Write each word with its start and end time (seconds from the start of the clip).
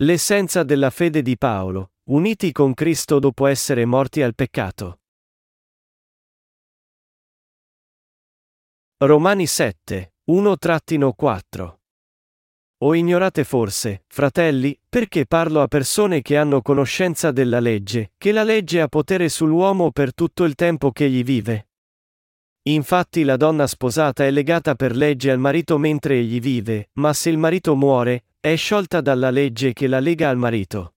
L'essenza 0.00 0.62
della 0.62 0.90
fede 0.90 1.22
di 1.22 1.38
Paolo, 1.38 1.92
uniti 2.10 2.52
con 2.52 2.74
Cristo 2.74 3.18
dopo 3.18 3.46
essere 3.46 3.86
morti 3.86 4.20
al 4.20 4.34
peccato. 4.34 5.00
Romani 8.98 9.46
7, 9.46 10.12
1-4 10.30 11.76
O 12.84 12.94
ignorate 12.94 13.44
forse, 13.44 14.04
fratelli, 14.06 14.78
perché 14.86 15.24
parlo 15.24 15.62
a 15.62 15.66
persone 15.66 16.20
che 16.20 16.36
hanno 16.36 16.60
conoscenza 16.60 17.32
della 17.32 17.60
legge, 17.60 18.12
che 18.18 18.32
la 18.32 18.42
legge 18.42 18.82
ha 18.82 18.88
potere 18.88 19.30
sull'uomo 19.30 19.92
per 19.92 20.12
tutto 20.12 20.44
il 20.44 20.54
tempo 20.54 20.92
che 20.92 21.06
egli 21.06 21.24
vive? 21.24 21.68
Infatti 22.68 23.22
la 23.22 23.36
donna 23.36 23.68
sposata 23.68 24.24
è 24.24 24.30
legata 24.32 24.74
per 24.74 24.96
legge 24.96 25.30
al 25.30 25.38
marito 25.38 25.78
mentre 25.78 26.18
egli 26.18 26.40
vive, 26.40 26.90
ma 26.94 27.12
se 27.12 27.30
il 27.30 27.38
marito 27.38 27.76
muore, 27.76 28.24
è 28.40 28.56
sciolta 28.56 29.00
dalla 29.00 29.30
legge 29.30 29.72
che 29.72 29.86
la 29.86 30.00
lega 30.00 30.28
al 30.28 30.36
marito. 30.36 30.94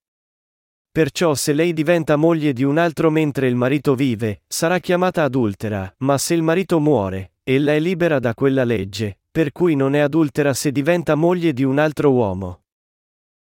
Perciò 0.91 1.35
se 1.35 1.53
lei 1.53 1.71
diventa 1.73 2.16
moglie 2.16 2.53
di 2.53 2.63
un 2.63 2.79
altro 2.79 3.12
mentre 3.12 3.48
il 3.48 3.55
marito 3.55 3.93
vive, 3.93 4.41
sarà 4.48 4.79
chiamata 4.79 5.23
adultera, 5.23 5.93
ma 5.99 6.17
se 6.17 6.34
il 6.34 6.41
marito 6.41 6.79
muore, 6.79 7.34
ella 7.43 7.73
è 7.73 7.79
libera 7.79 8.17
da 8.17 8.34
quella 8.34 8.63
legge, 8.63 9.20
per 9.29 9.51
cui 9.51 9.76
non 9.76 9.93
è 9.93 9.99
adultera 9.99 10.55
se 10.55 10.71
diventa 10.71 11.13
moglie 11.13 11.54
di 11.54 11.63
un 11.63 11.77
altro 11.77 12.12
uomo. 12.12 12.63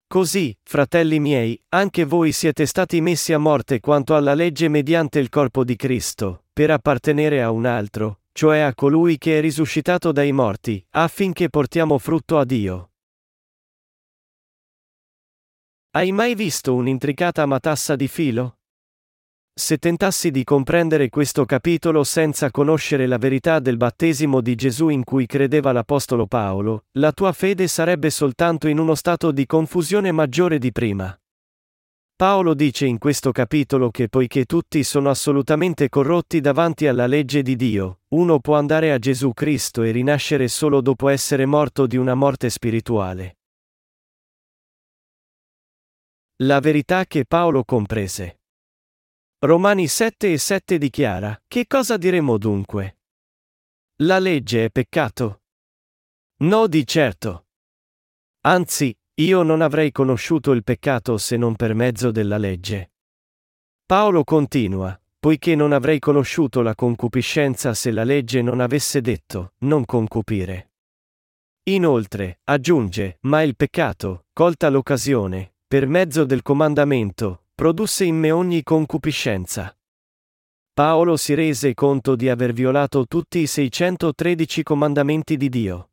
Così, 0.07 0.57
fratelli 0.63 1.19
miei, 1.19 1.61
anche 1.69 2.03
voi 2.03 2.33
siete 2.33 2.65
stati 2.65 2.99
messi 2.99 3.31
a 3.31 3.37
morte 3.37 3.79
quanto 3.79 4.15
alla 4.15 4.33
legge 4.33 4.67
mediante 4.67 5.19
il 5.19 5.29
corpo 5.29 5.63
di 5.63 5.75
Cristo, 5.75 6.45
per 6.51 6.71
appartenere 6.71 7.41
a 7.41 7.51
un 7.51 7.65
altro, 7.65 8.18
cioè 8.39 8.59
a 8.59 8.73
colui 8.73 9.17
che 9.17 9.37
è 9.37 9.41
risuscitato 9.41 10.13
dai 10.13 10.31
morti, 10.31 10.81
affinché 10.91 11.49
portiamo 11.49 11.97
frutto 11.97 12.37
a 12.37 12.45
Dio. 12.45 12.91
Hai 15.91 16.13
mai 16.13 16.35
visto 16.35 16.73
un'intricata 16.73 17.45
matassa 17.45 17.97
di 17.97 18.07
filo? 18.07 18.59
Se 19.53 19.77
tentassi 19.77 20.31
di 20.31 20.45
comprendere 20.45 21.09
questo 21.09 21.43
capitolo 21.43 22.05
senza 22.05 22.49
conoscere 22.49 23.07
la 23.07 23.17
verità 23.17 23.59
del 23.59 23.75
battesimo 23.75 24.39
di 24.39 24.55
Gesù 24.55 24.87
in 24.87 25.03
cui 25.03 25.25
credeva 25.25 25.73
l'Apostolo 25.73 26.25
Paolo, 26.25 26.85
la 26.91 27.11
tua 27.11 27.33
fede 27.33 27.67
sarebbe 27.67 28.09
soltanto 28.09 28.69
in 28.69 28.79
uno 28.79 28.95
stato 28.95 29.31
di 29.31 29.45
confusione 29.45 30.13
maggiore 30.13 30.59
di 30.59 30.71
prima. 30.71 31.18
Paolo 32.19 32.53
dice 32.53 32.85
in 32.85 32.97
questo 32.97 33.31
capitolo 33.31 33.91
che 33.91 34.09
poiché 34.09 34.43
tutti 34.43 34.83
sono 34.83 35.09
assolutamente 35.09 35.87
corrotti 35.87 36.41
davanti 36.41 36.85
alla 36.85 37.07
legge 37.07 37.41
di 37.41 37.55
Dio, 37.55 38.01
uno 38.09 38.41
può 38.41 38.57
andare 38.57 38.91
a 38.91 38.97
Gesù 38.97 39.31
Cristo 39.31 39.83
e 39.83 39.91
rinascere 39.91 40.49
solo 40.49 40.81
dopo 40.81 41.07
essere 41.07 41.45
morto 41.45 41.87
di 41.87 41.95
una 41.95 42.15
morte 42.15 42.49
spirituale. 42.49 43.37
La 46.41 46.59
verità 46.59 47.05
che 47.05 47.23
Paolo 47.25 47.63
comprese. 47.63 48.41
Romani 49.39 49.87
7 49.87 50.33
e 50.33 50.37
7 50.37 50.77
dichiara, 50.77 51.41
che 51.47 51.67
cosa 51.67 51.95
diremo 51.95 52.37
dunque? 52.37 52.97
La 54.01 54.19
legge 54.19 54.65
è 54.65 54.69
peccato? 54.69 55.43
No 56.39 56.67
di 56.67 56.85
certo. 56.85 57.45
Anzi, 58.41 58.93
io 59.19 59.43
non 59.43 59.61
avrei 59.61 59.91
conosciuto 59.91 60.51
il 60.53 60.63
peccato 60.63 61.17
se 61.17 61.35
non 61.35 61.55
per 61.55 61.73
mezzo 61.73 62.09
della 62.09 62.37
legge. 62.37 62.91
Paolo 63.85 64.23
continua, 64.23 64.97
poiché 65.19 65.55
non 65.55 65.73
avrei 65.73 65.99
conosciuto 65.99 66.61
la 66.61 66.73
concupiscenza 66.73 67.73
se 67.73 67.91
la 67.91 68.05
legge 68.05 68.41
non 68.41 68.61
avesse 68.61 69.01
detto, 69.01 69.53
non 69.59 69.83
concupire. 69.83 70.71
Inoltre, 71.63 72.39
aggiunge, 72.45 73.17
ma 73.21 73.41
il 73.41 73.57
peccato, 73.57 74.27
colta 74.31 74.69
l'occasione, 74.69 75.55
per 75.67 75.85
mezzo 75.85 76.23
del 76.23 76.41
comandamento, 76.41 77.47
produsse 77.53 78.05
in 78.05 78.17
me 78.17 78.31
ogni 78.31 78.63
concupiscenza. 78.63 79.77
Paolo 80.71 81.17
si 81.17 81.33
rese 81.33 81.73
conto 81.73 82.15
di 82.15 82.29
aver 82.29 82.53
violato 82.53 83.05
tutti 83.05 83.39
i 83.39 83.47
613 83.47 84.63
comandamenti 84.63 85.35
di 85.35 85.49
Dio. 85.49 85.89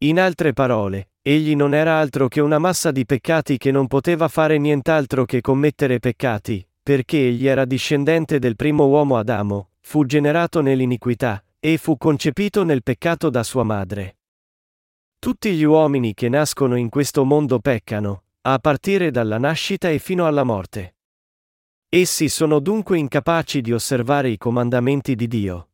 In 0.00 0.20
altre 0.20 0.52
parole, 0.52 1.07
egli 1.22 1.54
non 1.54 1.74
era 1.74 1.98
altro 1.98 2.28
che 2.28 2.40
una 2.40 2.58
massa 2.58 2.90
di 2.90 3.04
peccati 3.04 3.58
che 3.58 3.70
non 3.70 3.86
poteva 3.86 4.28
fare 4.28 4.58
nient'altro 4.58 5.24
che 5.24 5.40
commettere 5.40 5.98
peccati, 5.98 6.66
perché 6.82 7.18
egli 7.18 7.46
era 7.46 7.64
discendente 7.64 8.38
del 8.38 8.56
primo 8.56 8.86
uomo 8.86 9.16
Adamo, 9.16 9.70
fu 9.80 10.04
generato 10.06 10.60
nell'iniquità, 10.60 11.42
e 11.60 11.76
fu 11.76 11.96
concepito 11.96 12.62
nel 12.64 12.82
peccato 12.82 13.30
da 13.30 13.42
sua 13.42 13.62
madre. 13.62 14.18
Tutti 15.18 15.52
gli 15.52 15.64
uomini 15.64 16.14
che 16.14 16.28
nascono 16.28 16.76
in 16.76 16.88
questo 16.88 17.24
mondo 17.24 17.58
peccano, 17.58 18.22
a 18.42 18.58
partire 18.58 19.10
dalla 19.10 19.38
nascita 19.38 19.90
e 19.90 19.98
fino 19.98 20.26
alla 20.26 20.44
morte. 20.44 20.94
Essi 21.88 22.28
sono 22.28 22.60
dunque 22.60 22.98
incapaci 22.98 23.60
di 23.60 23.72
osservare 23.72 24.28
i 24.28 24.38
comandamenti 24.38 25.14
di 25.14 25.26
Dio. 25.26 25.68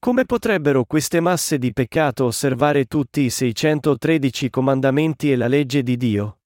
Come 0.00 0.26
potrebbero 0.26 0.84
queste 0.84 1.18
masse 1.18 1.58
di 1.58 1.72
peccato 1.72 2.26
osservare 2.26 2.84
tutti 2.84 3.22
i 3.22 3.30
613 3.30 4.48
comandamenti 4.48 5.32
e 5.32 5.36
la 5.36 5.48
legge 5.48 5.82
di 5.82 5.96
Dio? 5.96 6.38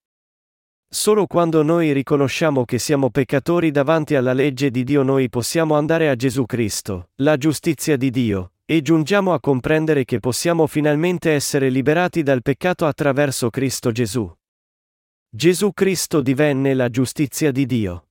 Solo 0.88 1.26
quando 1.26 1.62
noi 1.62 1.92
riconosciamo 1.92 2.64
che 2.64 2.78
siamo 2.78 3.10
peccatori 3.10 3.70
davanti 3.70 4.14
alla 4.14 4.32
legge 4.32 4.70
di 4.70 4.84
Dio 4.84 5.02
noi 5.02 5.28
possiamo 5.28 5.74
andare 5.74 6.08
a 6.08 6.16
Gesù 6.16 6.46
Cristo, 6.46 7.10
la 7.16 7.36
giustizia 7.36 7.98
di 7.98 8.08
Dio, 8.08 8.52
e 8.64 8.80
giungiamo 8.80 9.34
a 9.34 9.40
comprendere 9.40 10.06
che 10.06 10.19
possiamo 10.19 10.66
finalmente 10.66 11.32
essere 11.32 11.69
liberati 11.69 12.22
dal 12.22 12.40
peccato 12.40 12.86
attraverso 12.86 13.50
Cristo 13.50 13.92
Gesù. 13.92 14.34
Gesù 15.28 15.72
Cristo 15.74 16.22
divenne 16.22 16.72
la 16.72 16.88
giustizia 16.88 17.50
di 17.52 17.66
Dio. 17.66 18.06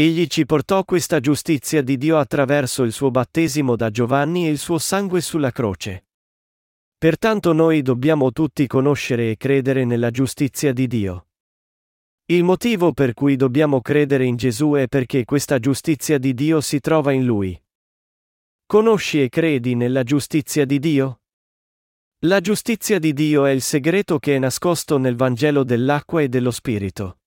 Egli 0.00 0.28
ci 0.28 0.46
portò 0.46 0.82
questa 0.82 1.20
giustizia 1.20 1.82
di 1.82 1.98
Dio 1.98 2.16
attraverso 2.16 2.84
il 2.84 2.92
suo 2.92 3.10
battesimo 3.10 3.76
da 3.76 3.90
Giovanni 3.90 4.46
e 4.46 4.50
il 4.50 4.56
suo 4.56 4.78
sangue 4.78 5.20
sulla 5.20 5.50
croce. 5.50 6.06
Pertanto 6.96 7.52
noi 7.52 7.82
dobbiamo 7.82 8.32
tutti 8.32 8.66
conoscere 8.66 9.30
e 9.30 9.36
credere 9.36 9.84
nella 9.84 10.10
giustizia 10.10 10.72
di 10.72 10.86
Dio. 10.86 11.26
Il 12.30 12.44
motivo 12.44 12.94
per 12.94 13.12
cui 13.12 13.36
dobbiamo 13.36 13.82
credere 13.82 14.24
in 14.24 14.36
Gesù 14.36 14.72
è 14.72 14.88
perché 14.88 15.26
questa 15.26 15.58
giustizia 15.58 16.16
di 16.16 16.32
Dio 16.32 16.62
si 16.62 16.80
trova 16.80 17.12
in 17.12 17.26
Lui. 17.26 17.62
Conosci 18.64 19.22
e 19.22 19.28
credi 19.28 19.74
nella 19.74 20.02
giustizia 20.02 20.64
di 20.64 20.78
Dio? 20.78 21.20
La 22.20 22.40
giustizia 22.40 22.98
di 22.98 23.12
Dio 23.12 23.44
è 23.44 23.50
il 23.50 23.60
segreto 23.60 24.18
che 24.18 24.36
è 24.36 24.38
nascosto 24.38 24.96
nel 24.96 25.16
Vangelo 25.16 25.62
dell'acqua 25.62 26.22
e 26.22 26.30
dello 26.30 26.52
Spirito. 26.52 27.19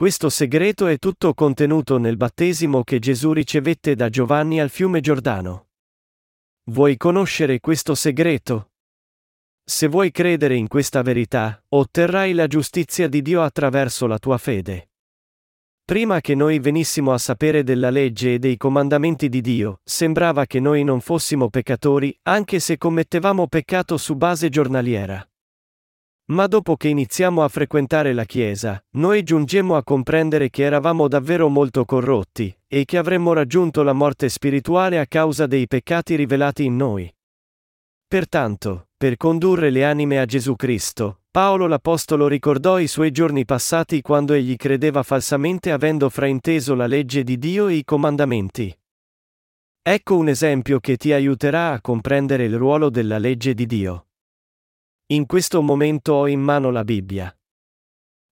Questo 0.00 0.30
segreto 0.30 0.86
è 0.86 0.96
tutto 0.96 1.34
contenuto 1.34 1.98
nel 1.98 2.16
battesimo 2.16 2.82
che 2.84 2.98
Gesù 2.98 3.34
ricevette 3.34 3.94
da 3.94 4.08
Giovanni 4.08 4.58
al 4.58 4.70
fiume 4.70 5.00
Giordano. 5.02 5.66
Vuoi 6.70 6.96
conoscere 6.96 7.60
questo 7.60 7.94
segreto? 7.94 8.70
Se 9.62 9.88
vuoi 9.88 10.10
credere 10.10 10.54
in 10.56 10.68
questa 10.68 11.02
verità, 11.02 11.62
otterrai 11.68 12.32
la 12.32 12.46
giustizia 12.46 13.08
di 13.08 13.20
Dio 13.20 13.42
attraverso 13.42 14.06
la 14.06 14.18
tua 14.18 14.38
fede. 14.38 14.88
Prima 15.84 16.22
che 16.22 16.34
noi 16.34 16.60
venissimo 16.60 17.12
a 17.12 17.18
sapere 17.18 17.62
della 17.62 17.90
legge 17.90 18.32
e 18.32 18.38
dei 18.38 18.56
comandamenti 18.56 19.28
di 19.28 19.42
Dio, 19.42 19.80
sembrava 19.84 20.46
che 20.46 20.60
noi 20.60 20.82
non 20.82 21.02
fossimo 21.02 21.50
peccatori, 21.50 22.18
anche 22.22 22.58
se 22.58 22.78
commettevamo 22.78 23.48
peccato 23.48 23.98
su 23.98 24.16
base 24.16 24.48
giornaliera. 24.48 25.29
Ma 26.30 26.46
dopo 26.46 26.76
che 26.76 26.86
iniziamo 26.86 27.42
a 27.42 27.48
frequentare 27.48 28.12
la 28.12 28.24
Chiesa, 28.24 28.80
noi 28.90 29.24
giungemmo 29.24 29.74
a 29.74 29.82
comprendere 29.82 30.48
che 30.48 30.62
eravamo 30.62 31.08
davvero 31.08 31.48
molto 31.48 31.84
corrotti, 31.84 32.56
e 32.68 32.84
che 32.84 32.98
avremmo 32.98 33.32
raggiunto 33.32 33.82
la 33.82 33.92
morte 33.92 34.28
spirituale 34.28 35.00
a 35.00 35.06
causa 35.06 35.46
dei 35.46 35.66
peccati 35.66 36.14
rivelati 36.14 36.64
in 36.64 36.76
noi. 36.76 37.12
Pertanto, 38.06 38.90
per 38.96 39.16
condurre 39.16 39.70
le 39.70 39.84
anime 39.84 40.20
a 40.20 40.24
Gesù 40.24 40.54
Cristo, 40.54 41.22
Paolo 41.32 41.66
l'Apostolo 41.66 42.28
ricordò 42.28 42.78
i 42.78 42.86
suoi 42.86 43.10
giorni 43.10 43.44
passati 43.44 44.00
quando 44.00 44.32
egli 44.32 44.54
credeva 44.54 45.02
falsamente 45.02 45.72
avendo 45.72 46.08
frainteso 46.08 46.76
la 46.76 46.86
legge 46.86 47.24
di 47.24 47.38
Dio 47.38 47.66
e 47.66 47.74
i 47.74 47.84
comandamenti. 47.84 48.76
Ecco 49.82 50.16
un 50.16 50.28
esempio 50.28 50.78
che 50.78 50.96
ti 50.96 51.12
aiuterà 51.12 51.72
a 51.72 51.80
comprendere 51.80 52.44
il 52.44 52.56
ruolo 52.56 52.88
della 52.88 53.18
legge 53.18 53.54
di 53.54 53.66
Dio. 53.66 54.04
In 55.12 55.26
questo 55.26 55.60
momento 55.60 56.12
ho 56.12 56.28
in 56.28 56.38
mano 56.38 56.70
la 56.70 56.84
Bibbia. 56.84 57.36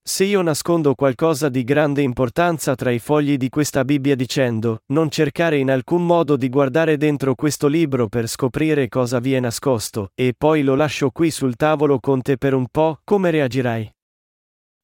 Se 0.01 0.23
io 0.23 0.43
nascondo 0.43 0.95
qualcosa 0.95 1.49
di 1.49 1.65
grande 1.65 2.03
importanza 2.03 2.77
tra 2.77 2.93
i 2.93 3.01
fogli 3.01 3.37
di 3.37 3.49
questa 3.49 3.85
Bibbia 3.85 4.15
dicendo, 4.15 4.83
non 4.93 5.11
cercare 5.11 5.57
in 5.57 5.73
alcun 5.73 6.07
modo 6.07 6.37
di 6.37 6.49
guardare 6.49 6.97
dentro 6.97 7.35
questo 7.35 7.67
libro 7.67 8.07
per 8.07 8.29
scoprire 8.29 8.87
cosa 8.87 9.19
vi 9.19 9.35
è 9.35 9.41
nascosto, 9.41 10.13
e 10.15 10.35
poi 10.39 10.63
lo 10.63 10.77
lascio 10.77 11.11
qui 11.11 11.33
sul 11.33 11.57
tavolo 11.57 11.99
con 11.99 12.23
te 12.23 12.37
per 12.37 12.55
un 12.55 12.69
po', 12.71 13.01
come 13.03 13.33
reagirai? 13.33 13.93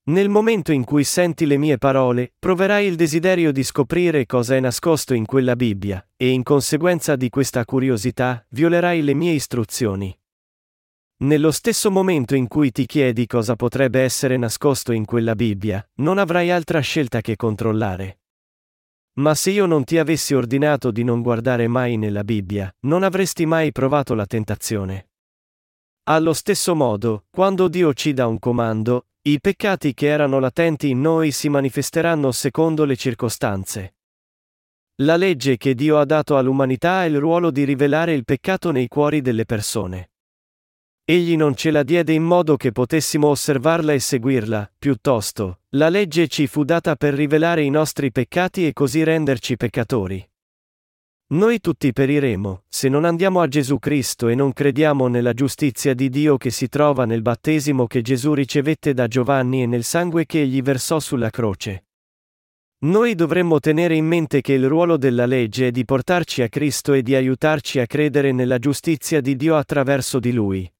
Nel 0.06 0.28
momento 0.28 0.72
in 0.72 0.82
cui 0.82 1.04
senti 1.04 1.46
le 1.46 1.58
mie 1.58 1.78
parole, 1.78 2.32
proverai 2.36 2.88
il 2.88 2.96
desiderio 2.96 3.52
di 3.52 3.62
scoprire 3.62 4.26
cosa 4.26 4.56
è 4.56 4.60
nascosto 4.60 5.14
in 5.14 5.26
quella 5.26 5.54
Bibbia, 5.54 6.04
e 6.16 6.30
in 6.30 6.42
conseguenza 6.42 7.14
di 7.14 7.28
questa 7.28 7.64
curiosità, 7.64 8.44
violerai 8.48 9.00
le 9.00 9.14
mie 9.14 9.30
istruzioni. 9.34 10.12
Nello 11.16 11.52
stesso 11.52 11.92
momento 11.92 12.34
in 12.34 12.48
cui 12.48 12.72
ti 12.72 12.86
chiedi 12.86 13.26
cosa 13.26 13.54
potrebbe 13.54 14.00
essere 14.00 14.36
nascosto 14.36 14.90
in 14.90 15.04
quella 15.04 15.36
Bibbia, 15.36 15.88
non 15.98 16.18
avrai 16.18 16.50
altra 16.50 16.80
scelta 16.80 17.20
che 17.20 17.36
controllare. 17.36 18.18
Ma 19.14 19.34
se 19.36 19.50
io 19.50 19.66
non 19.66 19.84
ti 19.84 19.96
avessi 19.96 20.34
ordinato 20.34 20.90
di 20.90 21.04
non 21.04 21.22
guardare 21.22 21.68
mai 21.68 21.96
nella 21.96 22.24
Bibbia, 22.24 22.74
non 22.80 23.04
avresti 23.04 23.46
mai 23.46 23.70
provato 23.70 24.14
la 24.14 24.26
tentazione. 24.26 25.10
Allo 26.06 26.32
stesso 26.32 26.74
modo, 26.74 27.26
quando 27.30 27.68
Dio 27.68 27.94
ci 27.94 28.12
dà 28.12 28.26
un 28.26 28.40
comando, 28.40 29.06
i 29.22 29.40
peccati 29.40 29.94
che 29.94 30.08
erano 30.08 30.40
latenti 30.40 30.90
in 30.90 31.00
noi 31.00 31.30
si 31.30 31.48
manifesteranno 31.48 32.32
secondo 32.32 32.84
le 32.84 32.96
circostanze. 32.96 33.94
La 34.96 35.16
legge 35.16 35.56
che 35.58 35.74
Dio 35.74 35.98
ha 35.98 36.04
dato 36.04 36.36
all'umanità 36.36 36.98
ha 36.98 37.04
il 37.04 37.18
ruolo 37.18 37.52
di 37.52 37.62
rivelare 37.62 38.12
il 38.12 38.24
peccato 38.24 38.72
nei 38.72 38.88
cuori 38.88 39.20
delle 39.20 39.44
persone. 39.44 40.10
Egli 41.06 41.36
non 41.36 41.54
ce 41.54 41.70
la 41.70 41.82
diede 41.82 42.14
in 42.14 42.22
modo 42.22 42.56
che 42.56 42.72
potessimo 42.72 43.28
osservarla 43.28 43.92
e 43.92 43.98
seguirla, 43.98 44.72
piuttosto, 44.78 45.60
la 45.70 45.90
legge 45.90 46.28
ci 46.28 46.46
fu 46.46 46.64
data 46.64 46.96
per 46.96 47.12
rivelare 47.12 47.60
i 47.60 47.68
nostri 47.68 48.10
peccati 48.10 48.66
e 48.66 48.72
così 48.72 49.04
renderci 49.04 49.58
peccatori. 49.58 50.26
Noi 51.34 51.60
tutti 51.60 51.92
periremo, 51.92 52.62
se 52.68 52.88
non 52.88 53.04
andiamo 53.04 53.42
a 53.42 53.48
Gesù 53.48 53.78
Cristo 53.78 54.28
e 54.28 54.34
non 54.34 54.54
crediamo 54.54 55.06
nella 55.08 55.34
giustizia 55.34 55.92
di 55.92 56.08
Dio 56.08 56.38
che 56.38 56.50
si 56.50 56.68
trova 56.68 57.04
nel 57.04 57.20
battesimo 57.20 57.86
che 57.86 58.00
Gesù 58.00 58.32
ricevette 58.32 58.94
da 58.94 59.06
Giovanni 59.06 59.62
e 59.62 59.66
nel 59.66 59.84
sangue 59.84 60.24
che 60.24 60.40
egli 60.40 60.62
versò 60.62 61.00
sulla 61.00 61.28
croce. 61.28 61.84
Noi 62.84 63.14
dovremmo 63.14 63.60
tenere 63.60 63.94
in 63.94 64.06
mente 64.06 64.40
che 64.40 64.54
il 64.54 64.66
ruolo 64.68 64.96
della 64.96 65.26
legge 65.26 65.66
è 65.66 65.70
di 65.70 65.84
portarci 65.84 66.40
a 66.40 66.48
Cristo 66.48 66.94
e 66.94 67.02
di 67.02 67.14
aiutarci 67.14 67.78
a 67.78 67.86
credere 67.86 68.32
nella 68.32 68.58
giustizia 68.58 69.20
di 69.20 69.36
Dio 69.36 69.56
attraverso 69.56 70.18
di 70.18 70.32
Lui. 70.32 70.73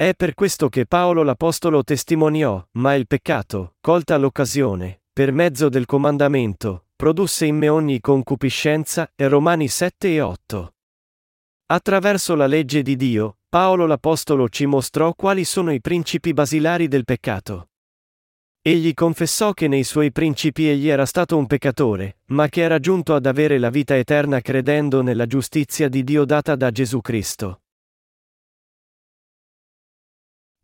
È 0.00 0.14
per 0.14 0.32
questo 0.32 0.70
che 0.70 0.86
Paolo 0.86 1.22
l'Apostolo 1.22 1.84
testimoniò, 1.84 2.66
ma 2.78 2.94
il 2.94 3.06
peccato, 3.06 3.74
colta 3.82 4.16
l'occasione, 4.16 5.02
per 5.12 5.30
mezzo 5.30 5.68
del 5.68 5.84
comandamento, 5.84 6.86
produsse 6.96 7.44
in 7.44 7.58
me 7.58 7.68
ogni 7.68 8.00
concupiscenza, 8.00 9.12
e 9.14 9.28
Romani 9.28 9.68
7 9.68 10.14
e 10.14 10.22
8. 10.22 10.74
Attraverso 11.66 12.34
la 12.34 12.46
legge 12.46 12.80
di 12.80 12.96
Dio, 12.96 13.40
Paolo 13.46 13.84
l'Apostolo 13.84 14.48
ci 14.48 14.64
mostrò 14.64 15.12
quali 15.12 15.44
sono 15.44 15.70
i 15.70 15.82
principi 15.82 16.32
basilari 16.32 16.88
del 16.88 17.04
peccato. 17.04 17.68
Egli 18.62 18.94
confessò 18.94 19.52
che 19.52 19.68
nei 19.68 19.84
suoi 19.84 20.12
principi 20.12 20.66
egli 20.66 20.88
era 20.88 21.04
stato 21.04 21.36
un 21.36 21.46
peccatore, 21.46 22.20
ma 22.28 22.48
che 22.48 22.62
era 22.62 22.78
giunto 22.78 23.14
ad 23.14 23.26
avere 23.26 23.58
la 23.58 23.68
vita 23.68 23.94
eterna 23.98 24.40
credendo 24.40 25.02
nella 25.02 25.26
giustizia 25.26 25.90
di 25.90 26.02
Dio 26.02 26.24
data 26.24 26.56
da 26.56 26.70
Gesù 26.70 27.02
Cristo. 27.02 27.60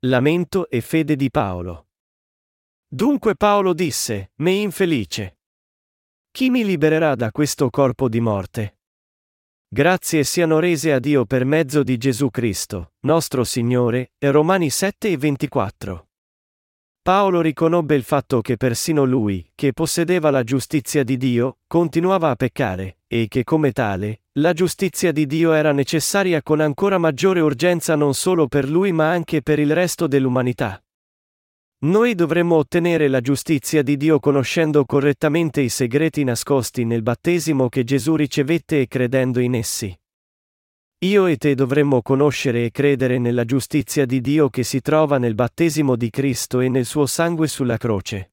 Lamento 0.08 0.68
e 0.68 0.82
fede 0.82 1.16
di 1.16 1.30
Paolo. 1.30 1.88
Dunque 2.86 3.34
Paolo 3.34 3.72
disse, 3.72 4.30
me 4.36 4.52
infelice. 4.52 5.38
Chi 6.30 6.48
mi 6.48 6.64
libererà 6.64 7.16
da 7.16 7.32
questo 7.32 7.70
corpo 7.70 8.08
di 8.08 8.20
morte? 8.20 8.78
Grazie 9.66 10.22
siano 10.22 10.60
rese 10.60 10.92
a 10.92 11.00
Dio 11.00 11.24
per 11.24 11.44
mezzo 11.44 11.82
di 11.82 11.96
Gesù 11.96 12.30
Cristo, 12.30 12.92
nostro 13.00 13.42
Signore, 13.42 14.12
Romani 14.18 14.70
7 14.70 15.08
e 15.08 15.16
24. 15.16 16.08
Paolo 17.02 17.40
riconobbe 17.40 17.96
il 17.96 18.04
fatto 18.04 18.40
che 18.42 18.56
persino 18.56 19.04
lui, 19.04 19.50
che 19.56 19.72
possedeva 19.72 20.30
la 20.30 20.44
giustizia 20.44 21.02
di 21.02 21.16
Dio, 21.16 21.58
continuava 21.66 22.30
a 22.30 22.36
peccare, 22.36 22.98
e 23.08 23.26
che 23.28 23.42
come 23.42 23.72
tale, 23.72 24.20
la 24.38 24.52
giustizia 24.52 25.12
di 25.12 25.24
Dio 25.24 25.52
era 25.52 25.72
necessaria 25.72 26.42
con 26.42 26.60
ancora 26.60 26.98
maggiore 26.98 27.40
urgenza 27.40 27.94
non 27.94 28.12
solo 28.12 28.48
per 28.48 28.68
lui 28.68 28.92
ma 28.92 29.10
anche 29.10 29.40
per 29.40 29.58
il 29.58 29.72
resto 29.72 30.06
dell'umanità. 30.06 30.82
Noi 31.84 32.14
dovremmo 32.14 32.56
ottenere 32.56 33.08
la 33.08 33.22
giustizia 33.22 33.82
di 33.82 33.96
Dio 33.96 34.18
conoscendo 34.18 34.84
correttamente 34.84 35.62
i 35.62 35.70
segreti 35.70 36.22
nascosti 36.22 36.84
nel 36.84 37.02
battesimo 37.02 37.70
che 37.70 37.84
Gesù 37.84 38.14
ricevette 38.14 38.82
e 38.82 38.88
credendo 38.88 39.40
in 39.40 39.54
essi. 39.54 39.98
Io 41.04 41.26
e 41.26 41.36
te 41.38 41.54
dovremmo 41.54 42.02
conoscere 42.02 42.66
e 42.66 42.70
credere 42.70 43.18
nella 43.18 43.44
giustizia 43.46 44.04
di 44.04 44.20
Dio 44.20 44.50
che 44.50 44.64
si 44.64 44.82
trova 44.82 45.16
nel 45.16 45.34
battesimo 45.34 45.96
di 45.96 46.10
Cristo 46.10 46.60
e 46.60 46.68
nel 46.68 46.84
suo 46.84 47.06
sangue 47.06 47.48
sulla 47.48 47.78
croce. 47.78 48.32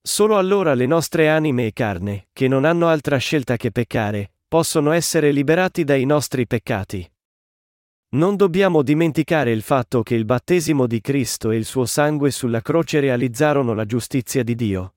Solo 0.00 0.38
allora 0.38 0.74
le 0.74 0.86
nostre 0.86 1.28
anime 1.28 1.66
e 1.66 1.72
carne, 1.72 2.28
che 2.32 2.48
non 2.48 2.64
hanno 2.64 2.88
altra 2.88 3.16
scelta 3.16 3.56
che 3.56 3.70
peccare, 3.70 4.33
possono 4.54 4.92
essere 4.92 5.32
liberati 5.32 5.82
dai 5.82 6.04
nostri 6.04 6.46
peccati. 6.46 7.04
Non 8.10 8.36
dobbiamo 8.36 8.82
dimenticare 8.82 9.50
il 9.50 9.62
fatto 9.62 10.04
che 10.04 10.14
il 10.14 10.24
battesimo 10.24 10.86
di 10.86 11.00
Cristo 11.00 11.50
e 11.50 11.56
il 11.56 11.64
suo 11.64 11.86
sangue 11.86 12.30
sulla 12.30 12.60
croce 12.60 13.00
realizzarono 13.00 13.74
la 13.74 13.84
giustizia 13.84 14.44
di 14.44 14.54
Dio. 14.54 14.94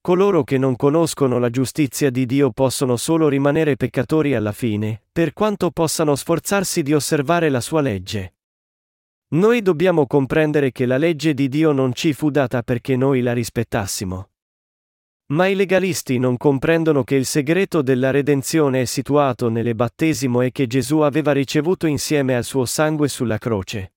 Coloro 0.00 0.42
che 0.42 0.56
non 0.56 0.74
conoscono 0.74 1.38
la 1.38 1.50
giustizia 1.50 2.08
di 2.08 2.24
Dio 2.24 2.50
possono 2.50 2.96
solo 2.96 3.28
rimanere 3.28 3.76
peccatori 3.76 4.34
alla 4.34 4.52
fine, 4.52 5.02
per 5.12 5.34
quanto 5.34 5.70
possano 5.70 6.16
sforzarsi 6.16 6.82
di 6.82 6.94
osservare 6.94 7.50
la 7.50 7.60
sua 7.60 7.82
legge. 7.82 8.36
Noi 9.34 9.60
dobbiamo 9.60 10.06
comprendere 10.06 10.72
che 10.72 10.86
la 10.86 10.96
legge 10.96 11.34
di 11.34 11.50
Dio 11.50 11.72
non 11.72 11.92
ci 11.92 12.14
fu 12.14 12.30
data 12.30 12.62
perché 12.62 12.96
noi 12.96 13.20
la 13.20 13.34
rispettassimo. 13.34 14.30
Ma 15.28 15.48
i 15.48 15.56
legalisti 15.56 16.18
non 16.18 16.36
comprendono 16.36 17.02
che 17.02 17.16
il 17.16 17.26
segreto 17.26 17.82
della 17.82 18.12
redenzione 18.12 18.82
è 18.82 18.84
situato 18.84 19.48
nelle 19.48 19.74
battesimo 19.74 20.40
e 20.40 20.52
che 20.52 20.68
Gesù 20.68 20.98
aveva 21.00 21.32
ricevuto 21.32 21.88
insieme 21.88 22.36
al 22.36 22.44
suo 22.44 22.64
sangue 22.64 23.08
sulla 23.08 23.36
croce. 23.36 23.94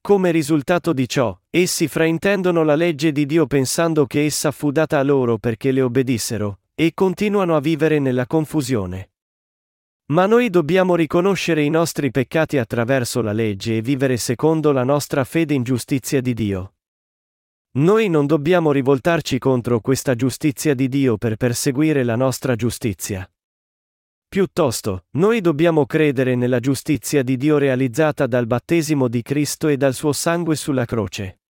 Come 0.00 0.30
risultato 0.30 0.94
di 0.94 1.06
ciò, 1.06 1.38
essi 1.50 1.88
fraintendono 1.88 2.62
la 2.62 2.74
legge 2.74 3.12
di 3.12 3.26
Dio 3.26 3.46
pensando 3.46 4.06
che 4.06 4.24
essa 4.24 4.50
fu 4.50 4.70
data 4.70 4.98
a 4.98 5.02
loro 5.02 5.36
perché 5.36 5.72
le 5.72 5.82
obbedissero, 5.82 6.60
e 6.74 6.92
continuano 6.94 7.54
a 7.54 7.60
vivere 7.60 7.98
nella 7.98 8.26
confusione. 8.26 9.10
Ma 10.06 10.24
noi 10.24 10.48
dobbiamo 10.48 10.94
riconoscere 10.94 11.62
i 11.62 11.68
nostri 11.68 12.10
peccati 12.10 12.56
attraverso 12.56 13.20
la 13.20 13.32
legge 13.32 13.76
e 13.76 13.82
vivere 13.82 14.16
secondo 14.16 14.72
la 14.72 14.84
nostra 14.84 15.22
fede 15.24 15.52
in 15.52 15.64
giustizia 15.64 16.22
di 16.22 16.32
Dio. 16.32 16.72
Noi 17.72 18.08
non 18.08 18.26
dobbiamo 18.26 18.72
rivoltarci 18.72 19.38
contro 19.38 19.78
questa 19.78 20.16
giustizia 20.16 20.74
di 20.74 20.88
Dio 20.88 21.16
per 21.16 21.36
perseguire 21.36 22.02
la 22.02 22.16
nostra 22.16 22.56
giustizia. 22.56 23.30
Piuttosto, 24.28 25.04
noi 25.10 25.40
dobbiamo 25.40 25.86
credere 25.86 26.34
nella 26.34 26.58
giustizia 26.58 27.22
di 27.22 27.36
Dio 27.36 27.58
realizzata 27.58 28.26
dal 28.26 28.48
battesimo 28.48 29.06
di 29.06 29.22
Cristo 29.22 29.68
e 29.68 29.76
dal 29.76 29.94
suo 29.94 30.12
sangue 30.12 30.56
sulla 30.56 30.84
croce. 30.84 31.42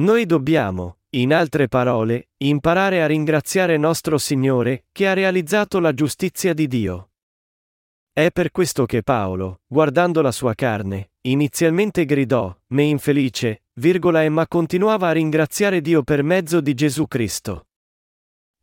Noi 0.00 0.26
dobbiamo, 0.26 0.98
in 1.10 1.32
altre 1.32 1.66
parole, 1.66 2.28
imparare 2.38 3.02
a 3.02 3.06
ringraziare 3.06 3.78
nostro 3.78 4.18
Signore, 4.18 4.84
che 4.92 5.08
ha 5.08 5.14
realizzato 5.14 5.78
la 5.80 5.94
giustizia 5.94 6.52
di 6.52 6.66
Dio. 6.66 7.11
È 8.14 8.30
per 8.30 8.50
questo 8.50 8.84
che 8.84 9.02
Paolo, 9.02 9.62
guardando 9.66 10.20
la 10.20 10.32
sua 10.32 10.54
carne, 10.54 11.12
inizialmente 11.22 12.04
gridò, 12.04 12.54
me 12.66 12.82
infelice, 12.82 13.62
virgola 13.80 14.22
e 14.22 14.28
ma 14.28 14.46
continuava 14.46 15.08
a 15.08 15.12
ringraziare 15.12 15.80
Dio 15.80 16.02
per 16.02 16.22
mezzo 16.22 16.60
di 16.60 16.74
Gesù 16.74 17.08
Cristo. 17.08 17.68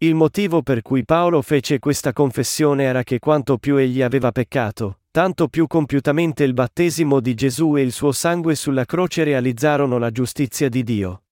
Il 0.01 0.13
motivo 0.13 0.61
per 0.61 0.83
cui 0.83 1.03
Paolo 1.03 1.41
fece 1.41 1.79
questa 1.79 2.13
confessione 2.13 2.83
era 2.83 3.01
che 3.01 3.17
quanto 3.17 3.57
più 3.57 3.77
egli 3.77 4.03
aveva 4.03 4.31
peccato, 4.31 4.99
tanto 5.09 5.47
più 5.47 5.65
compiutamente 5.65 6.43
il 6.43 6.53
battesimo 6.53 7.19
di 7.19 7.33
Gesù 7.33 7.75
e 7.75 7.81
il 7.81 7.91
suo 7.91 8.11
sangue 8.11 8.53
sulla 8.53 8.85
croce 8.85 9.23
realizzarono 9.23 9.97
la 9.97 10.11
giustizia 10.11 10.69
di 10.69 10.83
Dio. 10.83 11.23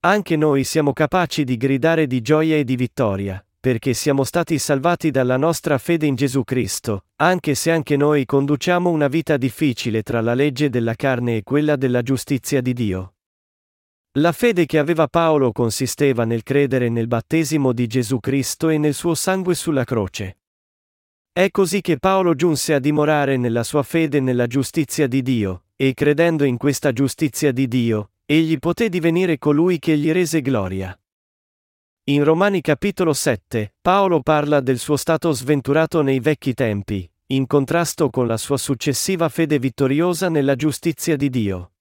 Anche 0.00 0.34
noi 0.36 0.64
siamo 0.64 0.94
capaci 0.94 1.44
di 1.44 1.58
gridare 1.58 2.06
di 2.06 2.22
gioia 2.22 2.56
e 2.56 2.64
di 2.64 2.74
vittoria, 2.74 3.44
perché 3.68 3.92
siamo 3.92 4.24
stati 4.24 4.58
salvati 4.58 5.10
dalla 5.10 5.36
nostra 5.36 5.76
fede 5.76 6.06
in 6.06 6.14
Gesù 6.14 6.42
Cristo, 6.42 7.04
anche 7.16 7.54
se 7.54 7.70
anche 7.70 7.98
noi 7.98 8.24
conduciamo 8.24 8.88
una 8.88 9.08
vita 9.08 9.36
difficile 9.36 10.02
tra 10.02 10.22
la 10.22 10.32
legge 10.32 10.70
della 10.70 10.94
carne 10.94 11.36
e 11.36 11.42
quella 11.42 11.76
della 11.76 12.00
giustizia 12.00 12.62
di 12.62 12.72
Dio. 12.72 13.16
La 14.12 14.32
fede 14.32 14.64
che 14.64 14.78
aveva 14.78 15.06
Paolo 15.06 15.52
consisteva 15.52 16.24
nel 16.24 16.44
credere 16.44 16.88
nel 16.88 17.08
battesimo 17.08 17.74
di 17.74 17.86
Gesù 17.86 18.20
Cristo 18.20 18.70
e 18.70 18.78
nel 18.78 18.94
suo 18.94 19.14
sangue 19.14 19.54
sulla 19.54 19.84
croce. 19.84 20.38
È 21.30 21.50
così 21.50 21.82
che 21.82 21.98
Paolo 21.98 22.34
giunse 22.34 22.72
a 22.72 22.78
dimorare 22.78 23.36
nella 23.36 23.64
sua 23.64 23.82
fede 23.82 24.18
nella 24.20 24.46
giustizia 24.46 25.06
di 25.06 25.20
Dio, 25.20 25.64
e 25.76 25.92
credendo 25.92 26.44
in 26.44 26.56
questa 26.56 26.90
giustizia 26.94 27.52
di 27.52 27.68
Dio, 27.68 28.12
egli 28.24 28.58
poté 28.58 28.88
divenire 28.88 29.36
colui 29.36 29.78
che 29.78 29.98
gli 29.98 30.10
rese 30.10 30.40
gloria. 30.40 30.98
In 32.08 32.24
Romani 32.24 32.62
capitolo 32.62 33.12
7, 33.12 33.74
Paolo 33.82 34.22
parla 34.22 34.60
del 34.60 34.78
suo 34.78 34.96
stato 34.96 35.30
sventurato 35.32 36.00
nei 36.00 36.20
vecchi 36.20 36.54
tempi, 36.54 37.06
in 37.26 37.46
contrasto 37.46 38.08
con 38.08 38.26
la 38.26 38.38
sua 38.38 38.56
successiva 38.56 39.28
fede 39.28 39.58
vittoriosa 39.58 40.30
nella 40.30 40.56
giustizia 40.56 41.16
di 41.16 41.28
Dio. 41.28 41.72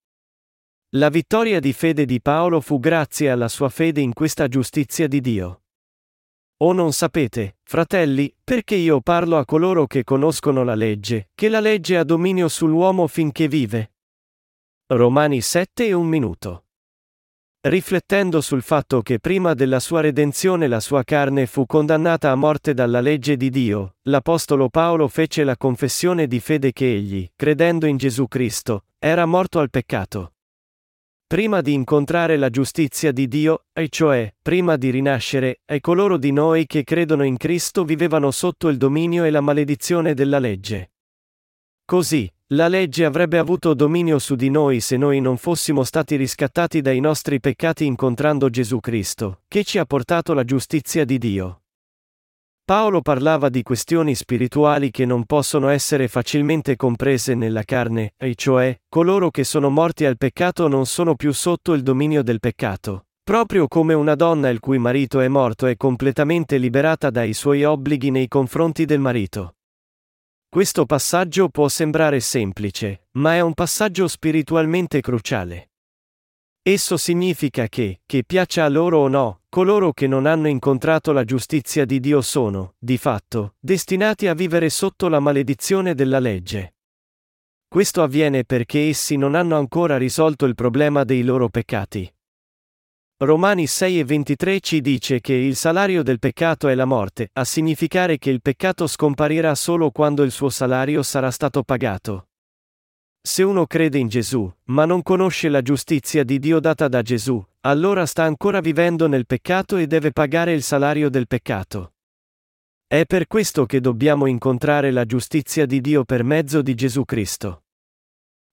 La 0.95 1.07
vittoria 1.07 1.61
di 1.61 1.71
fede 1.71 2.03
di 2.03 2.19
Paolo 2.21 2.59
fu 2.59 2.77
grazie 2.77 3.29
alla 3.29 3.47
sua 3.47 3.69
fede 3.69 4.01
in 4.01 4.11
questa 4.11 4.49
giustizia 4.49 5.07
di 5.07 5.21
Dio. 5.21 5.61
O 6.57 6.73
non 6.73 6.91
sapete, 6.91 7.59
fratelli, 7.63 8.35
perché 8.43 8.75
io 8.75 8.99
parlo 8.99 9.37
a 9.37 9.45
coloro 9.45 9.87
che 9.87 10.03
conoscono 10.03 10.65
la 10.65 10.75
legge, 10.75 11.29
che 11.35 11.47
la 11.47 11.61
legge 11.61 11.95
ha 11.95 12.03
dominio 12.03 12.49
sull'uomo 12.49 13.07
finché 13.07 13.47
vive? 13.47 13.93
Romani 14.87 15.39
7 15.39 15.87
e 15.87 15.93
un 15.93 16.07
minuto. 16.07 16.66
Riflettendo 17.67 18.39
sul 18.39 18.61
fatto 18.61 19.01
che 19.01 19.19
prima 19.19 19.53
della 19.53 19.81
sua 19.81 19.99
redenzione 19.99 20.69
la 20.69 20.79
sua 20.79 21.03
carne 21.03 21.47
fu 21.47 21.65
condannata 21.65 22.31
a 22.31 22.35
morte 22.35 22.73
dalla 22.73 23.01
legge 23.01 23.35
di 23.35 23.49
Dio, 23.49 23.95
l'Apostolo 24.03 24.69
Paolo 24.69 25.09
fece 25.09 25.43
la 25.43 25.57
confessione 25.57 26.27
di 26.27 26.39
fede 26.39 26.71
che 26.71 26.89
egli, 26.89 27.29
credendo 27.35 27.85
in 27.85 27.97
Gesù 27.97 28.29
Cristo, 28.29 28.85
era 28.97 29.25
morto 29.25 29.59
al 29.59 29.69
peccato. 29.69 30.35
Prima 31.27 31.59
di 31.59 31.73
incontrare 31.73 32.37
la 32.37 32.49
giustizia 32.49 33.11
di 33.11 33.27
Dio, 33.27 33.65
e 33.73 33.89
cioè, 33.89 34.33
prima 34.41 34.77
di 34.77 34.89
rinascere, 34.89 35.59
e 35.65 35.81
coloro 35.81 36.15
di 36.15 36.31
noi 36.31 36.67
che 36.67 36.85
credono 36.85 37.25
in 37.25 37.35
Cristo 37.35 37.83
vivevano 37.83 38.31
sotto 38.31 38.69
il 38.69 38.77
dominio 38.77 39.25
e 39.25 39.29
la 39.29 39.41
maledizione 39.41 40.13
della 40.13 40.39
legge. 40.39 40.91
Così, 41.89 42.29
la 42.47 42.67
legge 42.67 43.05
avrebbe 43.05 43.37
avuto 43.37 43.73
dominio 43.73 44.19
su 44.19 44.35
di 44.35 44.49
noi 44.49 44.81
se 44.81 44.97
noi 44.97 45.21
non 45.21 45.37
fossimo 45.37 45.85
stati 45.85 46.17
riscattati 46.17 46.81
dai 46.81 46.99
nostri 46.99 47.39
peccati 47.39 47.85
incontrando 47.85 48.49
Gesù 48.49 48.81
Cristo, 48.81 49.43
che 49.47 49.63
ci 49.63 49.77
ha 49.77 49.85
portato 49.85 50.33
la 50.33 50.43
giustizia 50.43 51.05
di 51.05 51.17
Dio. 51.17 51.61
Paolo 52.65 52.99
parlava 52.99 53.47
di 53.47 53.63
questioni 53.63 54.15
spirituali 54.15 54.91
che 54.91 55.05
non 55.05 55.23
possono 55.23 55.69
essere 55.69 56.09
facilmente 56.09 56.75
comprese 56.75 57.35
nella 57.35 57.63
carne, 57.63 58.15
e 58.17 58.35
cioè, 58.35 58.77
coloro 58.89 59.31
che 59.31 59.45
sono 59.45 59.69
morti 59.69 60.03
al 60.03 60.17
peccato 60.17 60.67
non 60.67 60.85
sono 60.87 61.15
più 61.15 61.31
sotto 61.31 61.71
il 61.71 61.83
dominio 61.83 62.21
del 62.21 62.41
peccato. 62.41 63.05
Proprio 63.23 63.69
come 63.69 63.93
una 63.93 64.15
donna 64.15 64.49
il 64.49 64.59
cui 64.59 64.77
marito 64.77 65.21
è 65.21 65.29
morto 65.29 65.65
è 65.65 65.77
completamente 65.77 66.57
liberata 66.57 67.09
dai 67.09 67.31
suoi 67.31 67.63
obblighi 67.63 68.11
nei 68.11 68.27
confronti 68.27 68.83
del 68.83 68.99
marito. 68.99 69.53
Questo 70.57 70.87
passaggio 70.87 71.49
può 71.49 71.67
sembrare 71.67 72.19
semplice, 72.19 73.09
ma 73.11 73.35
è 73.35 73.41
un 73.41 73.53
passaggio 73.53 74.07
spiritualmente 74.07 75.01
cruciale. 75.01 75.69
Esso 76.63 76.97
significa 76.97 77.67
che, 77.67 78.01
che 78.07 78.23
piaccia 78.25 78.65
a 78.65 78.67
loro 78.67 78.97
o 78.97 79.07
no, 79.07 79.41
coloro 79.49 79.93
che 79.93 80.07
non 80.07 80.25
hanno 80.25 80.47
incontrato 80.47 81.11
la 81.11 81.23
giustizia 81.25 81.85
di 81.85 81.99
Dio 81.99 82.21
sono, 82.21 82.73
di 82.79 82.97
fatto, 82.97 83.53
destinati 83.59 84.25
a 84.25 84.33
vivere 84.33 84.71
sotto 84.71 85.09
la 85.09 85.19
maledizione 85.19 85.93
della 85.93 86.17
legge. 86.17 86.77
Questo 87.67 88.01
avviene 88.01 88.43
perché 88.43 88.87
essi 88.87 89.15
non 89.15 89.35
hanno 89.35 89.57
ancora 89.57 89.97
risolto 89.97 90.47
il 90.47 90.55
problema 90.55 91.03
dei 91.03 91.21
loro 91.21 91.49
peccati. 91.49 92.11
Romani 93.19 93.65
6 93.65 93.99
e 93.99 94.03
23 94.03 94.59
ci 94.59 94.79
dice 94.79 95.21
che 95.21 95.33
il 95.33 95.55
salario 95.55 96.03
del 96.03 96.19
peccato 96.19 96.67
è 96.67 96.75
la 96.75 96.85
morte, 96.85 97.31
a 97.33 97.43
significare 97.45 98.19
che 98.19 98.29
il 98.29 98.43
peccato 98.43 98.85
scomparirà 98.85 99.55
solo 99.55 99.89
quando 99.89 100.21
il 100.21 100.29
suo 100.29 100.49
salario 100.49 101.01
sarà 101.01 101.31
stato 101.31 101.63
pagato. 101.63 102.27
Se 103.19 103.41
uno 103.41 103.65
crede 103.65 103.97
in 103.97 104.07
Gesù, 104.07 104.47
ma 104.65 104.85
non 104.85 105.01
conosce 105.01 105.49
la 105.49 105.63
giustizia 105.63 106.23
di 106.23 106.37
Dio 106.37 106.59
data 106.59 106.87
da 106.87 107.01
Gesù, 107.01 107.43
allora 107.61 108.05
sta 108.05 108.21
ancora 108.23 108.59
vivendo 108.59 109.07
nel 109.07 109.25
peccato 109.25 109.77
e 109.77 109.87
deve 109.87 110.11
pagare 110.11 110.53
il 110.53 110.61
salario 110.61 111.09
del 111.09 111.25
peccato. 111.25 111.93
È 112.85 113.03
per 113.05 113.25
questo 113.25 113.65
che 113.65 113.81
dobbiamo 113.81 114.27
incontrare 114.27 114.91
la 114.91 115.05
giustizia 115.05 115.65
di 115.65 115.81
Dio 115.81 116.03
per 116.03 116.23
mezzo 116.23 116.61
di 116.61 116.75
Gesù 116.75 117.03
Cristo. 117.03 117.63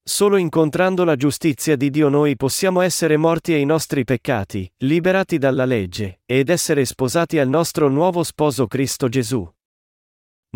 Solo 0.07 0.37
incontrando 0.37 1.03
la 1.03 1.17
giustizia 1.17 1.77
di 1.77 1.89
Dio 1.89 2.11
noi 2.11 2.37
possiamo 2.37 2.83
essere 2.83 3.17
morti 3.17 3.55
ai 3.55 3.65
nostri 3.65 4.05
peccati, 4.05 4.71
liberati 4.83 5.39
dalla 5.39 5.65
legge, 5.65 6.21
ed 6.27 6.51
essere 6.51 6.85
sposati 6.85 7.39
al 7.39 7.49
nostro 7.49 7.89
nuovo 7.89 8.23
sposo 8.23 8.67
Cristo 8.67 9.09
Gesù. 9.09 9.51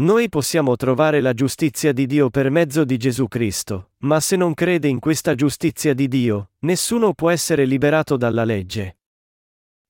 Noi 0.01 0.29
possiamo 0.29 0.77
trovare 0.77 1.23
la 1.23 1.33
giustizia 1.33 1.95
di 1.95 2.05
Dio 2.05 2.29
per 2.29 2.51
mezzo 2.51 2.85
di 2.85 2.99
Gesù 2.99 3.27
Cristo, 3.27 3.93
ma 4.01 4.21
se 4.21 4.37
non 4.37 4.53
crede 4.53 4.87
in 4.87 4.99
questa 4.99 5.35
giustizia 5.35 5.95
di 5.95 6.09
Dio, 6.09 6.51
nessuno 6.59 7.15
può 7.15 7.31
essere 7.31 7.65
liberato 7.65 8.19
dalla 8.19 8.45
legge. 8.45 8.99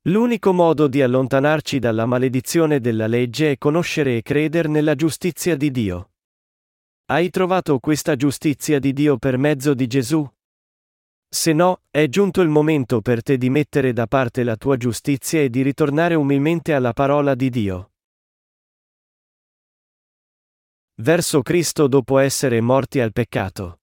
L'unico 0.03 0.53
modo 0.53 0.87
di 0.87 1.03
allontanarci 1.03 1.81
dalla 1.81 2.07
maledizione 2.07 2.79
della 2.79 3.09
legge 3.09 3.51
è 3.51 3.59
conoscere 3.59 4.19
e 4.19 4.23
credere 4.23 4.69
nella 4.69 4.95
giustizia 4.95 5.57
di 5.57 5.73
Dio. 5.73 6.11
Hai 7.11 7.31
trovato 7.31 7.79
questa 7.79 8.17
giustizia 8.17 8.79
di 8.79 8.93
Dio 8.93 9.17
per 9.17 9.39
mezzo 9.39 9.73
di 9.73 9.87
Gesù? 9.87 10.29
Se 11.27 11.53
no, 11.55 11.81
è 11.91 12.07
giunto 12.09 12.43
il 12.43 12.51
momento 12.51 13.01
per 13.01 13.23
te 13.23 13.39
di 13.39 13.49
mettere 13.49 13.95
da 13.95 14.07
parte 14.07 14.43
la 14.43 14.57
tua 14.57 14.77
giustizia 14.77 15.41
e 15.41 15.49
di 15.49 15.63
ritornare 15.63 16.15
umilmente 16.15 16.75
alla 16.75 16.93
parola 16.93 17.35
di 17.35 17.49
Dio. 17.49 17.93
verso 21.01 21.43
Cristo 21.43 21.87
dopo 21.87 22.19
essere 22.19 22.61
morti 22.61 23.01
al 23.01 23.13
peccato. 23.13 23.81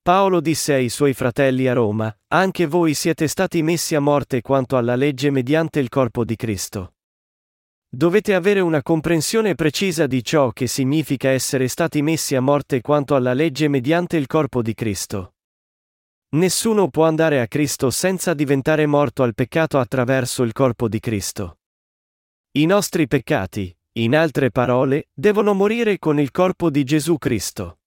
Paolo 0.00 0.40
disse 0.40 0.72
ai 0.72 0.88
suoi 0.88 1.14
fratelli 1.14 1.66
a 1.66 1.74
Roma, 1.74 2.16
anche 2.28 2.66
voi 2.66 2.94
siete 2.94 3.26
stati 3.26 3.60
messi 3.62 3.94
a 3.94 4.00
morte 4.00 4.40
quanto 4.40 4.76
alla 4.76 4.94
legge 4.94 5.30
mediante 5.30 5.80
il 5.80 5.88
corpo 5.88 6.24
di 6.24 6.36
Cristo. 6.36 6.94
Dovete 7.94 8.34
avere 8.34 8.60
una 8.60 8.82
comprensione 8.82 9.54
precisa 9.54 10.06
di 10.06 10.24
ciò 10.24 10.50
che 10.52 10.66
significa 10.66 11.28
essere 11.28 11.68
stati 11.68 12.00
messi 12.00 12.34
a 12.34 12.40
morte 12.40 12.80
quanto 12.80 13.14
alla 13.14 13.34
legge 13.34 13.68
mediante 13.68 14.16
il 14.16 14.26
corpo 14.26 14.62
di 14.62 14.72
Cristo. 14.72 15.34
Nessuno 16.30 16.88
può 16.88 17.04
andare 17.04 17.42
a 17.42 17.46
Cristo 17.46 17.90
senza 17.90 18.32
diventare 18.32 18.86
morto 18.86 19.22
al 19.22 19.34
peccato 19.34 19.78
attraverso 19.78 20.42
il 20.42 20.52
corpo 20.52 20.88
di 20.88 21.00
Cristo. 21.00 21.58
I 22.52 22.64
nostri 22.64 23.06
peccati, 23.06 23.76
in 23.98 24.16
altre 24.16 24.50
parole, 24.50 25.10
devono 25.12 25.52
morire 25.52 25.98
con 25.98 26.18
il 26.18 26.30
corpo 26.30 26.70
di 26.70 26.84
Gesù 26.84 27.18
Cristo. 27.18 27.80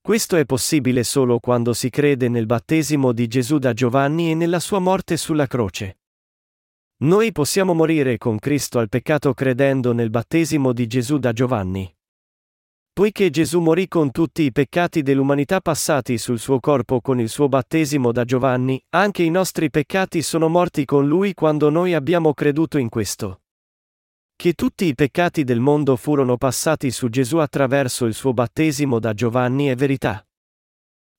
Questo 0.00 0.36
è 0.36 0.46
possibile 0.46 1.04
solo 1.04 1.40
quando 1.40 1.74
si 1.74 1.90
crede 1.90 2.30
nel 2.30 2.46
battesimo 2.46 3.12
di 3.12 3.26
Gesù 3.26 3.58
da 3.58 3.74
Giovanni 3.74 4.30
e 4.30 4.34
nella 4.34 4.60
sua 4.60 4.78
morte 4.78 5.18
sulla 5.18 5.46
croce. 5.46 5.99
Noi 7.02 7.32
possiamo 7.32 7.72
morire 7.72 8.18
con 8.18 8.38
Cristo 8.38 8.78
al 8.78 8.90
peccato 8.90 9.32
credendo 9.32 9.94
nel 9.94 10.10
battesimo 10.10 10.74
di 10.74 10.86
Gesù 10.86 11.16
da 11.16 11.32
Giovanni. 11.32 11.90
Poiché 12.92 13.30
Gesù 13.30 13.60
morì 13.60 13.88
con 13.88 14.10
tutti 14.10 14.42
i 14.42 14.52
peccati 14.52 15.00
dell'umanità 15.00 15.62
passati 15.62 16.18
sul 16.18 16.38
suo 16.38 16.60
corpo 16.60 17.00
con 17.00 17.18
il 17.18 17.30
suo 17.30 17.48
battesimo 17.48 18.12
da 18.12 18.26
Giovanni, 18.26 18.78
anche 18.90 19.22
i 19.22 19.30
nostri 19.30 19.70
peccati 19.70 20.20
sono 20.20 20.48
morti 20.48 20.84
con 20.84 21.08
lui 21.08 21.32
quando 21.32 21.70
noi 21.70 21.94
abbiamo 21.94 22.34
creduto 22.34 22.76
in 22.76 22.90
questo. 22.90 23.44
Che 24.36 24.52
tutti 24.52 24.84
i 24.84 24.94
peccati 24.94 25.42
del 25.42 25.60
mondo 25.60 25.96
furono 25.96 26.36
passati 26.36 26.90
su 26.90 27.08
Gesù 27.08 27.38
attraverso 27.38 28.04
il 28.04 28.12
suo 28.12 28.34
battesimo 28.34 28.98
da 28.98 29.14
Giovanni 29.14 29.68
è 29.68 29.74
verità. 29.74 30.22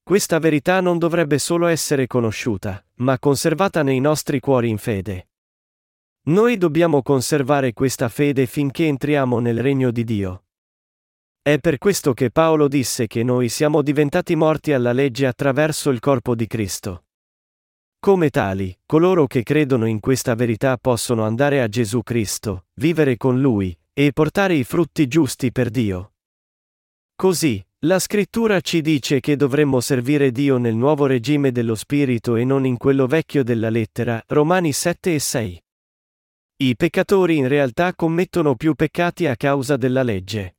Questa 0.03 0.37
verità 0.37 0.79
non 0.79 0.99
dovrebbe 0.99 1.39
solo 1.39 1.65
essere 1.65 2.05
conosciuta, 2.05 2.85
ma 2.97 3.17
conservata 3.17 3.81
nei 3.81 3.99
nostri 3.99 4.39
cuori 4.39 4.69
in 4.69 4.77
fede. 4.77 5.25
Noi 6.23 6.57
dobbiamo 6.57 7.01
conservare 7.01 7.73
questa 7.73 8.07
fede 8.07 8.45
finché 8.45 8.85
entriamo 8.85 9.39
nel 9.39 9.59
regno 9.59 9.89
di 9.89 10.03
Dio. 10.03 10.43
È 11.41 11.57
per 11.57 11.79
questo 11.79 12.13
che 12.13 12.29
Paolo 12.29 12.67
disse 12.67 13.07
che 13.07 13.23
noi 13.23 13.49
siamo 13.49 13.81
diventati 13.81 14.35
morti 14.35 14.71
alla 14.71 14.91
legge 14.91 15.25
attraverso 15.25 15.89
il 15.89 15.99
corpo 15.99 16.35
di 16.35 16.45
Cristo. 16.45 17.05
Come 17.97 18.29
tali, 18.29 18.77
coloro 18.85 19.25
che 19.25 19.41
credono 19.41 19.87
in 19.87 19.99
questa 19.99 20.35
verità 20.35 20.77
possono 20.77 21.23
andare 21.23 21.59
a 21.59 21.67
Gesù 21.67 22.03
Cristo, 22.03 22.65
vivere 22.75 23.17
con 23.17 23.41
Lui, 23.41 23.75
e 23.91 24.13
portare 24.13 24.53
i 24.53 24.63
frutti 24.63 25.07
giusti 25.07 25.51
per 25.51 25.71
Dio. 25.71 26.13
Così, 27.15 27.65
la 27.79 27.97
scrittura 27.97 28.61
ci 28.61 28.81
dice 28.81 29.19
che 29.21 29.35
dovremmo 29.35 29.79
servire 29.79 30.31
Dio 30.31 30.59
nel 30.59 30.75
nuovo 30.75 31.07
regime 31.07 31.51
dello 31.51 31.73
Spirito 31.73 32.35
e 32.35 32.45
non 32.45 32.67
in 32.67 32.77
quello 32.77 33.07
vecchio 33.07 33.43
della 33.43 33.71
lettera, 33.71 34.23
Romani 34.27 34.71
7 34.71 35.15
e 35.15 35.19
6. 35.19 35.63
I 36.61 36.75
peccatori 36.75 37.37
in 37.37 37.47
realtà 37.47 37.95
commettono 37.95 38.53
più 38.53 38.75
peccati 38.75 39.25
a 39.25 39.35
causa 39.35 39.77
della 39.77 40.03
legge. 40.03 40.57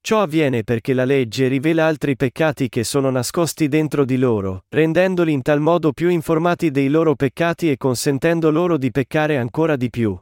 Ciò 0.00 0.22
avviene 0.22 0.64
perché 0.64 0.94
la 0.94 1.04
legge 1.04 1.48
rivela 1.48 1.84
altri 1.84 2.16
peccati 2.16 2.70
che 2.70 2.82
sono 2.82 3.10
nascosti 3.10 3.68
dentro 3.68 4.06
di 4.06 4.16
loro, 4.16 4.64
rendendoli 4.70 5.34
in 5.34 5.42
tal 5.42 5.60
modo 5.60 5.92
più 5.92 6.08
informati 6.08 6.70
dei 6.70 6.88
loro 6.88 7.14
peccati 7.14 7.70
e 7.70 7.76
consentendo 7.76 8.50
loro 8.50 8.78
di 8.78 8.90
peccare 8.90 9.36
ancora 9.36 9.76
di 9.76 9.90
più. 9.90 10.18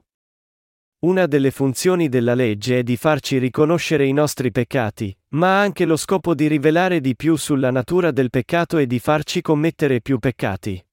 Una 1.04 1.26
delle 1.26 1.52
funzioni 1.52 2.08
della 2.08 2.34
legge 2.34 2.80
è 2.80 2.82
di 2.82 2.96
farci 2.96 3.38
riconoscere 3.38 4.06
i 4.06 4.12
nostri 4.12 4.50
peccati, 4.50 5.16
ma 5.34 5.58
ha 5.58 5.60
anche 5.60 5.84
lo 5.84 5.94
scopo 5.94 6.34
di 6.34 6.48
rivelare 6.48 7.00
di 7.00 7.14
più 7.14 7.36
sulla 7.36 7.70
natura 7.70 8.10
del 8.10 8.28
peccato 8.28 8.76
e 8.76 8.88
di 8.88 8.98
farci 8.98 9.40
commettere 9.40 10.00
più 10.00 10.18
peccati. 10.18 10.84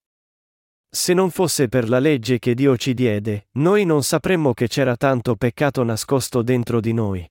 Se 0.89 1.13
non 1.13 1.32
fosse 1.32 1.67
per 1.67 1.89
la 1.89 2.00
legge 2.00 2.39
che 2.39 2.53
Dio 2.53 2.77
ci 2.77 2.94
diede, 2.94 3.48
noi 3.53 3.86
non 3.86 4.03
sapremmo 4.03 4.53
che 4.53 4.67
c'era 4.67 4.96
tanto 4.96 5.36
peccato 5.36 5.84
nascosto 5.84 6.41
dentro 6.41 6.79
di 6.79 6.94
noi. 6.94 7.29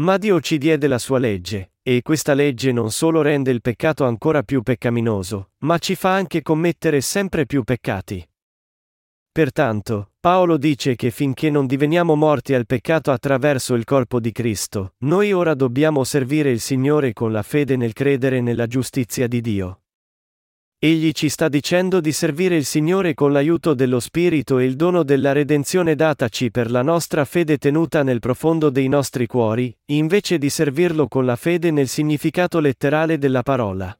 Ma 0.00 0.16
Dio 0.16 0.40
ci 0.40 0.58
diede 0.58 0.86
la 0.86 0.98
sua 0.98 1.18
legge, 1.18 1.72
e 1.82 2.02
questa 2.02 2.34
legge 2.34 2.70
non 2.72 2.90
solo 2.90 3.22
rende 3.22 3.50
il 3.50 3.60
peccato 3.60 4.04
ancora 4.04 4.42
più 4.42 4.62
peccaminoso, 4.62 5.52
ma 5.58 5.78
ci 5.78 5.94
fa 5.94 6.14
anche 6.14 6.42
commettere 6.42 7.00
sempre 7.00 7.46
più 7.46 7.64
peccati. 7.64 8.28
Pertanto, 9.30 10.12
Paolo 10.18 10.56
dice 10.56 10.96
che 10.96 11.10
finché 11.10 11.48
non 11.48 11.66
diveniamo 11.66 12.16
morti 12.16 12.54
al 12.54 12.66
peccato 12.66 13.12
attraverso 13.12 13.74
il 13.74 13.84
corpo 13.84 14.18
di 14.18 14.32
Cristo, 14.32 14.94
noi 15.04 15.32
ora 15.32 15.54
dobbiamo 15.54 16.02
servire 16.04 16.50
il 16.50 16.60
Signore 16.60 17.12
con 17.12 17.30
la 17.30 17.42
fede 17.42 17.76
nel 17.76 17.92
credere 17.92 18.40
nella 18.40 18.66
giustizia 18.66 19.28
di 19.28 19.40
Dio. 19.40 19.82
Egli 20.80 21.10
ci 21.10 21.28
sta 21.28 21.48
dicendo 21.48 21.98
di 21.98 22.12
servire 22.12 22.54
il 22.54 22.64
Signore 22.64 23.12
con 23.12 23.32
l'aiuto 23.32 23.74
dello 23.74 23.98
Spirito 23.98 24.60
e 24.60 24.64
il 24.64 24.76
dono 24.76 25.02
della 25.02 25.32
redenzione 25.32 25.96
dataci 25.96 26.52
per 26.52 26.70
la 26.70 26.82
nostra 26.82 27.24
fede 27.24 27.58
tenuta 27.58 28.04
nel 28.04 28.20
profondo 28.20 28.70
dei 28.70 28.86
nostri 28.86 29.26
cuori, 29.26 29.76
invece 29.86 30.38
di 30.38 30.48
servirlo 30.48 31.08
con 31.08 31.24
la 31.24 31.34
fede 31.34 31.72
nel 31.72 31.88
significato 31.88 32.60
letterale 32.60 33.18
della 33.18 33.42
parola. 33.42 33.92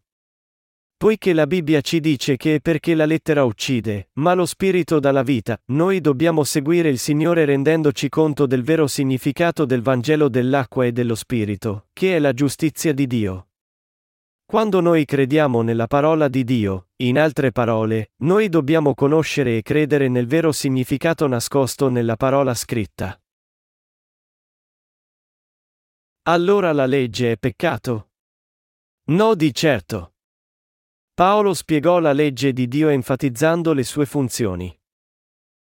Poiché 0.97 1.33
la 1.33 1.49
Bibbia 1.49 1.81
ci 1.81 1.99
dice 1.99 2.37
che 2.37 2.55
è 2.55 2.61
perché 2.61 2.95
la 2.95 3.07
lettera 3.07 3.43
uccide, 3.43 4.11
ma 4.15 4.35
lo 4.35 4.47
Spirito 4.47 5.01
dà 5.01 5.11
la 5.11 5.25
vita, 5.25 5.61
noi 5.73 6.01
dobbiamo 6.01 6.45
seguire 6.45 6.89
il 6.89 6.99
Signore 7.01 7.45
rendendoci 7.45 8.09
conto 8.09 8.47
del 8.47 8.63
vero 8.63 8.87
significato 8.87 9.65
del 9.65 9.83
Vangelo 9.83 10.29
dell'acqua 10.29 10.85
e 10.85 10.93
dello 10.93 11.17
Spirito, 11.17 11.87
che 11.93 12.15
è 12.15 12.21
la 12.21 12.33
giustizia 12.33 12.93
di 12.93 13.09
Dio. 13.09 13.48
Quando 14.51 14.81
noi 14.81 15.05
crediamo 15.05 15.61
nella 15.61 15.87
parola 15.87 16.27
di 16.27 16.43
Dio, 16.43 16.89
in 17.03 17.19
altre 17.19 17.53
parole, 17.53 18.13
noi 18.23 18.49
dobbiamo 18.49 18.95
conoscere 18.95 19.59
e 19.59 19.63
credere 19.63 20.09
nel 20.09 20.27
vero 20.27 20.53
significato 20.53 21.27
nascosto 21.27 21.91
nella 21.91 22.17
parola 22.17 22.55
scritta. 22.55 23.21
Allora 26.23 26.73
la 26.73 26.87
legge 26.87 27.33
è 27.33 27.37
peccato? 27.37 28.13
No 29.11 29.35
di 29.35 29.53
certo. 29.53 30.15
Paolo 31.13 31.53
spiegò 31.53 31.99
la 31.99 32.15
legge 32.15 32.55
di 32.55 32.69
Dio 32.69 32.89
enfatizzando 32.89 33.75
le 33.75 33.85
sue 33.85 34.07
funzioni. 34.07 34.75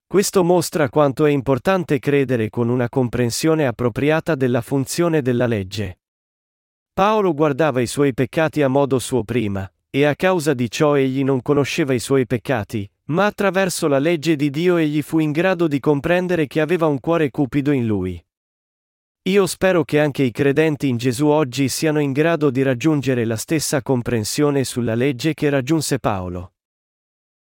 Questo 0.06 0.44
mostra 0.44 0.88
quanto 0.88 1.26
è 1.26 1.30
importante 1.30 1.98
credere 1.98 2.48
con 2.48 2.68
una 2.68 2.88
comprensione 2.88 3.66
appropriata 3.66 4.36
della 4.36 4.60
funzione 4.60 5.20
della 5.20 5.48
legge. 5.48 5.98
Paolo 6.98 7.32
guardava 7.32 7.80
i 7.80 7.86
suoi 7.86 8.12
peccati 8.12 8.60
a 8.60 8.66
modo 8.66 8.98
suo 8.98 9.22
prima, 9.22 9.72
e 9.88 10.04
a 10.04 10.16
causa 10.16 10.52
di 10.52 10.68
ciò 10.68 10.96
egli 10.96 11.22
non 11.22 11.42
conosceva 11.42 11.94
i 11.94 12.00
suoi 12.00 12.26
peccati, 12.26 12.90
ma 13.10 13.24
attraverso 13.24 13.86
la 13.86 14.00
legge 14.00 14.34
di 14.34 14.50
Dio 14.50 14.78
egli 14.78 15.00
fu 15.00 15.20
in 15.20 15.30
grado 15.30 15.68
di 15.68 15.78
comprendere 15.78 16.48
che 16.48 16.60
aveva 16.60 16.88
un 16.88 16.98
cuore 16.98 17.30
cupido 17.30 17.70
in 17.70 17.86
lui. 17.86 18.20
Io 19.28 19.46
spero 19.46 19.84
che 19.84 20.00
anche 20.00 20.24
i 20.24 20.32
credenti 20.32 20.88
in 20.88 20.96
Gesù 20.96 21.28
oggi 21.28 21.68
siano 21.68 22.00
in 22.00 22.10
grado 22.10 22.50
di 22.50 22.62
raggiungere 22.62 23.24
la 23.24 23.36
stessa 23.36 23.80
comprensione 23.80 24.64
sulla 24.64 24.96
legge 24.96 25.34
che 25.34 25.50
raggiunse 25.50 26.00
Paolo. 26.00 26.54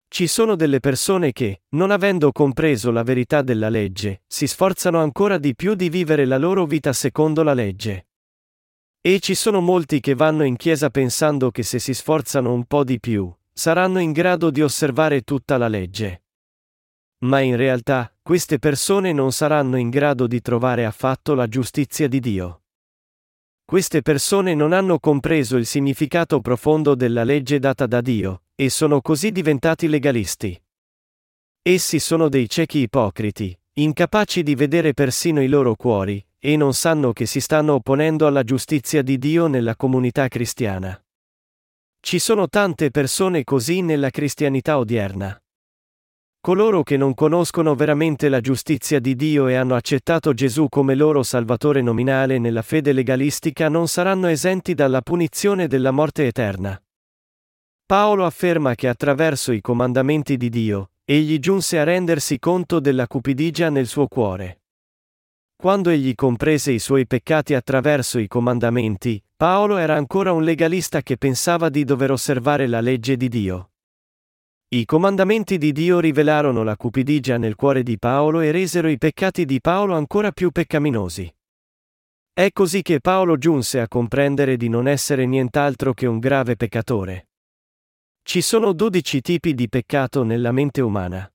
Ci 0.07 0.27
sono 0.27 0.55
delle 0.55 0.81
persone 0.81 1.33
che, 1.33 1.63
non 1.71 1.93
avendo 1.93 2.31
compreso 2.31 2.91
la 2.91 3.03
verità 3.03 3.41
della 3.41 3.71
legge, 3.71 4.21
si 4.27 4.47
sforzano 4.47 5.01
ancora 5.01 5.39
di 5.39 5.55
più 5.55 5.73
di 5.73 5.89
vivere 5.89 6.27
la 6.27 6.37
loro 6.37 6.67
vita 6.67 6.93
secondo 6.93 7.43
la 7.43 7.55
legge. 7.55 8.09
E 9.07 9.21
ci 9.21 9.37
sono 9.37 9.61
molti 9.61 10.01
che 10.01 10.17
vanno 10.17 10.43
in 10.43 10.57
chiesa 10.57 10.91
pensando 10.91 11.53
che 11.53 11.63
se 11.63 11.79
si 11.79 11.95
sforzano 11.95 12.53
un 12.53 12.65
po' 12.65 12.83
di 12.83 12.99
più, 12.99 13.33
saranno 13.53 14.01
in 14.01 14.11
grado 14.11 14.51
di 14.51 14.63
osservare 14.63 15.21
tutta 15.21 15.57
la 15.59 15.69
legge. 15.69 16.25
Ma 17.19 17.39
in 17.39 17.55
realtà, 17.55 18.13
queste 18.21 18.59
persone 18.59 19.13
non 19.13 19.31
saranno 19.31 19.77
in 19.77 19.91
grado 19.91 20.27
di 20.27 20.41
trovare 20.41 20.85
affatto 20.85 21.35
la 21.35 21.47
giustizia 21.47 22.09
di 22.09 22.19
Dio. 22.19 22.63
Queste 23.65 24.03
persone 24.03 24.57
non 24.57 24.73
hanno 24.73 24.99
compreso 24.99 25.57
il 25.57 25.67
significato 25.67 26.41
profondo 26.41 26.97
della 26.97 27.23
legge 27.23 27.61
data 27.61 27.87
da 27.87 28.01
Dio, 28.01 28.43
e 28.57 28.69
sono 28.71 29.01
così 29.03 29.31
diventati 29.31 29.87
legalisti. 29.87 30.61
Essi 31.63 32.01
sono 32.01 32.29
dei 32.29 32.49
ciechi 32.49 32.81
ipocriti, 32.81 33.57
incapaci 33.75 34.43
di 34.43 34.57
vedere 34.57 34.95
persino 34.95 35.41
i 35.41 35.47
loro 35.47 35.77
cuori, 35.77 36.21
e 36.47 36.57
non 36.57 36.75
sanno 36.75 37.13
che 37.13 37.27
si 37.27 37.41
stanno 37.41 37.75
opponendo 37.75 38.25
alla 38.29 38.45
giustizia 38.45 39.03
di 39.03 39.19
Dio 39.19 39.49
nella 39.49 39.75
comunità 39.75 40.29
cristiana. 40.29 40.97
Ci 41.99 42.21
sono 42.21 42.47
tante 42.47 42.93
persone 42.93 43.43
così 43.43 43.81
nella 43.83 44.11
cristianità 44.11 44.79
odierna. 44.79 45.37
Coloro 46.41 46.85
che 46.85 46.97
non 46.97 47.15
conoscono 47.15 47.75
veramente 47.75 48.29
la 48.29 48.41
giustizia 48.41 49.01
di 49.01 49.17
Dio 49.17 49.49
e 49.49 49.57
hanno 49.57 49.75
accettato 49.75 50.35
Gesù 50.35 50.69
come 50.69 50.95
loro 50.95 51.25
Salvatore 51.25 51.83
nominale 51.83 52.39
nella 52.39 52.63
fede 52.63 52.93
legalistica 52.93 53.69
non 53.69 53.89
saranno 53.89 54.29
esenti 54.29 54.75
dalla 54.75 55.01
punizione 55.01 55.67
della 55.67 55.91
morte 55.91 56.29
eterna. 56.29 56.81
Paolo 57.85 58.25
afferma 58.25 58.77
che 58.77 58.87
attraverso 58.87 59.51
i 59.51 59.61
comandamenti 59.61 60.37
di 60.37 60.49
Dio, 60.49 60.91
egli 61.05 61.41
giunse 61.41 61.81
a 61.81 61.83
rendersi 61.83 62.39
conto 62.39 62.79
della 62.79 63.09
cupidigia 63.09 63.69
nel 63.69 63.89
suo 63.89 64.07
cuore. 64.07 64.61
Quando 65.57 65.89
egli 65.89 66.15
comprese 66.15 66.71
i 66.73 66.79
suoi 66.79 67.07
peccati 67.07 67.55
attraverso 67.55 68.19
i 68.19 68.29
comandamenti, 68.29 69.21
Paolo 69.35 69.79
era 69.79 69.97
ancora 69.97 70.33
un 70.33 70.45
legalista 70.45 71.01
che 71.01 71.17
pensava 71.17 71.71
di 71.71 71.83
dover 71.83 72.11
osservare 72.11 72.67
la 72.67 72.81
legge 72.81 73.17
di 73.17 73.29
Dio. 73.29 73.71
I 74.69 74.85
comandamenti 74.85 75.57
di 75.57 75.73
Dio 75.73 75.99
rivelarono 75.99 76.63
la 76.63 76.77
cupidigia 76.77 77.39
nel 77.39 77.55
cuore 77.55 77.83
di 77.83 77.99
Paolo 77.99 78.41
e 78.41 78.51
resero 78.51 78.89
i 78.89 78.99
peccati 78.99 79.47
di 79.47 79.61
Paolo 79.61 79.95
ancora 79.95 80.31
più 80.31 80.51
peccaminosi. 80.51 81.35
È 82.35 82.51
così 82.53 82.83
che 82.83 83.01
Paolo 83.01 83.39
giunse 83.39 83.81
a 83.81 83.89
comprendere 83.89 84.59
di 84.59 84.69
non 84.69 84.87
essere 84.87 85.25
nient'altro 85.25 85.95
che 85.95 86.05
un 86.05 86.19
grave 86.19 86.57
peccatore. 86.57 87.29
Ci 88.23 88.43
sono 88.43 88.75
dodici 88.75 89.23
tipi 89.23 89.55
di 89.55 89.69
peccato 89.69 90.23
nella 90.23 90.53
mente 90.53 90.83
umana. 90.83 91.31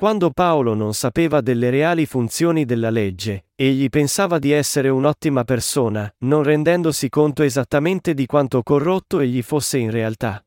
Quando 0.00 0.30
Paolo 0.30 0.72
non 0.72 0.94
sapeva 0.94 1.42
delle 1.42 1.68
reali 1.68 2.06
funzioni 2.06 2.64
della 2.64 2.88
legge, 2.88 3.48
egli 3.54 3.90
pensava 3.90 4.38
di 4.38 4.50
essere 4.50 4.88
un'ottima 4.88 5.44
persona, 5.44 6.10
non 6.20 6.42
rendendosi 6.42 7.10
conto 7.10 7.42
esattamente 7.42 8.14
di 8.14 8.24
quanto 8.24 8.62
corrotto 8.62 9.20
egli 9.20 9.42
fosse 9.42 9.76
in 9.76 9.90
realtà. 9.90 10.42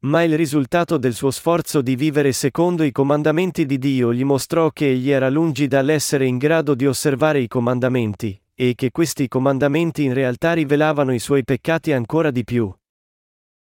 Ma 0.00 0.24
il 0.24 0.36
risultato 0.36 0.98
del 0.98 1.14
suo 1.14 1.30
sforzo 1.30 1.80
di 1.80 1.96
vivere 1.96 2.32
secondo 2.32 2.82
i 2.82 2.92
comandamenti 2.92 3.64
di 3.64 3.78
Dio 3.78 4.12
gli 4.12 4.24
mostrò 4.24 4.68
che 4.68 4.90
egli 4.90 5.08
era 5.08 5.30
lungi 5.30 5.66
dall'essere 5.66 6.26
in 6.26 6.36
grado 6.36 6.74
di 6.74 6.86
osservare 6.86 7.40
i 7.40 7.48
comandamenti, 7.48 8.38
e 8.54 8.74
che 8.74 8.90
questi 8.90 9.26
comandamenti 9.26 10.04
in 10.04 10.12
realtà 10.12 10.52
rivelavano 10.52 11.14
i 11.14 11.18
suoi 11.18 11.44
peccati 11.44 11.92
ancora 11.92 12.30
di 12.30 12.44
più. 12.44 12.70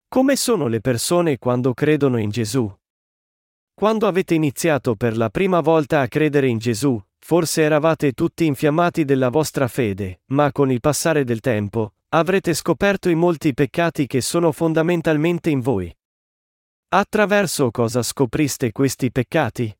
Come 0.09 0.35
sono 0.35 0.66
le 0.66 0.81
persone 0.81 1.37
quando 1.37 1.74
credono 1.74 2.16
in 2.16 2.31
Gesù? 2.31 2.74
Quando 3.78 4.08
avete 4.08 4.34
iniziato 4.34 4.96
per 4.96 5.16
la 5.16 5.30
prima 5.30 5.60
volta 5.60 6.00
a 6.00 6.08
credere 6.08 6.48
in 6.48 6.58
Gesù, 6.58 7.00
forse 7.16 7.62
eravate 7.62 8.10
tutti 8.10 8.44
infiammati 8.44 9.04
della 9.04 9.28
vostra 9.28 9.68
fede, 9.68 10.22
ma 10.32 10.50
con 10.50 10.72
il 10.72 10.80
passare 10.80 11.22
del 11.22 11.38
tempo, 11.38 11.92
avrete 12.08 12.54
scoperto 12.54 13.08
i 13.08 13.14
molti 13.14 13.54
peccati 13.54 14.08
che 14.08 14.20
sono 14.20 14.50
fondamentalmente 14.50 15.50
in 15.50 15.60
voi. 15.60 15.96
Attraverso 16.88 17.70
cosa 17.70 18.02
scopriste 18.02 18.72
questi 18.72 19.12
peccati? 19.12 19.72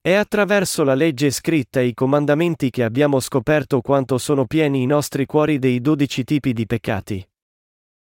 È 0.00 0.14
attraverso 0.14 0.82
la 0.82 0.94
legge 0.94 1.30
scritta 1.30 1.80
e 1.80 1.88
i 1.88 1.92
comandamenti 1.92 2.70
che 2.70 2.84
abbiamo 2.84 3.20
scoperto 3.20 3.82
quanto 3.82 4.16
sono 4.16 4.46
pieni 4.46 4.80
i 4.80 4.86
nostri 4.86 5.26
cuori 5.26 5.58
dei 5.58 5.82
dodici 5.82 6.24
tipi 6.24 6.54
di 6.54 6.64
peccati. 6.64 7.28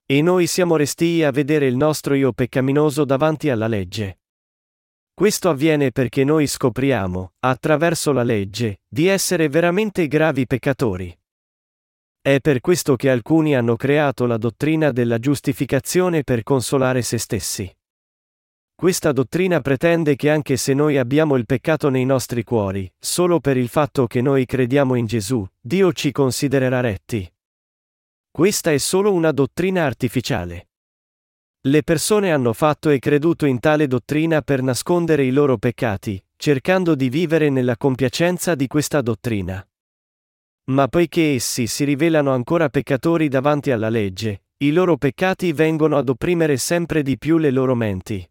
E 0.05 0.21
noi 0.21 0.47
siamo 0.47 0.77
restii 0.77 1.23
a 1.23 1.31
vedere 1.31 1.69
il 1.69 1.77
nostro 1.77 2.13
io 2.13 2.35
peccaminoso 2.35 3.07
davanti 3.07 3.49
alla 3.49 3.67
legge. 3.67 4.19
Questo 5.15 5.49
avviene 5.49 5.93
perché 5.93 6.25
noi 6.25 6.49
scopriamo, 6.49 7.35
attraverso 7.39 8.11
la 8.11 8.25
legge, 8.25 8.81
di 8.89 9.07
essere 9.07 9.49
veramente 9.49 10.09
gravi 10.09 10.45
peccatori. 10.45 11.17
È 12.21 12.41
per 12.41 12.61
questo 12.61 12.97
che 12.97 13.11
alcuni 13.11 13.55
hanno 13.55 13.77
creato 13.77 14.27
la 14.27 14.39
dottrina 14.39 14.91
della 14.91 15.21
giustificazione 15.21 16.25
per 16.25 16.43
consolare 16.43 17.03
se 17.03 17.19
stessi. 17.19 17.73
Questa 18.75 19.13
dottrina 19.13 19.61
pretende 19.61 20.17
che 20.17 20.31
anche 20.31 20.57
se 20.57 20.75
noi 20.75 20.99
abbiamo 20.99 21.37
il 21.37 21.47
peccato 21.47 21.91
nei 21.91 22.05
nostri 22.05 22.43
cuori, 22.43 22.93
solo 22.99 23.39
per 23.39 23.57
il 23.57 23.69
fatto 23.69 24.09
che 24.09 24.21
noi 24.21 24.45
crediamo 24.47 24.97
in 24.97 25.07
Gesù, 25.07 25.47
Dio 25.61 25.93
ci 25.93 26.11
considererà 26.11 26.81
retti. 26.81 27.33
Questa 28.33 28.73
è 28.73 28.79
solo 28.79 29.13
una 29.13 29.31
dottrina 29.31 29.85
artificiale. 29.85 30.71
Le 31.67 31.83
persone 31.83 32.31
hanno 32.31 32.53
fatto 32.53 32.91
e 32.91 32.99
creduto 32.99 33.47
in 33.47 33.59
tale 33.59 33.87
dottrina 33.87 34.43
per 34.43 34.61
nascondere 34.61 35.25
i 35.25 35.31
loro 35.31 35.57
peccati, 35.57 36.23
cercando 36.37 36.95
di 36.95 37.09
vivere 37.09 37.49
nella 37.49 37.79
compiacenza 37.79 38.55
di 38.55 38.67
questa 38.67 39.01
dottrina. 39.01 39.67
Ma 40.65 40.89
poiché 40.89 41.33
essi 41.33 41.67
si 41.67 41.85
rivelano 41.85 42.33
ancora 42.33 42.69
peccatori 42.69 43.29
davanti 43.29 43.71
alla 43.71 43.89
legge, 43.89 44.43
i 44.59 44.73
loro 44.73 44.99
peccati 44.99 45.55
vengono 45.55 45.97
ad 45.97 46.11
opprimere 46.11 46.59
sempre 46.59 47.03
di 47.03 47.17
più 47.17 47.39
le 47.39 47.51
loro 47.51 47.75
menti. 47.75 48.31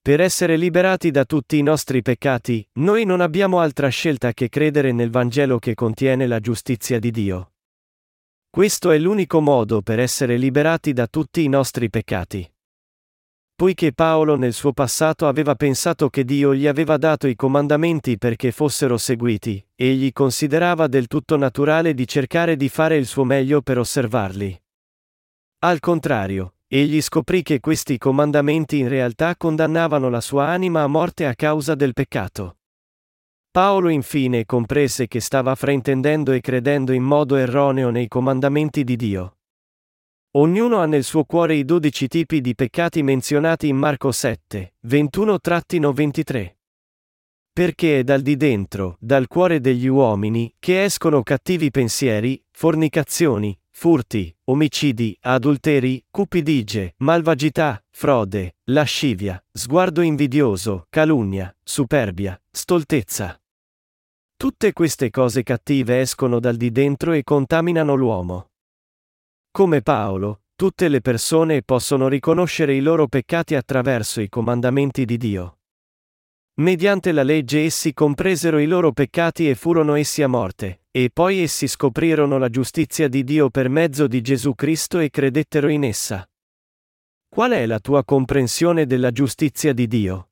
Per 0.00 0.20
essere 0.20 0.56
liberati 0.56 1.10
da 1.10 1.24
tutti 1.24 1.58
i 1.58 1.62
nostri 1.62 2.02
peccati, 2.02 2.64
noi 2.74 3.04
non 3.04 3.20
abbiamo 3.20 3.58
altra 3.58 3.88
scelta 3.88 4.32
che 4.32 4.48
credere 4.48 4.92
nel 4.92 5.10
Vangelo 5.10 5.58
che 5.58 5.74
contiene 5.74 6.28
la 6.28 6.38
giustizia 6.38 7.00
di 7.00 7.10
Dio. 7.10 7.50
Questo 8.50 8.90
è 8.90 8.98
l'unico 8.98 9.40
modo 9.40 9.82
per 9.82 10.00
essere 10.00 10.36
liberati 10.38 10.92
da 10.94 11.06
tutti 11.06 11.44
i 11.44 11.48
nostri 11.48 11.90
peccati. 11.90 12.50
poiché 13.58 13.92
Paolo 13.92 14.36
nel 14.36 14.52
suo 14.52 14.72
passato 14.72 15.26
aveva 15.26 15.56
pensato 15.56 16.08
che 16.10 16.24
Dio 16.24 16.54
gli 16.54 16.68
aveva 16.68 16.96
dato 16.96 17.26
i 17.26 17.34
comandamenti 17.34 18.16
perché 18.16 18.52
fossero 18.52 18.96
seguiti, 18.96 19.60
egli 19.74 20.12
considerava 20.12 20.86
del 20.86 21.08
tutto 21.08 21.36
naturale 21.36 21.92
di 21.92 22.06
cercare 22.06 22.54
di 22.54 22.68
fare 22.68 22.96
il 22.96 23.06
suo 23.06 23.24
meglio 23.24 23.60
per 23.60 23.78
osservarli. 23.78 24.62
Al 25.64 25.80
contrario, 25.80 26.54
egli 26.68 27.00
scoprì 27.00 27.42
che 27.42 27.58
questi 27.58 27.98
comandamenti 27.98 28.78
in 28.78 28.88
realtà 28.88 29.36
condannavano 29.36 30.08
la 30.08 30.20
sua 30.20 30.46
anima 30.46 30.82
a 30.82 30.86
morte 30.86 31.26
a 31.26 31.34
causa 31.34 31.74
del 31.74 31.94
peccato. 31.94 32.57
Paolo 33.58 33.88
infine 33.88 34.44
comprese 34.46 35.08
che 35.08 35.18
stava 35.18 35.56
fraintendendo 35.56 36.30
e 36.30 36.40
credendo 36.40 36.92
in 36.92 37.02
modo 37.02 37.34
erroneo 37.34 37.90
nei 37.90 38.06
comandamenti 38.06 38.84
di 38.84 38.94
Dio. 38.94 39.38
Ognuno 40.36 40.78
ha 40.78 40.86
nel 40.86 41.02
suo 41.02 41.24
cuore 41.24 41.56
i 41.56 41.64
dodici 41.64 42.06
tipi 42.06 42.40
di 42.40 42.54
peccati 42.54 43.02
menzionati 43.02 43.66
in 43.66 43.76
Marco 43.76 44.12
7, 44.12 44.74
21-23. 44.86 46.54
Perché 47.52 47.98
è 47.98 48.04
dal 48.04 48.20
di 48.20 48.36
dentro, 48.36 48.96
dal 49.00 49.26
cuore 49.26 49.58
degli 49.58 49.88
uomini, 49.88 50.54
che 50.60 50.84
escono 50.84 51.24
cattivi 51.24 51.72
pensieri, 51.72 52.40
fornicazioni, 52.52 53.58
furti, 53.70 54.32
omicidi, 54.44 55.18
adulteri, 55.22 56.04
cupidigie, 56.12 56.94
malvagità, 56.98 57.84
frode, 57.90 58.54
lascivia, 58.66 59.44
sguardo 59.50 60.00
invidioso, 60.00 60.86
calunnia, 60.88 61.52
superbia, 61.64 62.40
stoltezza. 62.52 63.36
Tutte 64.38 64.72
queste 64.72 65.10
cose 65.10 65.42
cattive 65.42 65.98
escono 65.98 66.38
dal 66.38 66.54
di 66.54 66.70
dentro 66.70 67.10
e 67.10 67.24
contaminano 67.24 67.96
l'uomo. 67.96 68.50
Come 69.50 69.82
Paolo, 69.82 70.42
tutte 70.54 70.86
le 70.86 71.00
persone 71.00 71.64
possono 71.64 72.06
riconoscere 72.06 72.72
i 72.72 72.80
loro 72.80 73.08
peccati 73.08 73.56
attraverso 73.56 74.20
i 74.20 74.28
comandamenti 74.28 75.04
di 75.04 75.16
Dio. 75.16 75.58
Mediante 76.60 77.10
la 77.10 77.24
legge 77.24 77.64
essi 77.64 77.92
compresero 77.92 78.60
i 78.60 78.66
loro 78.66 78.92
peccati 78.92 79.50
e 79.50 79.56
furono 79.56 79.96
essi 79.96 80.22
a 80.22 80.28
morte, 80.28 80.82
e 80.92 81.10
poi 81.12 81.40
essi 81.40 81.66
scoprirono 81.66 82.38
la 82.38 82.48
giustizia 82.48 83.08
di 83.08 83.24
Dio 83.24 83.50
per 83.50 83.68
mezzo 83.68 84.06
di 84.06 84.20
Gesù 84.20 84.54
Cristo 84.54 85.00
e 85.00 85.10
credettero 85.10 85.66
in 85.66 85.82
essa. 85.82 86.24
Qual 87.28 87.50
è 87.50 87.66
la 87.66 87.80
tua 87.80 88.04
comprensione 88.04 88.86
della 88.86 89.10
giustizia 89.10 89.72
di 89.72 89.88
Dio? 89.88 90.28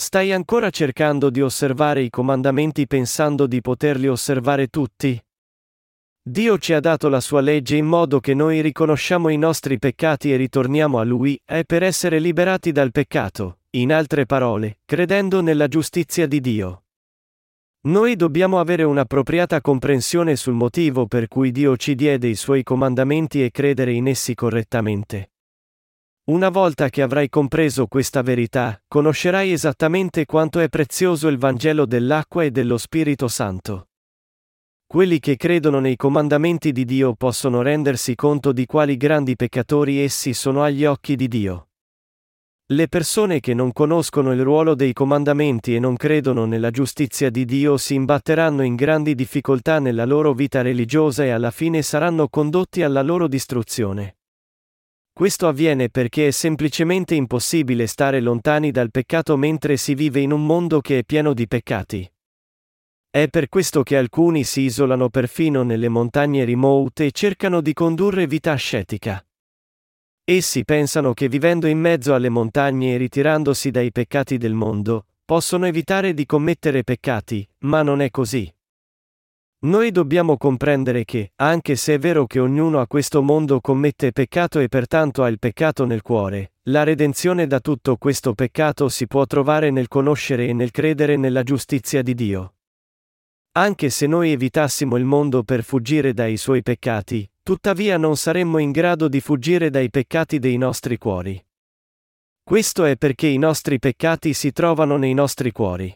Stai 0.00 0.30
ancora 0.30 0.70
cercando 0.70 1.28
di 1.28 1.42
osservare 1.42 2.02
i 2.02 2.08
comandamenti 2.08 2.86
pensando 2.86 3.48
di 3.48 3.60
poterli 3.60 4.06
osservare 4.06 4.68
tutti? 4.68 5.20
Dio 6.22 6.56
ci 6.58 6.72
ha 6.72 6.78
dato 6.78 7.08
la 7.08 7.18
sua 7.18 7.40
legge 7.40 7.74
in 7.74 7.86
modo 7.86 8.20
che 8.20 8.32
noi 8.32 8.60
riconosciamo 8.60 9.28
i 9.28 9.36
nostri 9.36 9.76
peccati 9.80 10.32
e 10.32 10.36
ritorniamo 10.36 11.00
a 11.00 11.02
Lui, 11.02 11.36
è 11.44 11.64
per 11.64 11.82
essere 11.82 12.20
liberati 12.20 12.70
dal 12.70 12.92
peccato, 12.92 13.58
in 13.70 13.92
altre 13.92 14.24
parole, 14.24 14.78
credendo 14.84 15.40
nella 15.40 15.66
giustizia 15.66 16.28
di 16.28 16.40
Dio. 16.40 16.84
Noi 17.88 18.14
dobbiamo 18.14 18.60
avere 18.60 18.84
un'appropriata 18.84 19.60
comprensione 19.60 20.36
sul 20.36 20.54
motivo 20.54 21.08
per 21.08 21.26
cui 21.26 21.50
Dio 21.50 21.76
ci 21.76 21.96
diede 21.96 22.28
i 22.28 22.36
suoi 22.36 22.62
comandamenti 22.62 23.42
e 23.42 23.50
credere 23.50 23.90
in 23.90 24.06
essi 24.06 24.36
correttamente. 24.36 25.30
Una 26.28 26.50
volta 26.50 26.90
che 26.90 27.00
avrai 27.00 27.30
compreso 27.30 27.86
questa 27.86 28.20
verità, 28.20 28.78
conoscerai 28.86 29.50
esattamente 29.50 30.26
quanto 30.26 30.60
è 30.60 30.68
prezioso 30.68 31.28
il 31.28 31.38
Vangelo 31.38 31.86
dell'acqua 31.86 32.44
e 32.44 32.50
dello 32.50 32.76
Spirito 32.76 33.28
Santo. 33.28 33.88
Quelli 34.86 35.20
che 35.20 35.36
credono 35.36 35.80
nei 35.80 35.96
comandamenti 35.96 36.70
di 36.70 36.84
Dio 36.84 37.14
possono 37.14 37.62
rendersi 37.62 38.14
conto 38.14 38.52
di 38.52 38.66
quali 38.66 38.98
grandi 38.98 39.36
peccatori 39.36 40.00
essi 40.00 40.34
sono 40.34 40.62
agli 40.62 40.84
occhi 40.84 41.16
di 41.16 41.28
Dio. 41.28 41.68
Le 42.72 42.88
persone 42.88 43.40
che 43.40 43.54
non 43.54 43.72
conoscono 43.72 44.30
il 44.34 44.42
ruolo 44.42 44.74
dei 44.74 44.92
comandamenti 44.92 45.74
e 45.74 45.78
non 45.78 45.96
credono 45.96 46.44
nella 46.44 46.70
giustizia 46.70 47.30
di 47.30 47.46
Dio 47.46 47.78
si 47.78 47.94
imbatteranno 47.94 48.62
in 48.62 48.74
grandi 48.74 49.14
difficoltà 49.14 49.78
nella 49.78 50.04
loro 50.04 50.34
vita 50.34 50.60
religiosa 50.60 51.24
e 51.24 51.30
alla 51.30 51.50
fine 51.50 51.80
saranno 51.80 52.28
condotti 52.28 52.82
alla 52.82 53.00
loro 53.00 53.28
distruzione. 53.28 54.17
Questo 55.18 55.48
avviene 55.48 55.88
perché 55.88 56.28
è 56.28 56.30
semplicemente 56.30 57.16
impossibile 57.16 57.88
stare 57.88 58.20
lontani 58.20 58.70
dal 58.70 58.92
peccato 58.92 59.36
mentre 59.36 59.76
si 59.76 59.94
vive 59.96 60.20
in 60.20 60.30
un 60.30 60.46
mondo 60.46 60.80
che 60.80 60.98
è 60.98 61.02
pieno 61.02 61.34
di 61.34 61.48
peccati. 61.48 62.08
È 63.10 63.26
per 63.26 63.48
questo 63.48 63.82
che 63.82 63.96
alcuni 63.96 64.44
si 64.44 64.60
isolano 64.60 65.08
perfino 65.08 65.64
nelle 65.64 65.88
montagne 65.88 66.44
remote 66.44 67.06
e 67.06 67.10
cercano 67.10 67.60
di 67.60 67.72
condurre 67.72 68.28
vita 68.28 68.52
ascetica. 68.52 69.20
Essi 70.22 70.64
pensano 70.64 71.14
che 71.14 71.28
vivendo 71.28 71.66
in 71.66 71.80
mezzo 71.80 72.14
alle 72.14 72.28
montagne 72.28 72.94
e 72.94 72.96
ritirandosi 72.96 73.72
dai 73.72 73.90
peccati 73.90 74.36
del 74.36 74.54
mondo, 74.54 75.06
possono 75.24 75.66
evitare 75.66 76.14
di 76.14 76.26
commettere 76.26 76.84
peccati, 76.84 77.44
ma 77.62 77.82
non 77.82 78.02
è 78.02 78.10
così. 78.10 78.48
Noi 79.60 79.90
dobbiamo 79.90 80.36
comprendere 80.36 81.04
che, 81.04 81.32
anche 81.34 81.74
se 81.74 81.94
è 81.94 81.98
vero 81.98 82.26
che 82.26 82.38
ognuno 82.38 82.78
a 82.78 82.86
questo 82.86 83.22
mondo 83.22 83.60
commette 83.60 84.12
peccato 84.12 84.60
e 84.60 84.68
pertanto 84.68 85.24
ha 85.24 85.28
il 85.28 85.40
peccato 85.40 85.84
nel 85.84 86.00
cuore, 86.00 86.52
la 86.68 86.84
redenzione 86.84 87.48
da 87.48 87.58
tutto 87.58 87.96
questo 87.96 88.34
peccato 88.34 88.88
si 88.88 89.08
può 89.08 89.26
trovare 89.26 89.70
nel 89.70 89.88
conoscere 89.88 90.46
e 90.46 90.52
nel 90.52 90.70
credere 90.70 91.16
nella 91.16 91.42
giustizia 91.42 92.02
di 92.02 92.14
Dio. 92.14 92.54
Anche 93.56 93.90
se 93.90 94.06
noi 94.06 94.30
evitassimo 94.30 94.96
il 94.96 95.04
mondo 95.04 95.42
per 95.42 95.64
fuggire 95.64 96.14
dai 96.14 96.36
suoi 96.36 96.62
peccati, 96.62 97.28
tuttavia 97.42 97.96
non 97.96 98.16
saremmo 98.16 98.58
in 98.58 98.70
grado 98.70 99.08
di 99.08 99.20
fuggire 99.20 99.70
dai 99.70 99.90
peccati 99.90 100.38
dei 100.38 100.56
nostri 100.56 100.98
cuori. 100.98 101.44
Questo 102.44 102.84
è 102.84 102.96
perché 102.96 103.26
i 103.26 103.38
nostri 103.38 103.80
peccati 103.80 104.34
si 104.34 104.52
trovano 104.52 104.96
nei 104.96 105.14
nostri 105.14 105.50
cuori. 105.50 105.92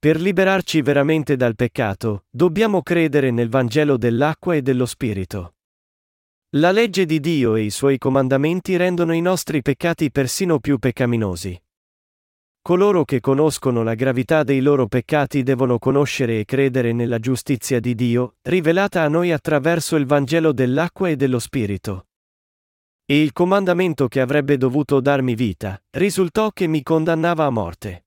Per 0.00 0.18
liberarci 0.18 0.80
veramente 0.80 1.36
dal 1.36 1.54
peccato, 1.54 2.24
dobbiamo 2.30 2.80
credere 2.80 3.30
nel 3.30 3.50
Vangelo 3.50 3.98
dell'acqua 3.98 4.54
e 4.54 4.62
dello 4.62 4.86
Spirito. 4.86 5.56
La 6.56 6.70
legge 6.70 7.04
di 7.04 7.20
Dio 7.20 7.54
e 7.54 7.64
i 7.64 7.70
suoi 7.70 7.98
comandamenti 7.98 8.78
rendono 8.78 9.12
i 9.12 9.20
nostri 9.20 9.60
peccati 9.60 10.10
persino 10.10 10.58
più 10.58 10.78
peccaminosi. 10.78 11.62
Coloro 12.62 13.04
che 13.04 13.20
conoscono 13.20 13.82
la 13.82 13.92
gravità 13.92 14.42
dei 14.42 14.62
loro 14.62 14.86
peccati 14.86 15.42
devono 15.42 15.78
conoscere 15.78 16.40
e 16.40 16.44
credere 16.46 16.94
nella 16.94 17.18
giustizia 17.18 17.78
di 17.78 17.94
Dio, 17.94 18.36
rivelata 18.40 19.02
a 19.02 19.08
noi 19.08 19.32
attraverso 19.32 19.96
il 19.96 20.06
Vangelo 20.06 20.52
dell'acqua 20.52 21.10
e 21.10 21.16
dello 21.16 21.38
Spirito. 21.38 22.06
E 23.04 23.20
il 23.20 23.34
comandamento 23.34 24.08
che 24.08 24.22
avrebbe 24.22 24.56
dovuto 24.56 24.98
darmi 25.00 25.34
vita, 25.34 25.78
risultò 25.90 26.52
che 26.52 26.66
mi 26.66 26.82
condannava 26.82 27.44
a 27.44 27.50
morte. 27.50 28.04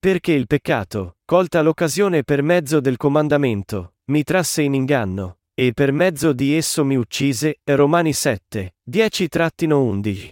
Perché 0.00 0.32
il 0.32 0.46
peccato, 0.46 1.18
colta 1.26 1.60
l'occasione 1.60 2.24
per 2.24 2.40
mezzo 2.40 2.80
del 2.80 2.96
comandamento, 2.96 3.96
mi 4.06 4.22
trasse 4.22 4.62
in 4.62 4.72
inganno, 4.72 5.40
e 5.52 5.74
per 5.74 5.92
mezzo 5.92 6.32
di 6.32 6.56
esso 6.56 6.86
mi 6.86 6.96
uccise, 6.96 7.60
Romani 7.64 8.14
7, 8.14 8.76
10-11. 8.90 10.30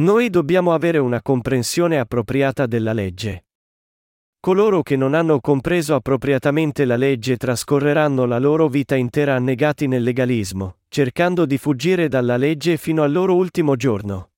Noi 0.00 0.30
dobbiamo 0.30 0.74
avere 0.74 0.98
una 0.98 1.22
comprensione 1.22 2.00
appropriata 2.00 2.66
della 2.66 2.92
legge. 2.92 3.44
Coloro 4.40 4.82
che 4.82 4.96
non 4.96 5.14
hanno 5.14 5.38
compreso 5.38 5.94
appropriatamente 5.94 6.84
la 6.84 6.96
legge 6.96 7.36
trascorreranno 7.36 8.24
la 8.24 8.40
loro 8.40 8.66
vita 8.66 8.96
intera 8.96 9.36
annegati 9.36 9.86
nel 9.86 10.02
legalismo, 10.02 10.78
cercando 10.88 11.46
di 11.46 11.56
fuggire 11.56 12.08
dalla 12.08 12.36
legge 12.36 12.76
fino 12.78 13.04
al 13.04 13.12
loro 13.12 13.36
ultimo 13.36 13.76
giorno. 13.76 14.29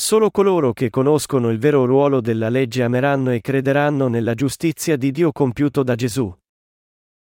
Solo 0.00 0.30
coloro 0.30 0.72
che 0.72 0.90
conoscono 0.90 1.50
il 1.50 1.58
vero 1.58 1.84
ruolo 1.84 2.20
della 2.20 2.48
legge 2.50 2.84
ameranno 2.84 3.32
e 3.32 3.40
crederanno 3.40 4.06
nella 4.06 4.34
giustizia 4.34 4.96
di 4.96 5.10
Dio 5.10 5.32
compiuto 5.32 5.82
da 5.82 5.96
Gesù. 5.96 6.32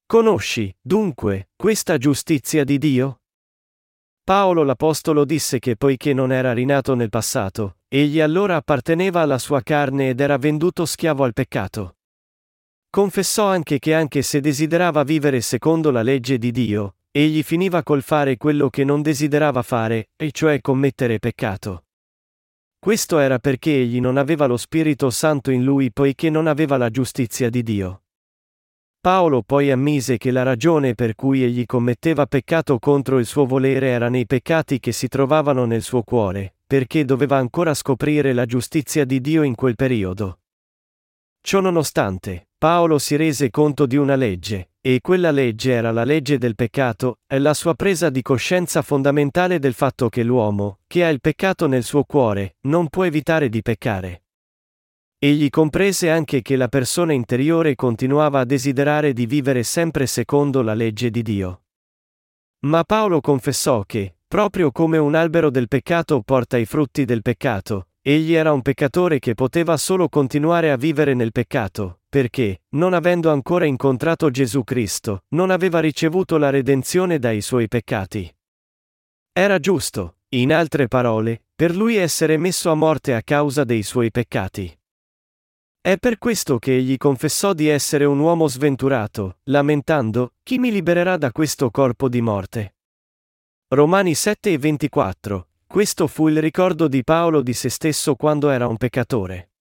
Conosci, 0.06 0.72
dunque, 0.80 1.48
questa 1.56 1.98
giustizia 1.98 2.62
di 2.62 2.78
Dio? 2.78 3.22
Paolo 4.22 4.62
l'Apostolo 4.62 5.24
disse 5.24 5.58
che 5.58 5.74
poiché 5.74 6.12
non 6.12 6.30
era 6.30 6.52
rinato 6.52 6.94
nel 6.94 7.08
passato, 7.08 7.78
egli 7.88 8.20
allora 8.20 8.54
apparteneva 8.54 9.20
alla 9.20 9.38
sua 9.38 9.62
carne 9.62 10.10
ed 10.10 10.20
era 10.20 10.38
venduto 10.38 10.84
schiavo 10.84 11.24
al 11.24 11.32
peccato. 11.32 11.96
Confessò 12.88 13.46
anche 13.46 13.80
che 13.80 13.94
anche 13.94 14.22
se 14.22 14.38
desiderava 14.38 15.02
vivere 15.02 15.40
secondo 15.40 15.90
la 15.90 16.02
legge 16.02 16.38
di 16.38 16.52
Dio, 16.52 16.98
egli 17.10 17.42
finiva 17.42 17.82
col 17.82 18.02
fare 18.02 18.36
quello 18.36 18.70
che 18.70 18.84
non 18.84 19.02
desiderava 19.02 19.62
fare, 19.62 20.10
e 20.14 20.30
cioè 20.30 20.60
commettere 20.60 21.18
peccato. 21.18 21.86
Questo 22.80 23.18
era 23.18 23.38
perché 23.38 23.72
egli 23.72 24.00
non 24.00 24.16
aveva 24.16 24.46
lo 24.46 24.56
Spirito 24.56 25.10
Santo 25.10 25.50
in 25.50 25.62
lui 25.62 25.92
poiché 25.92 26.30
non 26.30 26.46
aveva 26.46 26.78
la 26.78 26.88
giustizia 26.88 27.50
di 27.50 27.62
Dio. 27.62 28.04
Paolo 28.98 29.42
poi 29.42 29.70
ammise 29.70 30.16
che 30.16 30.30
la 30.30 30.42
ragione 30.42 30.94
per 30.94 31.14
cui 31.14 31.42
egli 31.42 31.66
commetteva 31.66 32.24
peccato 32.24 32.78
contro 32.78 33.18
il 33.18 33.26
suo 33.26 33.44
volere 33.44 33.88
era 33.88 34.08
nei 34.08 34.24
peccati 34.24 34.80
che 34.80 34.92
si 34.92 35.08
trovavano 35.08 35.66
nel 35.66 35.82
suo 35.82 36.02
cuore, 36.02 36.54
perché 36.66 37.04
doveva 37.04 37.36
ancora 37.36 37.74
scoprire 37.74 38.32
la 38.32 38.46
giustizia 38.46 39.04
di 39.04 39.20
Dio 39.20 39.42
in 39.42 39.54
quel 39.54 39.74
periodo. 39.74 40.38
Ciononostante, 41.42 42.48
Paolo 42.56 42.98
si 42.98 43.14
rese 43.16 43.50
conto 43.50 43.84
di 43.84 43.96
una 43.96 44.14
legge, 44.14 44.69
e 44.82 45.00
quella 45.02 45.30
legge 45.30 45.72
era 45.72 45.90
la 45.90 46.04
legge 46.04 46.38
del 46.38 46.54
peccato, 46.54 47.18
è 47.26 47.38
la 47.38 47.52
sua 47.52 47.74
presa 47.74 48.08
di 48.08 48.22
coscienza 48.22 48.80
fondamentale 48.80 49.58
del 49.58 49.74
fatto 49.74 50.08
che 50.08 50.22
l'uomo, 50.22 50.78
che 50.86 51.04
ha 51.04 51.08
il 51.08 51.20
peccato 51.20 51.66
nel 51.66 51.84
suo 51.84 52.04
cuore, 52.04 52.56
non 52.62 52.88
può 52.88 53.04
evitare 53.04 53.50
di 53.50 53.60
peccare. 53.60 54.22
Egli 55.18 55.50
comprese 55.50 56.08
anche 56.08 56.40
che 56.40 56.56
la 56.56 56.68
persona 56.68 57.12
interiore 57.12 57.74
continuava 57.74 58.40
a 58.40 58.44
desiderare 58.46 59.12
di 59.12 59.26
vivere 59.26 59.62
sempre 59.64 60.06
secondo 60.06 60.62
la 60.62 60.72
legge 60.72 61.10
di 61.10 61.20
Dio. 61.22 61.64
Ma 62.60 62.82
Paolo 62.84 63.20
confessò 63.20 63.82
che, 63.84 64.16
proprio 64.26 64.72
come 64.72 64.96
un 64.96 65.14
albero 65.14 65.50
del 65.50 65.68
peccato 65.68 66.22
porta 66.22 66.56
i 66.56 66.64
frutti 66.64 67.04
del 67.04 67.20
peccato, 67.20 67.89
egli 68.02 68.34
era 68.34 68.52
un 68.52 68.62
peccatore 68.62 69.18
che 69.18 69.34
poteva 69.34 69.76
solo 69.76 70.08
continuare 70.08 70.70
a 70.70 70.76
vivere 70.76 71.14
nel 71.14 71.32
peccato, 71.32 72.00
perché, 72.08 72.62
non 72.70 72.94
avendo 72.94 73.30
ancora 73.30 73.66
incontrato 73.66 74.30
Gesù 74.30 74.64
Cristo, 74.64 75.24
non 75.28 75.50
aveva 75.50 75.80
ricevuto 75.80 76.38
la 76.38 76.50
redenzione 76.50 77.18
dai 77.18 77.40
suoi 77.40 77.68
peccati. 77.68 78.34
Era 79.32 79.58
giusto, 79.58 80.16
in 80.30 80.52
altre 80.52 80.88
parole, 80.88 81.44
per 81.54 81.74
lui 81.74 81.96
essere 81.96 82.36
messo 82.36 82.70
a 82.70 82.74
morte 82.74 83.14
a 83.14 83.22
causa 83.22 83.64
dei 83.64 83.82
suoi 83.82 84.10
peccati. 84.10 84.78
È 85.82 85.96
per 85.96 86.18
questo 86.18 86.58
che 86.58 86.76
egli 86.76 86.96
confessò 86.96 87.52
di 87.52 87.68
essere 87.68 88.04
un 88.04 88.18
uomo 88.18 88.48
sventurato, 88.48 89.38
lamentando, 89.44 90.34
chi 90.42 90.58
mi 90.58 90.70
libererà 90.70 91.16
da 91.16 91.32
questo 91.32 91.70
corpo 91.70 92.08
di 92.08 92.20
morte? 92.20 92.74
Romani 93.68 94.14
7 94.14 94.52
e 94.52 94.58
24. 94.58 95.49
Questo 95.70 96.08
fu 96.08 96.26
il 96.26 96.40
ricordo 96.40 96.88
di 96.88 97.04
Paolo 97.04 97.42
di 97.42 97.52
se 97.52 97.68
stesso 97.68 98.16
quando 98.16 98.50
era 98.50 98.66
un 98.66 98.76
peccatore. 98.76 99.52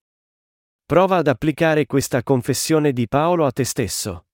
Prova 0.84 1.18
ad 1.18 1.28
applicare 1.28 1.86
questa 1.86 2.24
confessione 2.24 2.92
di 2.92 3.06
Paolo 3.06 3.46
a 3.46 3.52
te 3.52 3.62
stesso. 3.62 4.26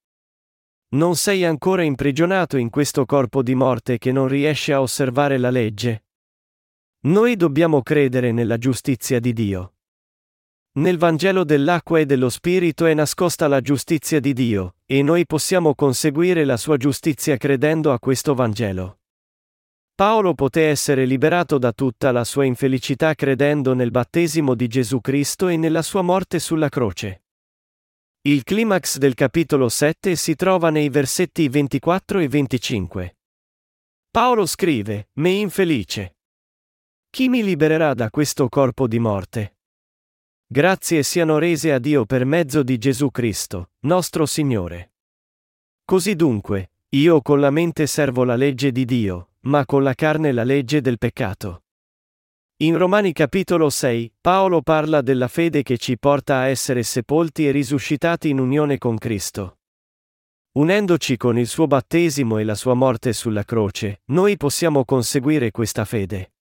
Non 0.94 1.16
sei 1.16 1.44
ancora 1.44 1.82
imprigionato 1.82 2.56
in 2.56 2.70
questo 2.70 3.04
corpo 3.04 3.42
di 3.42 3.54
morte 3.54 3.98
che 3.98 4.10
non 4.10 4.26
riesce 4.26 4.72
a 4.72 4.80
osservare 4.80 5.36
la 5.36 5.50
legge? 5.50 6.04
Noi 7.00 7.36
dobbiamo 7.36 7.82
credere 7.82 8.32
nella 8.32 8.56
giustizia 8.56 9.20
di 9.20 9.34
Dio. 9.34 9.74
Nel 10.78 10.96
Vangelo 10.96 11.44
dell'acqua 11.44 12.00
e 12.00 12.06
dello 12.06 12.30
Spirito 12.30 12.86
è 12.86 12.94
nascosta 12.94 13.48
la 13.48 13.60
giustizia 13.60 14.18
di 14.18 14.32
Dio, 14.32 14.76
e 14.86 15.02
noi 15.02 15.26
possiamo 15.26 15.74
conseguire 15.74 16.46
la 16.46 16.56
sua 16.56 16.78
giustizia 16.78 17.36
credendo 17.36 17.92
a 17.92 17.98
questo 17.98 18.32
Vangelo. 18.32 19.00
Paolo 19.96 20.34
poté 20.34 20.68
essere 20.68 21.06
liberato 21.06 21.56
da 21.56 21.72
tutta 21.72 22.12
la 22.12 22.22
sua 22.22 22.44
infelicità 22.44 23.14
credendo 23.14 23.72
nel 23.72 23.90
battesimo 23.90 24.54
di 24.54 24.68
Gesù 24.68 25.00
Cristo 25.00 25.48
e 25.48 25.56
nella 25.56 25.80
sua 25.80 26.02
morte 26.02 26.38
sulla 26.38 26.68
croce. 26.68 27.22
Il 28.20 28.42
climax 28.42 28.98
del 28.98 29.14
capitolo 29.14 29.70
7 29.70 30.14
si 30.14 30.34
trova 30.34 30.68
nei 30.68 30.90
versetti 30.90 31.48
24 31.48 32.18
e 32.18 32.28
25. 32.28 33.16
Paolo 34.10 34.44
scrive, 34.44 35.08
Me 35.14 35.30
infelice. 35.30 36.18
Chi 37.08 37.30
mi 37.30 37.42
libererà 37.42 37.94
da 37.94 38.10
questo 38.10 38.50
corpo 38.50 38.86
di 38.86 38.98
morte? 38.98 39.56
Grazie 40.46 41.02
siano 41.04 41.38
rese 41.38 41.72
a 41.72 41.78
Dio 41.78 42.04
per 42.04 42.26
mezzo 42.26 42.62
di 42.62 42.76
Gesù 42.76 43.10
Cristo, 43.10 43.70
nostro 43.86 44.26
Signore. 44.26 44.92
Così 45.86 46.14
dunque, 46.14 46.72
io 46.90 47.22
con 47.22 47.40
la 47.40 47.50
mente 47.50 47.86
servo 47.86 48.24
la 48.24 48.36
legge 48.36 48.72
di 48.72 48.84
Dio, 48.84 49.30
ma 49.46 49.64
con 49.64 49.82
la 49.82 49.94
carne 49.94 50.32
la 50.32 50.44
legge 50.44 50.80
del 50.80 50.98
peccato. 50.98 51.62
In 52.58 52.76
Romani 52.76 53.12
capitolo 53.12 53.70
6, 53.70 54.14
Paolo 54.20 54.62
parla 54.62 55.02
della 55.02 55.28
fede 55.28 55.62
che 55.62 55.76
ci 55.78 55.98
porta 55.98 56.38
a 56.38 56.46
essere 56.46 56.82
sepolti 56.82 57.46
e 57.46 57.50
risuscitati 57.50 58.28
in 58.28 58.38
unione 58.38 58.78
con 58.78 58.96
Cristo. 58.96 59.58
Unendoci 60.52 61.16
con 61.16 61.38
il 61.38 61.46
suo 61.46 61.66
battesimo 61.66 62.38
e 62.38 62.44
la 62.44 62.54
sua 62.54 62.74
morte 62.74 63.12
sulla 63.12 63.44
croce, 63.44 64.00
noi 64.06 64.36
possiamo 64.38 64.84
conseguire 64.84 65.50
questa 65.50 65.84
fede. 65.84 66.35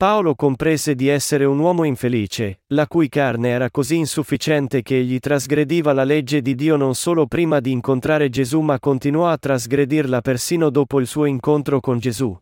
Paolo 0.00 0.34
comprese 0.34 0.94
di 0.94 1.08
essere 1.08 1.44
un 1.44 1.58
uomo 1.58 1.84
infelice, 1.84 2.62
la 2.68 2.86
cui 2.86 3.10
carne 3.10 3.50
era 3.50 3.70
così 3.70 3.96
insufficiente 3.96 4.80
che 4.80 4.96
egli 4.96 5.18
trasgrediva 5.18 5.92
la 5.92 6.04
legge 6.04 6.40
di 6.40 6.54
Dio 6.54 6.76
non 6.76 6.94
solo 6.94 7.26
prima 7.26 7.60
di 7.60 7.70
incontrare 7.70 8.30
Gesù 8.30 8.60
ma 8.60 8.78
continuò 8.78 9.28
a 9.28 9.36
trasgredirla 9.36 10.22
persino 10.22 10.70
dopo 10.70 11.00
il 11.00 11.06
suo 11.06 11.26
incontro 11.26 11.80
con 11.80 11.98
Gesù. 11.98 12.34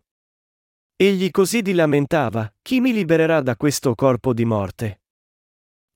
Egli 0.94 1.32
così 1.32 1.60
di 1.60 1.72
lamentava, 1.72 2.48
chi 2.62 2.78
mi 2.78 2.92
libererà 2.92 3.40
da 3.40 3.56
questo 3.56 3.96
corpo 3.96 4.32
di 4.32 4.44
morte? 4.44 5.00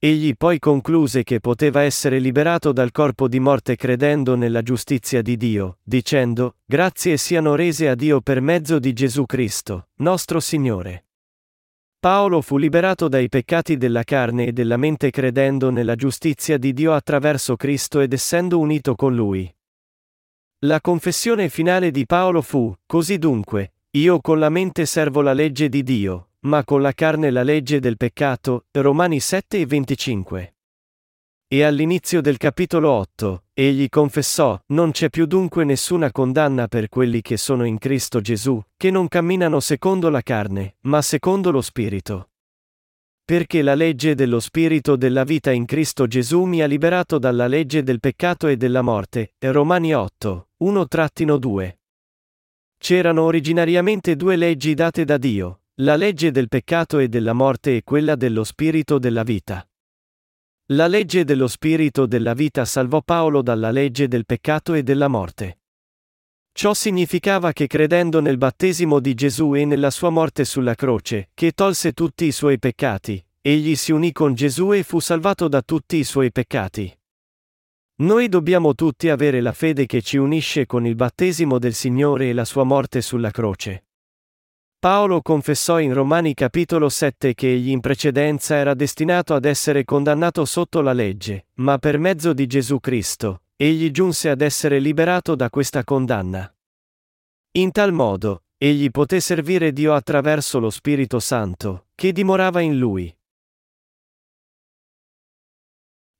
Egli 0.00 0.34
poi 0.36 0.58
concluse 0.58 1.22
che 1.22 1.38
poteva 1.38 1.82
essere 1.82 2.18
liberato 2.18 2.72
dal 2.72 2.90
corpo 2.90 3.28
di 3.28 3.38
morte 3.38 3.76
credendo 3.76 4.34
nella 4.34 4.62
giustizia 4.62 5.22
di 5.22 5.36
Dio, 5.36 5.78
dicendo, 5.84 6.56
grazie 6.64 7.16
siano 7.16 7.54
rese 7.54 7.88
a 7.88 7.94
Dio 7.94 8.20
per 8.20 8.40
mezzo 8.40 8.80
di 8.80 8.92
Gesù 8.92 9.26
Cristo, 9.26 9.90
nostro 9.98 10.40
Signore. 10.40 11.04
Paolo 12.02 12.40
fu 12.40 12.56
liberato 12.56 13.06
dai 13.06 13.28
peccati 13.28 13.76
della 13.76 14.02
carne 14.02 14.46
e 14.46 14.52
della 14.52 14.76
mente 14.76 15.10
credendo 15.10 15.70
nella 15.70 15.94
giustizia 15.94 16.58
di 16.58 16.72
Dio 16.72 16.94
attraverso 16.94 17.54
Cristo 17.54 18.00
ed 18.00 18.12
essendo 18.12 18.58
unito 18.58 18.96
con 18.96 19.14
Lui. 19.14 19.48
La 20.64 20.80
confessione 20.80 21.48
finale 21.48 21.92
di 21.92 22.04
Paolo 22.04 22.42
fu, 22.42 22.74
così 22.86 23.18
dunque, 23.18 23.74
io 23.90 24.20
con 24.20 24.40
la 24.40 24.48
mente 24.48 24.84
servo 24.84 25.20
la 25.20 25.32
legge 25.32 25.68
di 25.68 25.84
Dio, 25.84 26.30
ma 26.40 26.64
con 26.64 26.82
la 26.82 26.90
carne 26.90 27.30
la 27.30 27.44
legge 27.44 27.78
del 27.78 27.96
peccato, 27.96 28.64
Romani 28.72 29.20
7 29.20 29.60
e 29.60 29.66
25. 29.66 30.54
E 31.52 31.64
all'inizio 31.64 32.22
del 32.22 32.38
capitolo 32.38 32.90
8, 32.92 33.44
egli 33.52 33.90
confessò, 33.90 34.58
non 34.68 34.90
c'è 34.90 35.10
più 35.10 35.26
dunque 35.26 35.64
nessuna 35.64 36.10
condanna 36.10 36.66
per 36.66 36.88
quelli 36.88 37.20
che 37.20 37.36
sono 37.36 37.64
in 37.64 37.76
Cristo 37.76 38.22
Gesù, 38.22 38.58
che 38.74 38.90
non 38.90 39.06
camminano 39.06 39.60
secondo 39.60 40.08
la 40.08 40.22
carne, 40.22 40.76
ma 40.84 41.02
secondo 41.02 41.50
lo 41.50 41.60
Spirito. 41.60 42.30
Perché 43.22 43.60
la 43.60 43.74
legge 43.74 44.14
dello 44.14 44.40
Spirito 44.40 44.96
della 44.96 45.24
vita 45.24 45.50
in 45.50 45.66
Cristo 45.66 46.06
Gesù 46.06 46.44
mi 46.44 46.62
ha 46.62 46.66
liberato 46.66 47.18
dalla 47.18 47.46
legge 47.46 47.82
del 47.82 48.00
peccato 48.00 48.46
e 48.46 48.56
della 48.56 48.80
morte. 48.80 49.34
Romani 49.38 49.94
8, 49.94 50.48
1-2. 50.64 51.76
C'erano 52.78 53.24
originariamente 53.24 54.16
due 54.16 54.36
leggi 54.36 54.72
date 54.72 55.04
da 55.04 55.18
Dio, 55.18 55.64
la 55.82 55.96
legge 55.96 56.30
del 56.30 56.48
peccato 56.48 56.98
e 56.98 57.08
della 57.08 57.34
morte 57.34 57.76
e 57.76 57.82
quella 57.84 58.16
dello 58.16 58.42
Spirito 58.42 58.98
della 58.98 59.22
vita. 59.22 59.66
La 60.72 60.86
legge 60.86 61.24
dello 61.24 61.48
spirito 61.48 62.06
della 62.06 62.32
vita 62.32 62.64
salvò 62.64 63.02
Paolo 63.02 63.42
dalla 63.42 63.70
legge 63.70 64.08
del 64.08 64.24
peccato 64.24 64.72
e 64.72 64.82
della 64.82 65.06
morte. 65.06 65.58
Ciò 66.50 66.72
significava 66.72 67.52
che 67.52 67.66
credendo 67.66 68.20
nel 68.22 68.38
battesimo 68.38 68.98
di 68.98 69.12
Gesù 69.12 69.54
e 69.54 69.66
nella 69.66 69.90
sua 69.90 70.08
morte 70.08 70.46
sulla 70.46 70.74
croce, 70.74 71.28
che 71.34 71.52
tolse 71.52 71.92
tutti 71.92 72.24
i 72.24 72.32
suoi 72.32 72.58
peccati, 72.58 73.22
egli 73.42 73.76
si 73.76 73.92
unì 73.92 74.12
con 74.12 74.32
Gesù 74.32 74.72
e 74.72 74.82
fu 74.82 74.98
salvato 74.98 75.46
da 75.46 75.60
tutti 75.60 75.98
i 75.98 76.04
suoi 76.04 76.32
peccati. 76.32 76.98
Noi 77.96 78.30
dobbiamo 78.30 78.74
tutti 78.74 79.10
avere 79.10 79.42
la 79.42 79.52
fede 79.52 79.84
che 79.84 80.00
ci 80.00 80.16
unisce 80.16 80.64
con 80.64 80.86
il 80.86 80.94
battesimo 80.94 81.58
del 81.58 81.74
Signore 81.74 82.30
e 82.30 82.32
la 82.32 82.46
sua 82.46 82.64
morte 82.64 83.02
sulla 83.02 83.30
croce. 83.30 83.88
Paolo 84.82 85.22
confessò 85.22 85.78
in 85.78 85.94
Romani 85.94 86.34
capitolo 86.34 86.88
7 86.88 87.34
che 87.34 87.52
egli 87.52 87.70
in 87.70 87.78
precedenza 87.78 88.56
era 88.56 88.74
destinato 88.74 89.32
ad 89.32 89.44
essere 89.44 89.84
condannato 89.84 90.44
sotto 90.44 90.80
la 90.80 90.92
legge, 90.92 91.46
ma 91.58 91.78
per 91.78 91.98
mezzo 91.98 92.32
di 92.32 92.48
Gesù 92.48 92.80
Cristo, 92.80 93.44
egli 93.54 93.92
giunse 93.92 94.28
ad 94.28 94.40
essere 94.40 94.80
liberato 94.80 95.36
da 95.36 95.50
questa 95.50 95.84
condanna. 95.84 96.52
In 97.52 97.70
tal 97.70 97.92
modo, 97.92 98.46
egli 98.56 98.90
poté 98.90 99.20
servire 99.20 99.72
Dio 99.72 99.94
attraverso 99.94 100.58
lo 100.58 100.68
Spirito 100.68 101.20
Santo, 101.20 101.86
che 101.94 102.10
dimorava 102.10 102.60
in 102.60 102.76
lui. 102.76 103.16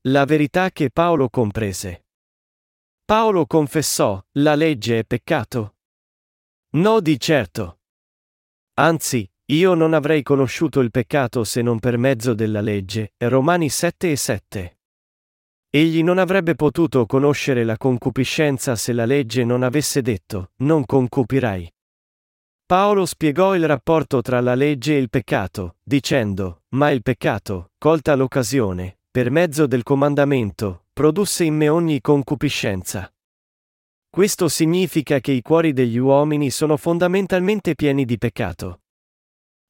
La 0.02 0.24
verità 0.24 0.70
che 0.70 0.92
Paolo 0.92 1.28
comprese. 1.30 2.04
Paolo 3.04 3.44
confessò, 3.44 4.24
la 4.34 4.54
legge 4.54 5.00
è 5.00 5.04
peccato? 5.04 5.78
No 6.74 7.00
di 7.00 7.18
certo. 7.18 7.78
Anzi, 8.74 9.30
io 9.52 9.74
non 9.74 9.92
avrei 9.92 10.22
conosciuto 10.22 10.80
il 10.80 10.90
peccato 10.90 11.44
se 11.44 11.60
non 11.60 11.78
per 11.78 11.98
mezzo 11.98 12.32
della 12.32 12.62
legge. 12.62 13.12
Romani 13.18 13.68
7 13.68 14.10
e 14.10 14.16
7. 14.16 14.78
Egli 15.68 16.02
non 16.02 16.16
avrebbe 16.16 16.54
potuto 16.54 17.04
conoscere 17.04 17.64
la 17.64 17.76
concupiscenza 17.76 18.74
se 18.74 18.94
la 18.94 19.04
legge 19.04 19.44
non 19.44 19.62
avesse 19.62 20.00
detto, 20.00 20.52
non 20.58 20.86
concupirai. 20.86 21.70
Paolo 22.64 23.04
spiegò 23.04 23.54
il 23.54 23.66
rapporto 23.66 24.22
tra 24.22 24.40
la 24.40 24.54
legge 24.54 24.94
e 24.94 24.98
il 24.98 25.10
peccato, 25.10 25.76
dicendo, 25.82 26.62
ma 26.70 26.90
il 26.90 27.02
peccato, 27.02 27.72
colta 27.76 28.14
l'occasione, 28.14 29.00
per 29.10 29.30
mezzo 29.30 29.66
del 29.66 29.82
comandamento, 29.82 30.86
produsse 30.94 31.44
in 31.44 31.56
me 31.56 31.68
ogni 31.68 32.00
concupiscenza. 32.00 33.12
Questo 34.14 34.50
significa 34.50 35.20
che 35.20 35.32
i 35.32 35.40
cuori 35.40 35.72
degli 35.72 35.96
uomini 35.96 36.50
sono 36.50 36.76
fondamentalmente 36.76 37.74
pieni 37.74 38.04
di 38.04 38.18
peccato. 38.18 38.82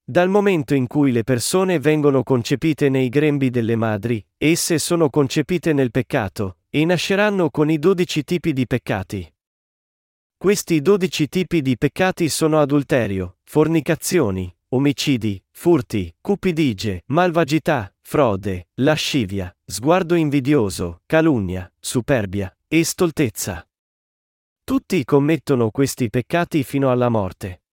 Dal 0.03 0.29
momento 0.29 0.75
in 0.75 0.89
cui 0.89 1.13
le 1.13 1.23
persone 1.23 1.79
vengono 1.79 2.25
concepite 2.25 2.89
nei 2.89 3.09
grembi 3.09 3.51
delle 3.51 3.77
madri, 3.77 4.21
esse 4.37 4.81
sono 4.81 5.11
concepite 5.11 5.73
nel 5.73 5.93
peccato, 5.93 6.57
e 6.71 6.85
nasceranno 6.85 7.51
con 7.51 7.71
i 7.71 7.79
dodici 7.79 8.25
tipi 8.25 8.53
di 8.53 8.67
peccati. 8.67 9.33
Questi 10.37 10.83
dodici 10.83 11.29
tipi 11.29 11.63
di 11.63 11.79
peccati 11.79 12.29
sono 12.29 12.59
adulterio, 12.59 13.37
fornicazioni, 13.45 14.53
omicidi, 14.71 15.41
furti, 15.53 16.13
cupidigie, 16.21 17.05
malvagità, 17.07 17.95
frode, 18.01 18.71
lascivia, 18.81 19.57
sguardo 19.65 20.17
invidioso, 20.17 21.03
calunnia, 21.07 21.73
superbia 21.79 22.53
e 22.67 22.83
stoltezza. 22.83 23.65
Tutti 24.73 25.05
commettono 25.05 25.71
questi 25.71 26.09
peccati 26.09 26.63
fino 26.63 26.91
alla 26.91 27.11
morte. 27.11 27.65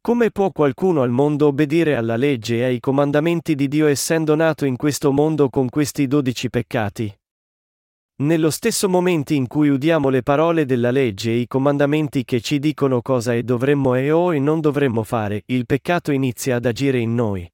Come 0.00 0.30
può 0.30 0.50
qualcuno 0.50 1.02
al 1.02 1.10
mondo 1.10 1.48
obbedire 1.48 1.94
alla 1.94 2.16
legge 2.16 2.56
e 2.56 2.64
ai 2.64 2.80
comandamenti 2.80 3.54
di 3.54 3.68
Dio 3.68 3.86
essendo 3.86 4.34
nato 4.34 4.64
in 4.64 4.76
questo 4.76 5.12
mondo 5.12 5.50
con 5.50 5.68
questi 5.68 6.06
dodici 6.06 6.48
peccati? 6.48 7.14
Nello 8.22 8.48
stesso 8.48 8.88
momento 8.88 9.34
in 9.34 9.46
cui 9.46 9.68
udiamo 9.68 10.08
le 10.08 10.22
parole 10.22 10.64
della 10.64 10.90
legge 10.90 11.32
e 11.32 11.36
i 11.36 11.46
comandamenti 11.46 12.24
che 12.24 12.40
ci 12.40 12.58
dicono 12.60 13.02
cosa 13.02 13.34
e 13.34 13.42
dovremmo 13.42 13.94
e 13.94 14.10
o 14.10 14.32
e 14.32 14.38
non 14.38 14.62
dovremmo 14.62 15.02
fare, 15.02 15.42
il 15.48 15.66
peccato 15.66 16.12
inizia 16.12 16.56
ad 16.56 16.64
agire 16.64 16.98
in 16.98 17.14
noi. 17.14 17.46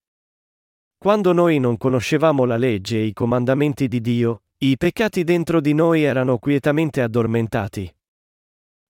Quando 0.96 1.33
noi 1.33 1.59
non 1.59 1.77
conoscevamo 1.77 2.44
la 2.44 2.59
legge 2.59 2.98
e 2.98 3.07
i 3.07 3.12
comandamenti 3.12 3.88
di 3.88 4.01
Dio, 4.01 4.42
i 4.59 4.77
peccati 4.77 5.25
dentro 5.25 5.61
di 5.61 5.75
noi 5.75 6.05
erano 6.05 6.38
quietamente 6.38 7.03
addormentati. 7.03 7.92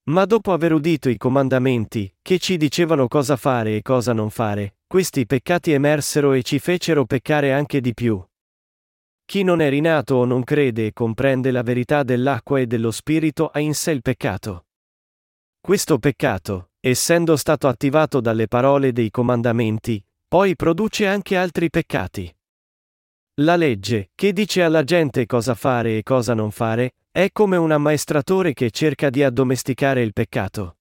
Ma 0.05 0.25
dopo 0.25 0.51
aver 0.51 0.73
udito 0.73 1.07
i 1.07 1.15
comandamenti, 1.15 2.13
che 2.21 2.37
ci 2.37 2.57
dicevano 2.57 3.07
cosa 3.07 3.37
fare 3.37 3.77
e 3.77 3.81
cosa 3.81 4.11
non 4.11 4.29
fare, 4.29 4.79
questi 4.85 5.25
peccati 5.25 5.71
emersero 5.71 6.33
e 6.33 6.43
ci 6.43 6.59
fecero 6.59 7.05
peccare 7.05 7.53
anche 7.53 7.79
di 7.79 7.93
più. 7.93 8.21
Chi 9.23 9.43
non 9.43 9.61
è 9.61 9.69
rinato 9.69 10.15
o 10.15 10.25
non 10.25 10.43
crede 10.43 10.87
e 10.87 10.93
comprende 10.93 11.51
la 11.51 11.63
verità 11.63 12.03
dell'acqua 12.03 12.59
e 12.59 12.67
dello 12.67 12.91
Spirito 12.91 13.47
ha 13.47 13.59
in 13.59 13.73
sé 13.73 13.91
il 13.91 14.01
peccato. 14.01 14.65
Questo 15.61 15.97
peccato, 15.97 16.71
essendo 16.81 17.37
stato 17.37 17.69
attivato 17.69 18.19
dalle 18.19 18.49
parole 18.49 18.91
dei 18.91 19.09
comandamenti, 19.09 20.05
poi 20.27 20.57
produce 20.57 21.07
anche 21.07 21.37
altri 21.37 21.69
peccati. 21.69 22.35
La 23.35 23.55
legge, 23.55 24.11
che 24.13 24.33
dice 24.33 24.63
alla 24.63 24.83
gente 24.83 25.25
cosa 25.25 25.55
fare 25.55 25.97
e 25.97 26.03
cosa 26.03 26.33
non 26.33 26.51
fare, 26.51 26.95
è 27.15 27.29
come 27.31 27.57
un 27.57 27.69
ammaestratore 27.69 28.53
che 28.53 28.71
cerca 28.71 29.11
di 29.11 29.21
addomesticare 29.21 30.01
il 30.01 30.13
peccato. 30.13 30.77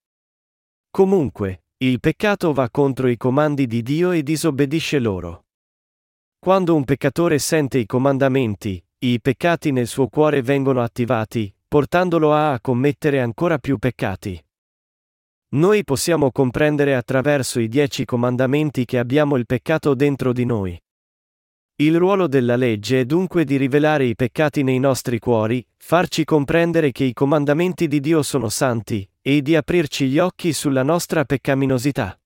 Comunque, 0.88 1.64
il 1.84 2.00
peccato 2.00 2.54
va 2.54 2.70
contro 2.70 3.08
i 3.08 3.18
comandi 3.18 3.66
di 3.66 3.82
Dio 3.82 4.12
e 4.12 4.22
disobbedisce 4.22 4.98
loro. 4.98 5.44
Quando 6.38 6.74
un 6.74 6.84
peccatore 6.84 7.38
sente 7.38 7.76
i 7.76 7.84
comandamenti, 7.84 8.82
i 9.00 9.20
peccati 9.20 9.72
nel 9.72 9.86
suo 9.86 10.08
cuore 10.08 10.40
vengono 10.40 10.80
attivati, 10.80 11.54
portandolo 11.68 12.32
a, 12.32 12.58
commettere 12.62 13.20
ancora 13.20 13.58
più 13.58 13.76
peccati. 13.76 14.42
Noi 15.50 15.84
possiamo 15.84 16.32
comprendere 16.32 16.94
attraverso 16.94 17.60
i 17.60 17.68
dieci 17.68 18.06
comandamenti 18.06 18.86
che 18.86 18.98
abbiamo 18.98 19.36
il 19.36 19.44
peccato 19.44 19.92
dentro 19.94 20.32
di 20.32 20.46
noi. 20.46 20.82
Il 21.82 21.98
ruolo 21.98 22.28
della 22.28 22.54
legge 22.54 23.00
è 23.00 23.04
dunque 23.04 23.42
di 23.42 23.56
rivelare 23.56 24.04
i 24.04 24.14
peccati 24.14 24.62
nei 24.62 24.78
nostri 24.78 25.18
cuori, 25.18 25.66
farci 25.78 26.22
comprendere 26.22 26.92
che 26.92 27.02
i 27.02 27.12
comandamenti 27.12 27.88
di 27.88 27.98
Dio 27.98 28.22
sono 28.22 28.48
santi, 28.48 29.04
e 29.20 29.42
di 29.42 29.56
aprirci 29.56 30.06
gli 30.06 30.20
occhi 30.20 30.52
sulla 30.52 30.84
nostra 30.84 31.24
peccaminosità. 31.24 32.16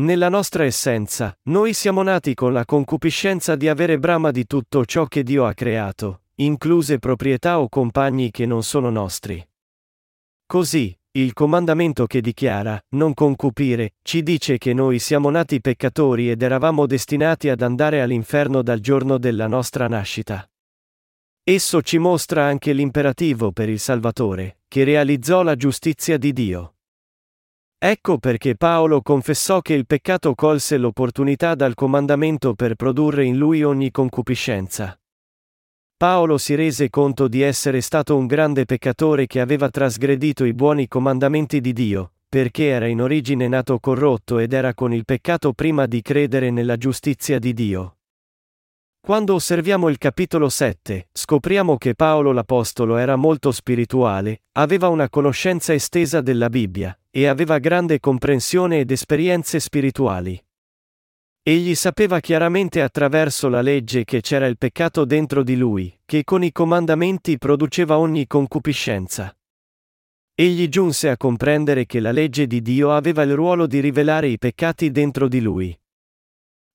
Nella 0.00 0.28
nostra 0.28 0.64
essenza, 0.64 1.34
noi 1.44 1.72
siamo 1.72 2.02
nati 2.02 2.34
con 2.34 2.52
la 2.52 2.66
concupiscenza 2.66 3.56
di 3.56 3.66
avere 3.66 3.98
brama 3.98 4.30
di 4.30 4.44
tutto 4.44 4.84
ciò 4.84 5.06
che 5.06 5.22
Dio 5.22 5.46
ha 5.46 5.54
creato, 5.54 6.24
incluse 6.34 6.98
proprietà 6.98 7.60
o 7.60 7.68
compagni 7.70 8.30
che 8.30 8.44
non 8.44 8.62
sono 8.62 8.90
nostri. 8.90 9.42
Così, 10.44 10.94
il 11.12 11.32
comandamento 11.32 12.06
che 12.06 12.20
dichiara, 12.20 12.80
non 12.90 13.14
concupire, 13.14 13.94
ci 14.02 14.22
dice 14.22 14.58
che 14.58 14.72
noi 14.72 15.00
siamo 15.00 15.28
nati 15.28 15.60
peccatori 15.60 16.30
ed 16.30 16.40
eravamo 16.40 16.86
destinati 16.86 17.48
ad 17.48 17.62
andare 17.62 18.00
all'inferno 18.00 18.62
dal 18.62 18.78
giorno 18.78 19.18
della 19.18 19.48
nostra 19.48 19.88
nascita. 19.88 20.48
Esso 21.42 21.82
ci 21.82 21.98
mostra 21.98 22.44
anche 22.44 22.72
l'imperativo 22.72 23.50
per 23.50 23.68
il 23.68 23.80
Salvatore, 23.80 24.60
che 24.68 24.84
realizzò 24.84 25.42
la 25.42 25.56
giustizia 25.56 26.16
di 26.16 26.32
Dio. 26.32 26.74
Ecco 27.76 28.18
perché 28.18 28.54
Paolo 28.54 29.02
confessò 29.02 29.62
che 29.62 29.74
il 29.74 29.86
peccato 29.86 30.36
colse 30.36 30.76
l'opportunità 30.76 31.56
dal 31.56 31.74
comandamento 31.74 32.54
per 32.54 32.76
produrre 32.76 33.24
in 33.24 33.36
lui 33.36 33.64
ogni 33.64 33.90
concupiscenza. 33.90 34.99
Paolo 36.00 36.38
si 36.38 36.54
rese 36.54 36.88
conto 36.88 37.28
di 37.28 37.42
essere 37.42 37.82
stato 37.82 38.16
un 38.16 38.24
grande 38.26 38.64
peccatore 38.64 39.26
che 39.26 39.38
aveva 39.38 39.68
trasgredito 39.68 40.46
i 40.46 40.54
buoni 40.54 40.88
comandamenti 40.88 41.60
di 41.60 41.74
Dio, 41.74 42.12
perché 42.26 42.68
era 42.68 42.86
in 42.86 43.02
origine 43.02 43.46
nato 43.48 43.78
corrotto 43.78 44.38
ed 44.38 44.54
era 44.54 44.72
con 44.72 44.94
il 44.94 45.04
peccato 45.04 45.52
prima 45.52 45.84
di 45.84 46.00
credere 46.00 46.48
nella 46.48 46.78
giustizia 46.78 47.38
di 47.38 47.52
Dio. 47.52 47.98
Quando 48.98 49.34
osserviamo 49.34 49.90
il 49.90 49.98
capitolo 49.98 50.48
7, 50.48 51.08
scopriamo 51.12 51.76
che 51.76 51.94
Paolo 51.94 52.32
l'Apostolo 52.32 52.96
era 52.96 53.16
molto 53.16 53.52
spirituale, 53.52 54.44
aveva 54.52 54.88
una 54.88 55.10
conoscenza 55.10 55.74
estesa 55.74 56.22
della 56.22 56.48
Bibbia, 56.48 56.98
e 57.10 57.26
aveva 57.26 57.58
grande 57.58 58.00
comprensione 58.00 58.78
ed 58.78 58.90
esperienze 58.90 59.60
spirituali. 59.60 60.42
Egli 61.42 61.74
sapeva 61.74 62.20
chiaramente 62.20 62.82
attraverso 62.82 63.48
la 63.48 63.62
legge 63.62 64.04
che 64.04 64.20
c'era 64.20 64.46
il 64.46 64.58
peccato 64.58 65.06
dentro 65.06 65.42
di 65.42 65.56
lui, 65.56 65.98
che 66.04 66.22
con 66.22 66.44
i 66.44 66.52
comandamenti 66.52 67.38
produceva 67.38 67.98
ogni 67.98 68.26
concupiscenza. 68.26 69.34
Egli 70.34 70.68
giunse 70.68 71.08
a 71.08 71.16
comprendere 71.16 71.86
che 71.86 71.98
la 71.98 72.12
legge 72.12 72.46
di 72.46 72.60
Dio 72.60 72.92
aveva 72.92 73.22
il 73.22 73.34
ruolo 73.34 73.66
di 73.66 73.80
rivelare 73.80 74.28
i 74.28 74.38
peccati 74.38 74.90
dentro 74.90 75.28
di 75.28 75.40
lui. 75.40 75.78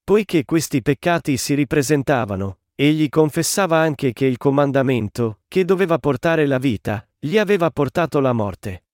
Poiché 0.02 0.44
questi 0.44 0.82
peccati 0.82 1.36
si 1.36 1.54
ripresentavano, 1.54 2.58
egli 2.74 3.08
confessava 3.08 3.78
anche 3.78 4.12
che 4.12 4.26
il 4.26 4.36
comandamento, 4.36 5.42
che 5.46 5.64
doveva 5.64 5.98
portare 5.98 6.44
la 6.44 6.58
vita, 6.58 7.08
gli 7.18 7.38
aveva 7.38 7.70
portato 7.70 8.18
la 8.18 8.32
morte. 8.32 8.84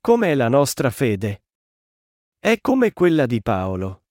Com'è 0.00 0.34
la 0.34 0.48
nostra 0.48 0.90
fede? 0.90 1.44
È 2.38 2.58
come 2.60 2.92
quella 2.92 3.26
di 3.26 3.40
Paolo. 3.40 4.01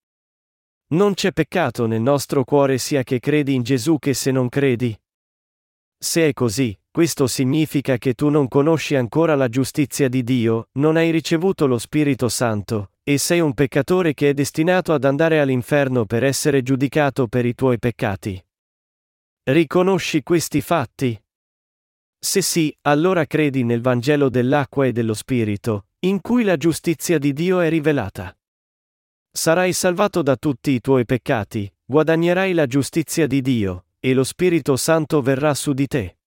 Non 0.91 1.13
c'è 1.13 1.32
peccato 1.32 1.86
nel 1.86 2.01
nostro 2.01 2.43
cuore 2.43 2.77
sia 2.77 3.04
che 3.04 3.19
credi 3.19 3.54
in 3.54 3.63
Gesù 3.63 3.97
che 3.97 4.13
se 4.13 4.30
non 4.30 4.49
credi. 4.49 4.93
Se 5.97 6.27
è 6.27 6.34
così, 6.34 6.77
questo 6.91 7.27
significa 7.27 7.97
che 7.97 8.13
tu 8.13 8.27
non 8.27 8.49
conosci 8.49 8.95
ancora 8.95 9.36
la 9.36 9.47
giustizia 9.47 10.10
di 10.10 10.21
Dio, 10.21 10.67
non 10.73 10.97
hai 10.97 11.10
ricevuto 11.12 11.65
lo 11.65 11.77
Spirito 11.77 12.27
Santo, 12.27 12.91
e 13.04 13.17
sei 13.17 13.39
un 13.39 13.54
peccatore 13.54 14.13
che 14.13 14.30
è 14.30 14.34
destinato 14.34 14.91
ad 14.91 15.06
andare 15.06 15.39
all'inferno 15.39 16.06
per 16.06 16.25
essere 16.25 16.62
giudicato 16.62 17.27
per 17.27 17.45
i 17.45 17.56
tuoi 17.56 17.80
peccati. 17.80 18.43
Riconosci 19.43 20.23
questi 20.23 20.60
fatti? 20.60 21.17
Se 22.19 22.41
sì, 22.41 22.75
allora 22.82 23.25
credi 23.25 23.63
nel 23.63 23.80
Vangelo 23.80 24.30
dell'acqua 24.30 24.86
e 24.86 24.91
dello 24.91 25.13
Spirito, 25.13 25.86
in 25.99 26.19
cui 26.19 26.43
la 26.43 26.58
giustizia 26.58 27.17
di 27.17 27.32
Dio 27.32 27.62
è 27.62 27.69
rivelata. 27.69 28.36
Sarai 29.34 29.72
salvato 29.72 30.22
da 30.22 30.36
tutti 30.36 30.72
i 30.72 30.82
tuoi 30.82 31.06
peccati, 31.06 31.74
guadagnerai 31.86 32.52
la 32.52 32.67
giustizia 32.67 33.28
di 33.28 33.41
Dio, 33.41 33.86
e 34.02 34.13
lo 34.13 34.26
Spirito 34.26 34.76
Santo 34.76 35.22
verrà 35.22 35.54
su 35.54 35.72
di 35.72 35.88
te. 35.88 36.17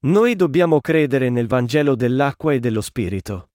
Noi 0.00 0.34
dobbiamo 0.34 0.80
credere 0.80 1.30
nel 1.30 1.46
Vangelo 1.46 1.94
dell'acqua 1.94 2.52
e 2.52 2.58
dello 2.58 2.80
Spirito. 2.80 3.50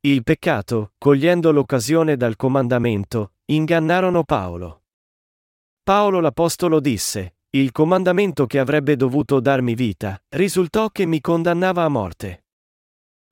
Il 0.00 0.22
peccato, 0.22 0.92
cogliendo 0.96 1.52
l'occasione 1.52 2.16
dal 2.16 2.36
comandamento, 2.36 3.34
ingannarono 3.44 4.24
Paolo. 4.24 4.84
Paolo 5.82 6.20
l'Apostolo 6.20 6.80
disse, 6.80 7.36
il 7.50 7.72
comandamento 7.72 8.46
che 8.46 8.58
avrebbe 8.58 8.96
dovuto 8.96 9.38
darmi 9.38 9.74
vita, 9.74 10.18
risultò 10.30 10.88
che 10.88 11.04
mi 11.04 11.20
condannava 11.20 11.84
a 11.84 11.88
morte. 11.88 12.44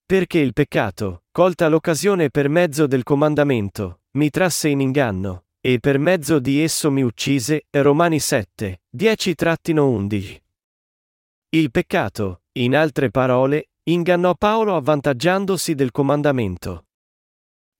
Perché 0.06 0.38
il 0.38 0.52
peccato, 0.52 1.24
colta 1.32 1.66
l'occasione 1.66 2.30
per 2.30 2.48
mezzo 2.48 2.86
del 2.86 3.02
comandamento, 3.02 4.02
mi 4.12 4.30
trasse 4.30 4.68
in 4.68 4.78
inganno, 4.78 5.46
e 5.60 5.80
per 5.80 5.98
mezzo 5.98 6.38
di 6.38 6.62
esso 6.62 6.92
mi 6.92 7.02
uccise, 7.02 7.66
Romani 7.70 8.20
7, 8.20 8.82
10-11. 8.96 10.36
Il 11.48 11.72
peccato, 11.72 12.42
in 12.52 12.76
altre 12.76 13.10
parole, 13.10 13.70
ingannò 13.82 14.36
Paolo 14.36 14.76
avvantaggiandosi 14.76 15.74
del 15.74 15.90
comandamento. 15.90 16.84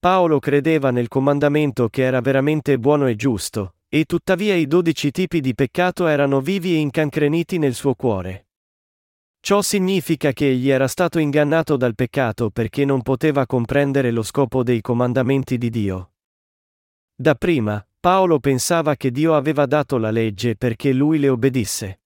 Paolo 0.00 0.40
credeva 0.40 0.90
nel 0.90 1.07
comandamento 1.07 1.88
che 1.88 2.03
era 2.03 2.20
veramente 2.20 2.76
buono 2.80 3.07
e 3.07 3.14
giusto, 3.14 3.76
e 3.88 4.05
tuttavia 4.05 4.57
i 4.57 4.66
dodici 4.66 5.12
tipi 5.12 5.40
di 5.40 5.55
peccato 5.55 6.09
erano 6.09 6.40
vivi 6.40 6.74
e 6.74 6.78
incancreniti 6.78 7.59
nel 7.59 7.74
suo 7.74 7.94
cuore. 7.94 8.45
Ciò 9.47 9.62
significa 9.62 10.32
che 10.32 10.49
egli 10.49 10.70
era 10.70 10.88
stato 10.88 11.20
ingannato 11.20 11.76
dal 11.76 11.94
peccato 11.94 12.51
perché 12.51 12.84
non 12.84 13.01
poteva 13.03 13.47
comprendere 13.47 14.11
lo 14.11 14.24
scopo 14.24 14.64
dei 14.64 14.80
comandamenti 14.80 15.57
di 15.57 15.70
Dio. 15.70 16.14
Dapprima, 17.14 17.86
Paolo 18.01 18.40
pensava 18.40 18.97
che 18.97 19.12
Dio 19.12 19.36
aveva 19.36 19.66
dato 19.66 19.99
la 19.99 20.11
legge 20.11 20.57
perché 20.57 20.92
lui 20.92 21.20
le 21.20 21.28
obbedisse. 21.28 22.01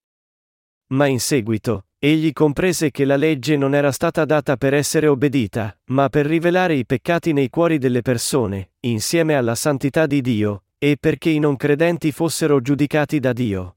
ma 0.89 1.07
in 1.07 1.19
seguito, 1.19 1.87
egli 1.99 2.31
comprese 2.35 2.91
che 2.91 3.07
la 3.07 3.17
legge 3.17 3.57
non 3.57 3.75
era 3.75 3.91
stata 3.91 4.27
data 4.27 4.59
per 4.59 4.75
essere 4.75 5.07
obbedita, 5.07 5.75
ma 5.93 6.11
per 6.11 6.27
rivelare 6.27 6.75
i 6.75 6.85
peccati 6.85 7.33
nei 7.33 7.49
cuori 7.49 7.79
delle 7.79 8.03
persone, 8.03 8.73
insieme 8.81 9.35
alla 9.35 9.55
santità 9.55 10.05
di 10.05 10.21
Dio, 10.21 10.65
e 10.77 10.99
perché 11.01 11.31
i 11.31 11.39
non 11.39 11.57
credenti 11.57 12.13
fossero 12.13 12.61
giudicati 12.61 13.19
da 13.19 13.33
Dio. 13.33 13.77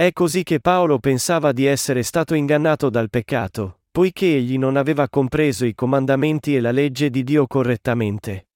È 0.00 0.14
così 0.14 0.44
che 0.44 0.60
Paolo 0.60 0.98
pensava 0.98 1.52
di 1.52 1.66
essere 1.66 2.02
stato 2.02 2.32
ingannato 2.32 2.88
dal 2.88 3.10
peccato, 3.10 3.80
poiché 3.90 4.34
egli 4.34 4.56
non 4.56 4.76
aveva 4.76 5.10
compreso 5.10 5.66
i 5.66 5.74
comandamenti 5.74 6.56
e 6.56 6.60
la 6.60 6.70
legge 6.70 7.10
di 7.10 7.22
Dio 7.22 7.46
correttamente. 7.46 8.48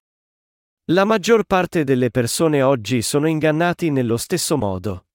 La 0.87 1.05
maggior 1.05 1.45
parte 1.45 1.85
delle 1.85 2.11
persone 2.11 2.63
oggi 2.63 3.03
sono 3.03 3.27
ingannati 3.27 3.91
nello 3.91 4.17
stesso 4.17 4.57
modo. 4.57 5.09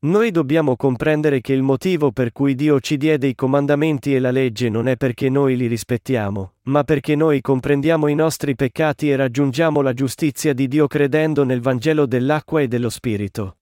Noi 0.00 0.30
dobbiamo 0.30 0.76
comprendere 0.76 1.40
che 1.40 1.54
il 1.54 1.62
motivo 1.62 2.12
per 2.12 2.32
cui 2.32 2.54
Dio 2.54 2.78
ci 2.78 2.98
diede 2.98 3.26
i 3.26 3.34
comandamenti 3.34 4.14
e 4.14 4.18
la 4.18 4.30
legge 4.30 4.68
non 4.68 4.88
è 4.88 4.98
perché 4.98 5.30
noi 5.30 5.56
li 5.56 5.68
rispettiamo, 5.68 6.56
ma 6.64 6.84
perché 6.84 7.16
noi 7.16 7.40
comprendiamo 7.40 8.08
i 8.08 8.14
nostri 8.14 8.54
peccati 8.54 9.08
e 9.08 9.16
raggiungiamo 9.16 9.80
la 9.80 9.94
giustizia 9.94 10.52
di 10.52 10.68
Dio 10.68 10.86
credendo 10.86 11.44
nel 11.44 11.62
Vangelo 11.62 12.04
dell'acqua 12.04 12.60
e 12.60 12.68
dello 12.68 12.90
Spirito. 12.90 13.54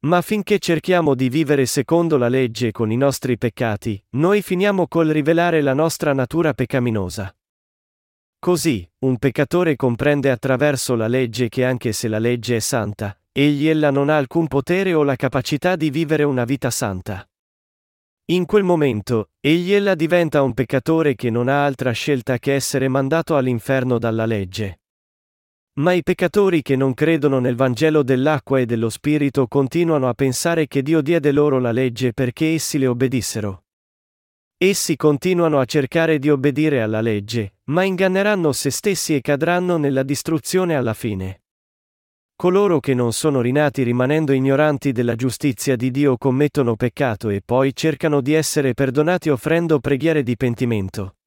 Ma 0.00 0.22
finché 0.22 0.60
cerchiamo 0.60 1.16
di 1.16 1.28
vivere 1.28 1.66
secondo 1.66 2.18
la 2.18 2.28
legge 2.28 2.70
con 2.70 2.92
i 2.92 2.96
nostri 2.96 3.36
peccati, 3.36 4.00
noi 4.10 4.42
finiamo 4.42 4.86
col 4.86 5.08
rivelare 5.08 5.60
la 5.60 5.74
nostra 5.74 6.12
natura 6.12 6.54
peccaminosa. 6.54 7.34
Così, 8.38 8.88
un 9.00 9.18
peccatore 9.18 9.74
comprende 9.74 10.30
attraverso 10.30 10.94
la 10.94 11.08
legge 11.08 11.48
che 11.48 11.64
anche 11.64 11.92
se 11.92 12.06
la 12.06 12.20
legge 12.20 12.56
è 12.56 12.60
santa, 12.60 13.18
egli 13.32 13.66
ella 13.66 13.90
non 13.90 14.08
ha 14.08 14.16
alcun 14.16 14.46
potere 14.46 14.94
o 14.94 15.02
la 15.02 15.16
capacità 15.16 15.74
di 15.74 15.90
vivere 15.90 16.22
una 16.22 16.44
vita 16.44 16.70
santa. 16.70 17.28
In 18.26 18.46
quel 18.46 18.62
momento, 18.62 19.30
egli 19.40 19.72
ella 19.72 19.96
diventa 19.96 20.42
un 20.42 20.54
peccatore 20.54 21.16
che 21.16 21.30
non 21.30 21.48
ha 21.48 21.64
altra 21.64 21.90
scelta 21.90 22.38
che 22.38 22.54
essere 22.54 22.86
mandato 22.86 23.36
all'inferno 23.36 23.98
dalla 23.98 24.26
legge. 24.26 24.77
Ma 25.78 25.92
i 25.92 26.02
peccatori 26.02 26.60
che 26.60 26.74
non 26.74 26.92
credono 26.92 27.38
nel 27.38 27.54
Vangelo 27.54 28.02
dell'acqua 28.02 28.58
e 28.58 28.66
dello 28.66 28.90
Spirito 28.90 29.46
continuano 29.46 30.08
a 30.08 30.14
pensare 30.14 30.66
che 30.66 30.82
Dio 30.82 31.00
diede 31.00 31.30
loro 31.30 31.60
la 31.60 31.70
legge 31.70 32.12
perché 32.12 32.54
essi 32.54 32.78
le 32.78 32.88
obbedissero. 32.88 33.62
Essi 34.56 34.96
continuano 34.96 35.60
a 35.60 35.64
cercare 35.64 36.18
di 36.18 36.30
obbedire 36.30 36.82
alla 36.82 37.00
legge, 37.00 37.58
ma 37.66 37.84
inganneranno 37.84 38.50
se 38.50 38.70
stessi 38.70 39.14
e 39.14 39.20
cadranno 39.20 39.76
nella 39.76 40.02
distruzione 40.02 40.74
alla 40.74 40.94
fine. 40.94 41.42
Coloro 42.34 42.80
che 42.80 42.94
non 42.94 43.12
sono 43.12 43.40
rinati 43.40 43.84
rimanendo 43.84 44.32
ignoranti 44.32 44.90
della 44.90 45.14
giustizia 45.14 45.76
di 45.76 45.92
Dio 45.92 46.16
commettono 46.16 46.74
peccato 46.74 47.28
e 47.28 47.40
poi 47.44 47.72
cercano 47.72 48.20
di 48.20 48.32
essere 48.32 48.74
perdonati 48.74 49.28
offrendo 49.28 49.78
preghiere 49.78 50.24
di 50.24 50.36
pentimento. 50.36 51.18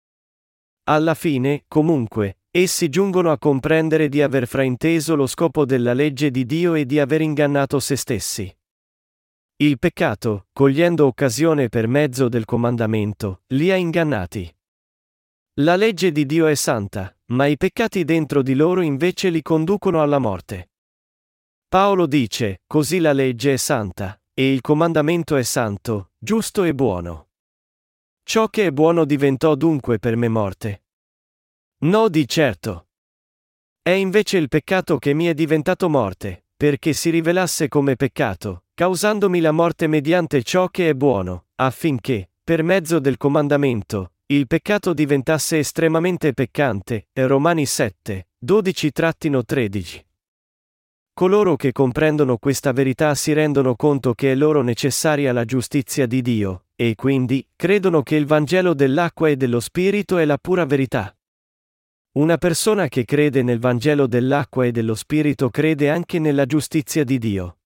Alla 0.89 1.13
fine, 1.13 1.63
comunque, 1.69 2.39
essi 2.53 2.89
giungono 2.89 3.31
a 3.31 3.37
comprendere 3.37 4.09
di 4.09 4.21
aver 4.21 4.45
frainteso 4.45 5.15
lo 5.15 5.25
scopo 5.25 5.65
della 5.65 5.93
legge 5.93 6.29
di 6.31 6.45
Dio 6.45 6.73
e 6.73 6.85
di 6.85 6.99
aver 6.99 7.21
ingannato 7.21 7.79
se 7.79 7.95
stessi. 7.95 8.53
Il 9.55 9.79
peccato, 9.79 10.47
cogliendo 10.51 11.05
occasione 11.05 11.69
per 11.69 11.87
mezzo 11.87 12.27
del 12.27 12.43
comandamento, 12.43 13.43
li 13.47 13.71
ha 13.71 13.75
ingannati. 13.75 14.53
La 15.61 15.75
legge 15.75 16.11
di 16.11 16.25
Dio 16.25 16.47
è 16.47 16.55
santa, 16.55 17.15
ma 17.27 17.45
i 17.45 17.55
peccati 17.55 18.03
dentro 18.03 18.41
di 18.41 18.53
loro 18.53 18.81
invece 18.81 19.29
li 19.29 19.41
conducono 19.41 20.01
alla 20.01 20.19
morte. 20.19 20.71
Paolo 21.69 22.05
dice, 22.05 22.63
così 22.67 22.99
la 22.99 23.13
legge 23.13 23.53
è 23.53 23.57
santa, 23.57 24.19
e 24.33 24.51
il 24.51 24.59
comandamento 24.59 25.37
è 25.37 25.43
santo, 25.43 26.11
giusto 26.17 26.63
e 26.63 26.73
buono. 26.73 27.29
Ciò 28.23 28.47
che 28.49 28.65
è 28.65 28.71
buono 28.71 29.05
diventò 29.05 29.55
dunque 29.55 29.99
per 29.99 30.15
me 30.17 30.27
morte. 30.27 30.83
No 31.83 32.09
di 32.09 32.27
certo. 32.27 32.89
È 33.81 33.89
invece 33.89 34.37
il 34.37 34.49
peccato 34.49 34.99
che 34.99 35.15
mi 35.15 35.25
è 35.25 35.33
diventato 35.33 35.89
morte, 35.89 36.45
perché 36.55 36.93
si 36.93 37.09
rivelasse 37.09 37.69
come 37.69 37.95
peccato, 37.95 38.65
causandomi 38.75 39.39
la 39.39 39.51
morte 39.51 39.87
mediante 39.87 40.43
ciò 40.43 40.67
che 40.67 40.89
è 40.89 40.93
buono, 40.93 41.45
affinché, 41.55 42.33
per 42.43 42.61
mezzo 42.61 42.99
del 42.99 43.17
comandamento, 43.17 44.13
il 44.27 44.45
peccato 44.45 44.93
diventasse 44.93 45.57
estremamente 45.57 46.33
peccante. 46.33 47.07
Romani 47.13 47.65
7, 47.65 48.27
12-13. 48.45 50.05
Coloro 51.13 51.55
che 51.55 51.71
comprendono 51.71 52.37
questa 52.37 52.73
verità 52.73 53.15
si 53.15 53.33
rendono 53.33 53.75
conto 53.75 54.13
che 54.13 54.33
è 54.33 54.35
loro 54.35 54.61
necessaria 54.61 55.33
la 55.33 55.45
giustizia 55.45 56.05
di 56.05 56.21
Dio, 56.21 56.65
e 56.75 56.93
quindi 56.93 57.43
credono 57.55 58.03
che 58.03 58.17
il 58.17 58.27
Vangelo 58.27 58.75
dell'acqua 58.75 59.29
e 59.29 59.35
dello 59.35 59.59
Spirito 59.59 60.19
è 60.19 60.25
la 60.25 60.37
pura 60.37 60.65
verità. 60.65 61.15
Una 62.13 62.37
persona 62.37 62.89
che 62.89 63.05
crede 63.05 63.41
nel 63.41 63.59
Vangelo 63.59 64.05
dell'acqua 64.05 64.65
e 64.65 64.73
dello 64.73 64.95
Spirito 64.95 65.49
crede 65.49 65.89
anche 65.89 66.19
nella 66.19 66.45
giustizia 66.45 67.05
di 67.05 67.17
Dio. 67.17 67.59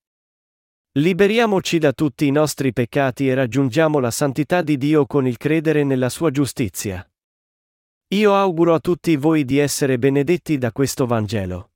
Liberiamoci 0.98 1.78
da 1.78 1.92
tutti 1.92 2.28
i 2.28 2.30
nostri 2.30 2.72
peccati 2.72 3.28
e 3.28 3.34
raggiungiamo 3.34 3.98
la 3.98 4.12
santità 4.12 4.62
di 4.62 4.76
Dio 4.76 5.04
con 5.04 5.26
il 5.26 5.36
credere 5.36 5.82
nella 5.82 6.08
sua 6.08 6.30
giustizia. 6.30 7.04
Io 8.14 8.34
auguro 8.36 8.74
a 8.74 8.78
tutti 8.78 9.16
voi 9.16 9.44
di 9.44 9.58
essere 9.58 9.98
benedetti 9.98 10.58
da 10.58 10.70
questo 10.70 11.06
Vangelo. 11.06 11.72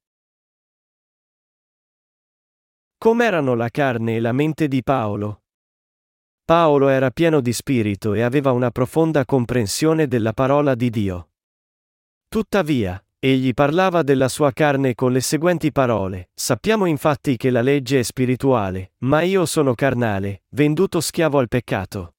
Com'erano 2.98 3.56
la 3.56 3.68
carne 3.68 4.14
e 4.14 4.20
la 4.20 4.32
mente 4.32 4.68
di 4.68 4.84
Paolo? 4.84 5.42
Paolo 6.44 6.86
era 6.86 7.10
pieno 7.10 7.40
di 7.40 7.52
spirito 7.52 8.14
e 8.14 8.22
aveva 8.22 8.52
una 8.52 8.70
profonda 8.70 9.24
comprensione 9.24 10.06
della 10.06 10.32
parola 10.32 10.76
di 10.76 10.88
Dio. 10.88 11.29
Tuttavia, 12.30 13.04
egli 13.18 13.52
parlava 13.54 14.04
della 14.04 14.28
sua 14.28 14.52
carne 14.52 14.94
con 14.94 15.10
le 15.10 15.20
seguenti 15.20 15.72
parole, 15.72 16.30
sappiamo 16.32 16.86
infatti 16.86 17.36
che 17.36 17.50
la 17.50 17.60
legge 17.60 17.98
è 17.98 18.02
spirituale, 18.04 18.92
ma 18.98 19.22
io 19.22 19.44
sono 19.46 19.74
carnale, 19.74 20.44
venduto 20.50 21.00
schiavo 21.00 21.40
al 21.40 21.48
peccato. 21.48 22.14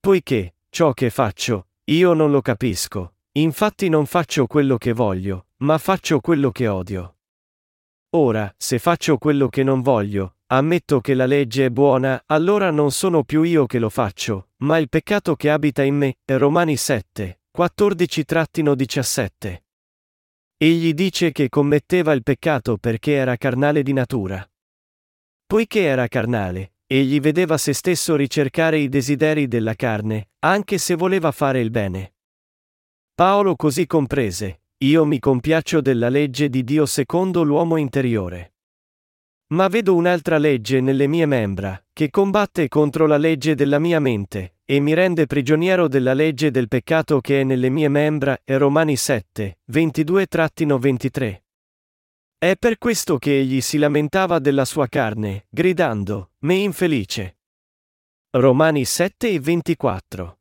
Poiché, 0.00 0.56
ciò 0.70 0.92
che 0.92 1.08
faccio, 1.10 1.68
io 1.84 2.14
non 2.14 2.32
lo 2.32 2.40
capisco, 2.40 3.14
infatti 3.34 3.88
non 3.88 4.06
faccio 4.06 4.48
quello 4.48 4.76
che 4.76 4.92
voglio, 4.92 5.46
ma 5.58 5.78
faccio 5.78 6.18
quello 6.18 6.50
che 6.50 6.66
odio. 6.66 7.18
Ora, 8.16 8.52
se 8.58 8.80
faccio 8.80 9.18
quello 9.18 9.48
che 9.48 9.62
non 9.62 9.82
voglio, 9.82 10.38
ammetto 10.46 11.00
che 11.00 11.14
la 11.14 11.26
legge 11.26 11.66
è 11.66 11.70
buona, 11.70 12.20
allora 12.26 12.72
non 12.72 12.90
sono 12.90 13.22
più 13.22 13.44
io 13.44 13.66
che 13.66 13.78
lo 13.78 13.88
faccio, 13.88 14.48
ma 14.62 14.78
il 14.78 14.88
peccato 14.88 15.36
che 15.36 15.48
abita 15.48 15.84
in 15.84 15.94
me. 15.94 16.16
Romani 16.24 16.76
7, 16.76 17.41
14-17. 17.56 19.62
Egli 20.56 20.94
dice 20.94 21.32
che 21.32 21.50
commetteva 21.50 22.12
il 22.12 22.22
peccato 22.22 22.78
perché 22.78 23.12
era 23.12 23.36
carnale 23.36 23.82
di 23.82 23.92
natura. 23.92 24.48
Poiché 25.44 25.82
era 25.82 26.08
carnale, 26.08 26.76
egli 26.86 27.20
vedeva 27.20 27.58
se 27.58 27.74
stesso 27.74 28.16
ricercare 28.16 28.78
i 28.78 28.88
desideri 28.88 29.48
della 29.48 29.74
carne, 29.74 30.30
anche 30.38 30.78
se 30.78 30.94
voleva 30.94 31.30
fare 31.30 31.60
il 31.60 31.70
bene. 31.70 32.14
Paolo 33.14 33.54
così 33.54 33.86
comprese, 33.86 34.62
io 34.78 35.04
mi 35.04 35.18
compiaccio 35.18 35.82
della 35.82 36.08
legge 36.08 36.48
di 36.48 36.64
Dio 36.64 36.86
secondo 36.86 37.42
l'uomo 37.42 37.76
interiore. 37.76 38.54
Ma 39.48 39.68
vedo 39.68 39.94
un'altra 39.94 40.38
legge 40.38 40.80
nelle 40.80 41.06
mie 41.06 41.26
membra, 41.26 41.84
che 41.92 42.08
combatte 42.08 42.68
contro 42.68 43.06
la 43.06 43.18
legge 43.18 43.54
della 43.54 43.78
mia 43.78 44.00
mente, 44.00 44.54
e 44.64 44.80
mi 44.80 44.94
rende 44.94 45.26
prigioniero 45.26 45.88
della 45.88 46.14
legge 46.14 46.50
del 46.50 46.68
peccato 46.68 47.20
che 47.20 47.40
è 47.40 47.44
nelle 47.44 47.68
mie 47.68 47.88
membra, 47.88 48.38
e 48.44 48.56
Romani 48.56 48.96
7, 48.96 49.58
22-23. 49.70 51.42
È 52.38 52.56
per 52.58 52.78
questo 52.78 53.18
che 53.18 53.38
egli 53.38 53.60
si 53.60 53.78
lamentava 53.78 54.38
della 54.38 54.64
sua 54.64 54.86
carne, 54.88 55.46
gridando, 55.48 56.32
me 56.40 56.54
infelice. 56.54 57.38
Romani 58.30 58.84
7 58.84 59.28
e 59.28 59.40
24. 59.40 60.38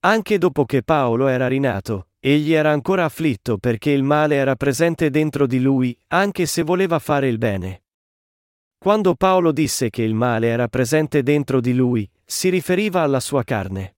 Anche 0.00 0.38
dopo 0.38 0.64
che 0.64 0.82
Paolo 0.82 1.26
era 1.28 1.48
rinato, 1.48 2.08
Egli 2.20 2.52
era 2.52 2.72
ancora 2.72 3.04
afflitto 3.04 3.58
perché 3.58 3.90
il 3.90 4.02
male 4.02 4.34
era 4.34 4.56
presente 4.56 5.08
dentro 5.08 5.46
di 5.46 5.60
lui, 5.60 5.96
anche 6.08 6.46
se 6.46 6.62
voleva 6.62 6.98
fare 6.98 7.28
il 7.28 7.38
bene. 7.38 7.84
Quando 8.78 9.16
Paolo 9.16 9.50
disse 9.50 9.90
che 9.90 10.02
il 10.02 10.14
male 10.14 10.46
era 10.46 10.68
presente 10.68 11.24
dentro 11.24 11.60
di 11.60 11.74
lui, 11.74 12.08
si 12.24 12.48
riferiva 12.48 13.02
alla 13.02 13.18
sua 13.18 13.42
carne. 13.42 13.96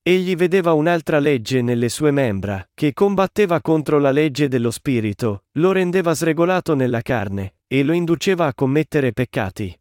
Egli 0.00 0.36
vedeva 0.36 0.72
un'altra 0.74 1.18
legge 1.18 1.60
nelle 1.60 1.88
sue 1.88 2.12
membra, 2.12 2.64
che 2.72 2.92
combatteva 2.92 3.60
contro 3.60 3.98
la 3.98 4.12
legge 4.12 4.46
dello 4.46 4.70
spirito, 4.70 5.44
lo 5.58 5.72
rendeva 5.72 6.14
sregolato 6.14 6.74
nella 6.74 7.02
carne, 7.02 7.56
e 7.66 7.82
lo 7.82 7.92
induceva 7.92 8.46
a 8.46 8.54
commettere 8.54 9.12
peccati. 9.12 9.76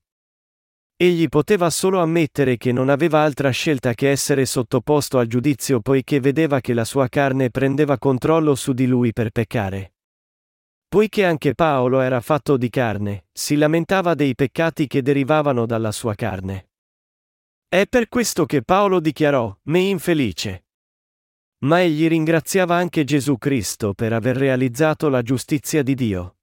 Egli 0.98 1.30
poteva 1.30 1.70
solo 1.70 2.02
ammettere 2.02 2.58
che 2.58 2.72
non 2.72 2.90
aveva 2.90 3.22
altra 3.22 3.52
scelta 3.52 3.94
che 3.94 4.10
essere 4.10 4.46
sottoposto 4.46 5.20
al 5.20 5.28
giudizio 5.28 5.80
poiché 5.82 6.20
vedeva 6.20 6.60
che 6.62 6.74
la 6.74 6.84
sua 6.84 7.08
carne 7.08 7.52
prendeva 7.52 7.98
controllo 8.00 8.56
su 8.56 8.74
di 8.74 8.88
lui 8.88 9.14
per 9.14 9.30
peccare. 9.30 9.94
Poiché 10.90 11.24
anche 11.24 11.54
Paolo 11.54 12.00
era 12.00 12.20
fatto 12.20 12.58
di 12.58 12.68
carne, 12.72 13.28
si 13.32 13.56
lamentava 13.58 14.16
dei 14.16 14.34
peccati 14.34 14.88
che 14.88 15.04
derivavano 15.04 15.68
dalla 15.68 15.92
sua 15.92 16.16
carne. 16.16 16.72
È 17.68 17.86
per 17.86 18.10
questo 18.10 18.48
che 18.48 18.64
Paolo 18.64 19.00
dichiarò, 19.00 19.56
me 19.66 19.80
infelice. 19.82 20.66
Ma 21.60 21.82
egli 21.82 22.08
ringraziava 22.08 22.76
anche 22.76 23.04
Gesù 23.04 23.38
Cristo 23.38 23.94
per 23.94 24.14
aver 24.14 24.36
realizzato 24.36 25.10
la 25.10 25.22
giustizia 25.22 25.84
di 25.84 25.94
Dio. 25.94 26.38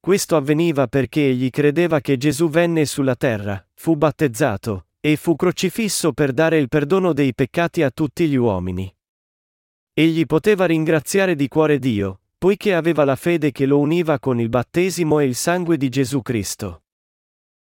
Questo 0.00 0.34
avveniva 0.34 0.88
perché 0.88 1.28
egli 1.28 1.50
credeva 1.50 2.00
che 2.00 2.16
Gesù 2.16 2.48
venne 2.48 2.84
sulla 2.86 3.14
terra, 3.14 3.64
fu 3.74 3.94
battezzato, 3.94 4.88
e 4.98 5.14
fu 5.14 5.36
crocifisso 5.36 6.12
per 6.12 6.32
dare 6.32 6.58
il 6.58 6.66
perdono 6.66 7.12
dei 7.12 7.32
peccati 7.32 7.84
a 7.84 7.92
tutti 7.92 8.26
gli 8.26 8.34
uomini. 8.34 8.92
Egli 9.92 10.26
poteva 10.26 10.64
ringraziare 10.64 11.36
di 11.36 11.46
cuore 11.46 11.78
Dio, 11.78 12.22
poiché 12.44 12.74
aveva 12.74 13.04
la 13.04 13.16
fede 13.16 13.52
che 13.52 13.64
lo 13.64 13.78
univa 13.78 14.18
con 14.18 14.38
il 14.38 14.50
battesimo 14.50 15.18
e 15.18 15.24
il 15.24 15.34
sangue 15.34 15.78
di 15.78 15.88
Gesù 15.88 16.20
Cristo. 16.20 16.82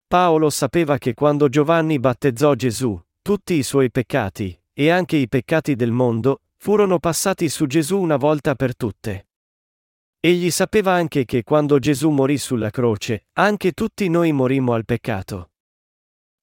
Paolo 0.05 0.51
sapeva 0.51 0.99
che 0.99 1.15
quando 1.15 1.49
Giovanni 1.49 1.97
battezzò 1.97 2.53
Gesù, 2.53 3.01
tutti 3.24 3.55
i 3.55 3.63
suoi 3.63 3.89
peccati, 3.89 4.55
e 4.72 4.91
anche 4.91 5.17
i 5.17 5.28
peccati 5.28 5.76
del 5.76 5.89
mondo, 5.89 6.41
furono 6.57 6.99
passati 6.99 7.49
su 7.49 7.65
Gesù 7.65 7.99
una 7.99 8.17
volta 8.17 8.53
per 8.53 8.76
tutte. 8.76 9.30
Egli 10.20 10.51
sapeva 10.51 10.91
anche 10.91 11.26
che 11.26 11.41
quando 11.41 11.80
Gesù 11.80 12.11
morì 12.11 12.38
sulla 12.38 12.70
croce, 12.70 13.26
anche 13.39 13.72
tutti 13.72 14.07
noi 14.07 14.32
morimmo 14.32 14.74
al 14.74 14.86
peccato. 14.86 15.49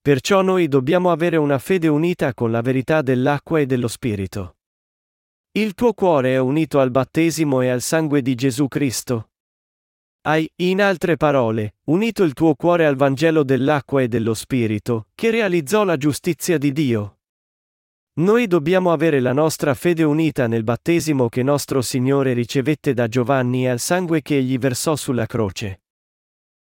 Perciò 0.03 0.43
noi 0.43 0.67
dobbiamo 0.67 1.13
avere 1.13 1.37
una 1.37 1.61
fede 1.61 1.87
unita 1.87 2.35
con 2.35 2.51
la 2.51 2.61
verità 2.61 3.03
dell'acqua 3.03 3.61
e 3.61 3.67
dello 3.67 3.87
Spirito. 3.87 4.56
Il 5.57 5.73
tuo 5.73 5.95
cuore 5.95 6.35
è 6.35 6.37
unito 6.37 6.81
al 6.81 6.91
battesimo 6.91 7.63
e 7.63 7.71
al 7.71 7.81
sangue 7.81 8.21
di 8.21 8.35
Gesù 8.35 8.69
Cristo? 8.69 9.31
Hai, 10.27 10.47
in 10.57 10.83
altre 10.83 11.17
parole, 11.17 11.77
unito 11.85 12.25
il 12.25 12.35
tuo 12.35 12.55
cuore 12.55 12.85
al 12.85 12.95
Vangelo 12.95 13.43
dell'acqua 13.43 14.03
e 14.03 14.09
dello 14.09 14.35
Spirito, 14.35 15.07
che 15.15 15.31
realizzò 15.31 15.85
la 15.85 15.97
giustizia 15.97 16.59
di 16.59 16.73
Dio. 16.73 17.21
Noi 18.19 18.47
dobbiamo 18.47 18.93
avere 18.93 19.19
la 19.21 19.33
nostra 19.33 19.73
fede 19.73 20.03
unita 20.03 20.47
nel 20.47 20.63
battesimo 20.63 21.31
che 21.31 21.43
nostro 21.43 21.81
Signore 21.81 22.35
ricevette 22.35 22.93
da 22.93 23.09
Giovanni 23.09 23.65
e 23.65 23.71
al 23.71 23.81
sangue 23.81 24.21
che 24.21 24.37
egli 24.37 24.59
versò 24.59 24.95
sulla 24.95 25.25
croce. 25.25 25.81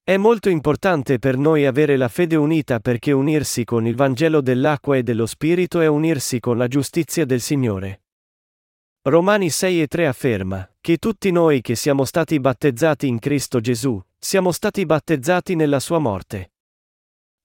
È 0.02 0.16
molto 0.16 0.48
importante 0.48 1.20
per 1.20 1.36
noi 1.36 1.66
avere 1.66 1.98
la 1.98 2.08
fede 2.08 2.38
unita 2.38 2.80
perché 2.80 3.12
unirsi 3.12 3.66
con 3.66 3.86
il 3.86 3.98
Vangelo 3.98 4.40
dell'acqua 4.40 4.96
e 4.96 5.04
dello 5.04 5.26
Spirito 5.26 5.82
è 5.82 5.88
unirsi 5.88 6.40
con 6.40 6.58
la 6.58 6.70
giustizia 6.70 7.26
del 7.26 7.42
Signore. 7.42 8.04
Romani 9.10 9.50
6 9.50 9.84
e 9.84 9.88
3 9.88 10.06
afferma 10.06 10.70
che 10.82 10.98
tutti 10.98 11.32
noi 11.32 11.62
che 11.62 11.76
siamo 11.76 12.04
stati 12.04 12.42
battezzati 12.42 13.08
in 13.08 13.20
Cristo 13.20 13.62
Gesù, 13.62 14.04
siamo 14.20 14.52
stati 14.52 14.86
battezzati 14.86 15.56
nella 15.56 15.80
sua 15.80 15.98
morte. 15.98 16.52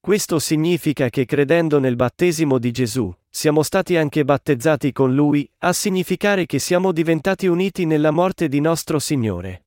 Questo 0.00 0.40
significa 0.40 1.08
che 1.08 1.24
credendo 1.24 1.78
nel 1.78 1.94
battesimo 1.94 2.58
di 2.58 2.72
Gesù, 2.72 3.14
siamo 3.28 3.62
stati 3.62 3.96
anche 3.96 4.24
battezzati 4.24 4.90
con 4.90 5.14
Lui, 5.14 5.48
a 5.58 5.72
significare 5.72 6.46
che 6.46 6.58
siamo 6.58 6.90
diventati 6.90 7.46
uniti 7.46 7.84
nella 7.84 8.10
morte 8.10 8.48
di 8.48 8.58
nostro 8.58 8.98
Signore. 8.98 9.66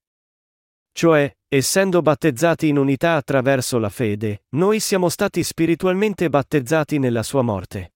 Cioè, 0.92 1.34
essendo 1.48 2.02
battezzati 2.02 2.68
in 2.68 2.78
unità 2.78 3.14
attraverso 3.14 3.80
la 3.80 3.90
fede, 3.90 4.44
noi 4.50 4.82
siamo 4.82 5.08
stati 5.08 5.44
spiritualmente 5.44 6.28
battezzati 6.28 7.00
nella 7.00 7.24
sua 7.24 7.42
morte. 7.42 7.95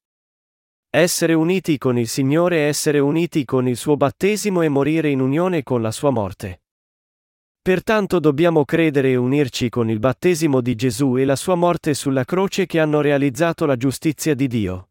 Essere 0.92 1.36
uniti 1.36 1.78
con 1.78 2.00
il 2.00 2.08
Signore 2.08 2.62
essere 2.62 2.98
uniti 2.98 3.46
con 3.46 3.68
il 3.68 3.78
suo 3.78 3.96
battesimo 3.96 4.64
e 4.64 4.70
morire 4.70 5.12
in 5.12 5.20
unione 5.20 5.62
con 5.62 5.84
la 5.84 5.92
sua 5.92 6.10
morte. 6.10 6.64
Pertanto 7.62 8.20
dobbiamo 8.20 8.66
credere 8.66 9.12
e 9.12 9.16
unirci 9.16 9.70
con 9.70 9.92
il 9.92 10.00
battesimo 10.00 10.62
di 10.62 10.74
Gesù 10.74 11.18
e 11.18 11.26
la 11.26 11.36
sua 11.36 11.54
morte 11.54 11.94
sulla 11.94 12.26
croce 12.26 12.66
che 12.66 12.80
hanno 12.80 13.02
realizzato 13.02 13.68
la 13.68 13.76
giustizia 13.76 14.34
di 14.34 14.48
Dio. 14.48 14.90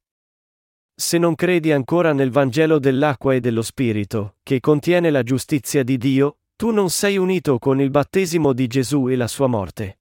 Se 0.95 1.19
non 1.19 1.35
credi 1.35 1.73
ancora 1.73 2.13
nel 2.13 2.31
Vangelo 2.31 2.79
dell'acqua 2.79 3.35
e 3.35 3.41
dello 3.41 3.63
Spirito, 3.63 4.37
che 4.45 4.61
contiene 4.61 5.11
la 5.11 5.25
giustizia 5.25 5.83
di 5.83 5.99
Dio, 5.99 6.39
tu 6.55 6.71
non 6.71 6.91
sei 6.91 7.17
unito 7.17 7.59
con 7.59 7.81
il 7.81 7.91
battesimo 7.91 8.53
di 8.53 8.69
Gesù 8.69 9.09
e 9.09 9.17
la 9.17 9.27
sua 9.27 9.49
morte. 9.49 9.99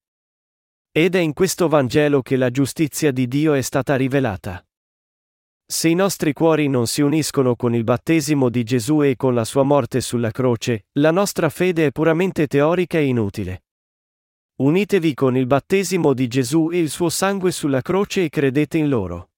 Ed 0.91 1.16
è 1.16 1.20
in 1.20 1.34
questo 1.34 1.68
Vangelo 1.68 2.22
che 2.22 2.36
la 2.36 2.52
giustizia 2.52 3.12
di 3.12 3.28
Dio 3.28 3.54
è 3.54 3.62
stata 3.62 3.95
rivelata. 3.95 4.62
Se 5.70 5.89
i 5.89 5.95
nostri 5.95 6.32
cuori 6.32 6.70
non 6.70 6.88
si 6.88 7.01
uniscono 7.01 7.57
con 7.57 7.76
il 7.76 7.84
battesimo 7.84 8.47
di 8.47 8.63
Gesù 8.63 9.03
e 9.03 9.18
con 9.18 9.34
la 9.34 9.43
sua 9.43 9.63
morte 9.63 9.99
sulla 9.99 10.32
croce, 10.32 10.86
la 10.93 11.11
nostra 11.11 11.49
fede 11.49 11.88
è 11.88 11.91
puramente 11.91 12.47
teorica 12.47 12.97
e 12.97 13.03
inutile. 13.03 13.65
Unitevi 14.59 15.13
con 15.13 15.36
il 15.36 15.45
battesimo 15.45 16.13
di 16.13 16.28
Gesù 16.28 16.70
e 16.72 16.80
il 16.80 16.89
suo 16.89 17.09
sangue 17.09 17.51
sulla 17.51 17.82
croce 17.82 18.24
e 18.24 18.30
credete 18.30 18.78
in 18.78 18.88
loro. 18.88 19.32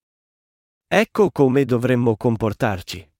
Ecco 0.88 1.32
come 1.32 1.66
dovremmo 1.66 2.16
comportarci. 2.16 3.12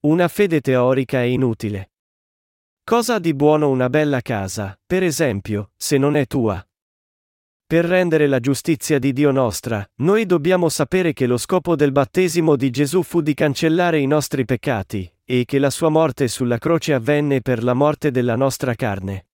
Una 0.00 0.26
fede 0.26 0.60
teorica 0.60 1.20
è 1.20 1.26
inutile. 1.26 1.92
Cosa 2.82 3.14
ha 3.14 3.18
di 3.20 3.32
buono 3.32 3.70
una 3.70 3.88
bella 3.88 4.22
casa, 4.22 4.76
per 4.84 5.04
esempio, 5.04 5.70
se 5.76 5.98
non 5.98 6.16
è 6.16 6.26
tua? 6.26 6.68
Per 7.70 7.84
rendere 7.84 8.26
la 8.28 8.40
giustizia 8.40 8.98
di 8.98 9.12
Dio 9.12 9.30
nostra, 9.30 9.86
noi 9.96 10.24
dobbiamo 10.24 10.70
sapere 10.70 11.12
che 11.12 11.26
lo 11.26 11.36
scopo 11.36 11.76
del 11.76 11.92
battesimo 11.92 12.56
di 12.56 12.70
Gesù 12.70 13.02
fu 13.02 13.20
di 13.20 13.34
cancellare 13.34 13.98
i 13.98 14.06
nostri 14.06 14.46
peccati, 14.46 15.12
e 15.22 15.44
che 15.44 15.58
la 15.58 15.68
sua 15.68 15.90
morte 15.90 16.28
sulla 16.28 16.56
croce 16.56 16.94
avvenne 16.94 17.42
per 17.42 17.62
la 17.62 17.74
morte 17.74 18.10
della 18.10 18.36
nostra 18.36 18.74
carne. 18.74 19.26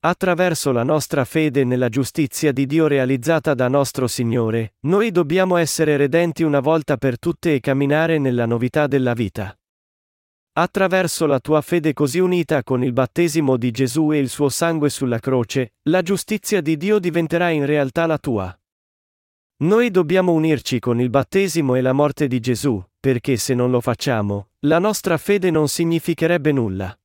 Attraverso 0.00 0.72
la 0.72 0.82
nostra 0.82 1.24
fede 1.24 1.64
nella 1.64 1.88
giustizia 1.88 2.52
di 2.52 2.66
Dio 2.66 2.86
realizzata 2.86 3.54
da 3.54 3.66
nostro 3.68 4.08
Signore, 4.08 4.74
noi 4.80 5.10
dobbiamo 5.10 5.56
essere 5.56 5.96
redenti 5.96 6.42
una 6.42 6.60
volta 6.60 6.98
per 6.98 7.18
tutte 7.18 7.54
e 7.54 7.60
camminare 7.60 8.18
nella 8.18 8.44
novità 8.44 8.86
della 8.86 9.14
vita. 9.14 9.58
Attraverso 10.60 11.26
la 11.26 11.38
tua 11.38 11.60
fede 11.60 11.92
così 11.92 12.18
unita 12.18 12.64
con 12.64 12.82
il 12.82 12.92
battesimo 12.92 13.56
di 13.56 13.70
Gesù 13.70 14.10
e 14.10 14.18
il 14.18 14.28
suo 14.28 14.48
sangue 14.48 14.90
sulla 14.90 15.20
croce, 15.20 15.74
la 15.82 16.02
giustizia 16.02 16.60
di 16.60 16.76
Dio 16.76 16.98
diventerà 16.98 17.50
in 17.50 17.64
realtà 17.64 18.06
la 18.06 18.18
tua. 18.18 18.60
Noi 19.58 19.92
dobbiamo 19.92 20.32
unirci 20.32 20.80
con 20.80 21.00
il 21.00 21.10
battesimo 21.10 21.76
e 21.76 21.80
la 21.80 21.92
morte 21.92 22.26
di 22.26 22.40
Gesù, 22.40 22.84
perché 22.98 23.36
se 23.36 23.54
non 23.54 23.70
lo 23.70 23.80
facciamo, 23.80 24.48
la 24.66 24.80
nostra 24.80 25.16
fede 25.16 25.52
non 25.52 25.68
significherebbe 25.68 26.50
nulla. 26.50 26.98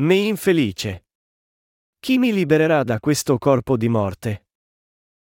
Me 0.00 0.16
infelice. 0.16 1.06
Chi 2.00 2.18
mi 2.18 2.34
libererà 2.34 2.84
da 2.84 3.00
questo 3.00 3.38
corpo 3.38 3.78
di 3.78 3.88
morte? 3.88 4.48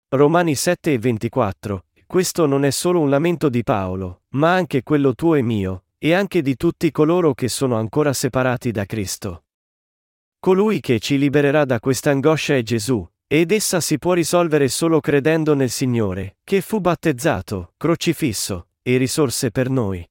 Romani 0.09 0.57
7 0.57 0.95
e 0.95 0.99
24. 0.99 1.85
Questo 2.05 2.47
non 2.47 2.65
è 2.65 2.71
solo 2.73 2.99
un 2.99 3.11
lamento 3.11 3.49
di 3.49 3.63
Paolo, 3.63 4.23
ma 4.31 4.55
anche 4.55 4.83
quello 4.83 5.15
tuo 5.15 5.37
e 5.37 5.43
mio, 5.43 5.85
e 6.05 6.15
anche 6.15 6.43
di 6.43 6.57
tutti 6.57 6.91
coloro 6.91 7.33
che 7.33 7.47
sono 7.47 7.77
ancora 7.77 8.13
separati 8.13 8.73
da 8.73 8.85
Cristo. 8.87 9.45
Colui 10.41 10.81
che 10.81 10.99
ci 10.99 11.17
libererà 11.17 11.65
da 11.65 11.79
questa 11.79 12.11
angoscia 12.11 12.57
è 12.57 12.63
Gesù, 12.63 13.09
ed 13.29 13.53
essa 13.53 13.81
si 13.81 13.99
può 13.99 14.13
risolvere 14.13 14.67
solo 14.67 14.99
credendo 14.99 15.55
nel 15.55 15.71
Signore, 15.71 16.39
che 16.43 16.61
fu 16.61 16.81
battezzato, 16.81 17.75
crocifisso, 17.77 18.71
e 18.83 18.97
risorse 18.97 19.53
per 19.53 19.71
noi. 19.71 20.05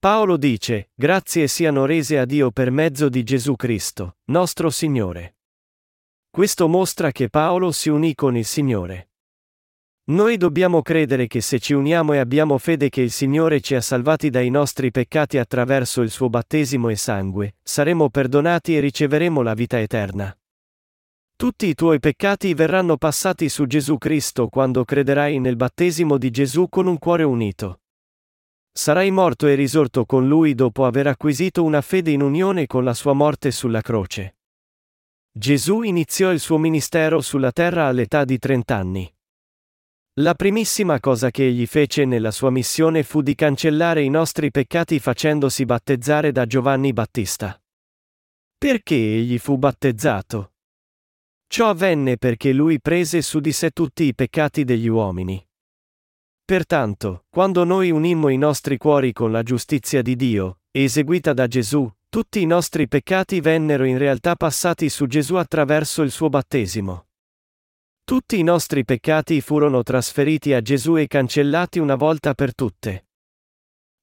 Paolo 0.00 0.36
dice, 0.36 0.90
grazie 0.94 1.46
siano 1.46 1.84
rese 1.84 2.18
a 2.18 2.24
Dio 2.24 2.50
per 2.50 2.72
mezzo 2.72 3.08
di 3.08 3.22
Gesù 3.22 3.54
Cristo, 3.54 4.16
nostro 4.24 4.68
Signore. 4.68 5.36
Questo 6.28 6.66
mostra 6.66 7.12
che 7.12 7.30
Paolo 7.30 7.70
si 7.70 7.88
unì 7.88 8.16
con 8.16 8.36
il 8.36 8.44
Signore. 8.44 9.07
Noi 10.08 10.38
dobbiamo 10.38 10.80
credere 10.80 11.26
che 11.26 11.42
se 11.42 11.58
ci 11.58 11.74
uniamo 11.74 12.14
e 12.14 12.18
abbiamo 12.18 12.56
fede 12.56 12.88
che 12.88 13.02
il 13.02 13.10
Signore 13.10 13.60
ci 13.60 13.74
ha 13.74 13.82
salvati 13.82 14.30
dai 14.30 14.48
nostri 14.48 14.90
peccati 14.90 15.36
attraverso 15.36 16.00
il 16.00 16.10
suo 16.10 16.30
battesimo 16.30 16.88
e 16.88 16.96
sangue, 16.96 17.56
saremo 17.62 18.08
perdonati 18.08 18.74
e 18.74 18.80
riceveremo 18.80 19.42
la 19.42 19.52
vita 19.52 19.78
eterna. 19.78 20.34
Tutti 21.36 21.66
i 21.66 21.74
tuoi 21.74 21.98
peccati 21.98 22.54
verranno 22.54 22.96
passati 22.96 23.50
su 23.50 23.66
Gesù 23.66 23.98
Cristo 23.98 24.48
quando 24.48 24.82
crederai 24.86 25.40
nel 25.40 25.56
battesimo 25.56 26.16
di 26.16 26.30
Gesù 26.30 26.70
con 26.70 26.86
un 26.86 26.98
cuore 26.98 27.24
unito. 27.24 27.80
Sarai 28.72 29.10
morto 29.10 29.46
e 29.46 29.56
risorto 29.56 30.06
con 30.06 30.26
Lui 30.26 30.54
dopo 30.54 30.86
aver 30.86 31.08
acquisito 31.08 31.62
una 31.64 31.82
fede 31.82 32.12
in 32.12 32.22
unione 32.22 32.66
con 32.66 32.82
la 32.82 32.94
sua 32.94 33.12
morte 33.12 33.50
sulla 33.50 33.82
croce. 33.82 34.38
Gesù 35.30 35.82
iniziò 35.82 36.32
il 36.32 36.40
suo 36.40 36.56
ministero 36.56 37.20
sulla 37.20 37.52
terra 37.52 37.88
all'età 37.88 38.24
di 38.24 38.38
30 38.38 38.74
anni. 38.74 39.12
La 40.20 40.34
primissima 40.34 40.98
cosa 40.98 41.30
che 41.30 41.46
egli 41.46 41.64
fece 41.66 42.04
nella 42.04 42.32
sua 42.32 42.50
missione 42.50 43.04
fu 43.04 43.22
di 43.22 43.36
cancellare 43.36 44.02
i 44.02 44.08
nostri 44.08 44.50
peccati 44.50 44.98
facendosi 44.98 45.64
battezzare 45.64 46.32
da 46.32 46.44
Giovanni 46.44 46.92
Battista. 46.92 47.56
Perché 48.58 48.96
egli 48.96 49.38
fu 49.38 49.58
battezzato? 49.58 50.54
Ciò 51.46 51.68
avvenne 51.68 52.16
perché 52.16 52.52
lui 52.52 52.80
prese 52.80 53.22
su 53.22 53.38
di 53.38 53.52
sé 53.52 53.70
tutti 53.70 54.04
i 54.04 54.14
peccati 54.14 54.64
degli 54.64 54.88
uomini. 54.88 55.40
Pertanto, 56.44 57.26
quando 57.28 57.62
noi 57.62 57.92
unimmo 57.92 58.28
i 58.28 58.38
nostri 58.38 58.76
cuori 58.76 59.12
con 59.12 59.30
la 59.30 59.44
giustizia 59.44 60.02
di 60.02 60.16
Dio, 60.16 60.62
eseguita 60.72 61.32
da 61.32 61.46
Gesù, 61.46 61.88
tutti 62.08 62.42
i 62.42 62.46
nostri 62.46 62.88
peccati 62.88 63.40
vennero 63.40 63.84
in 63.84 63.98
realtà 63.98 64.34
passati 64.34 64.88
su 64.88 65.06
Gesù 65.06 65.36
attraverso 65.36 66.02
il 66.02 66.10
suo 66.10 66.28
battesimo. 66.28 67.07
Tutti 68.08 68.38
i 68.38 68.42
nostri 68.42 68.86
peccati 68.86 69.42
furono 69.42 69.82
trasferiti 69.82 70.54
a 70.54 70.62
Gesù 70.62 70.96
e 70.96 71.06
cancellati 71.06 71.78
una 71.78 71.94
volta 71.94 72.32
per 72.32 72.54
tutte. 72.54 73.08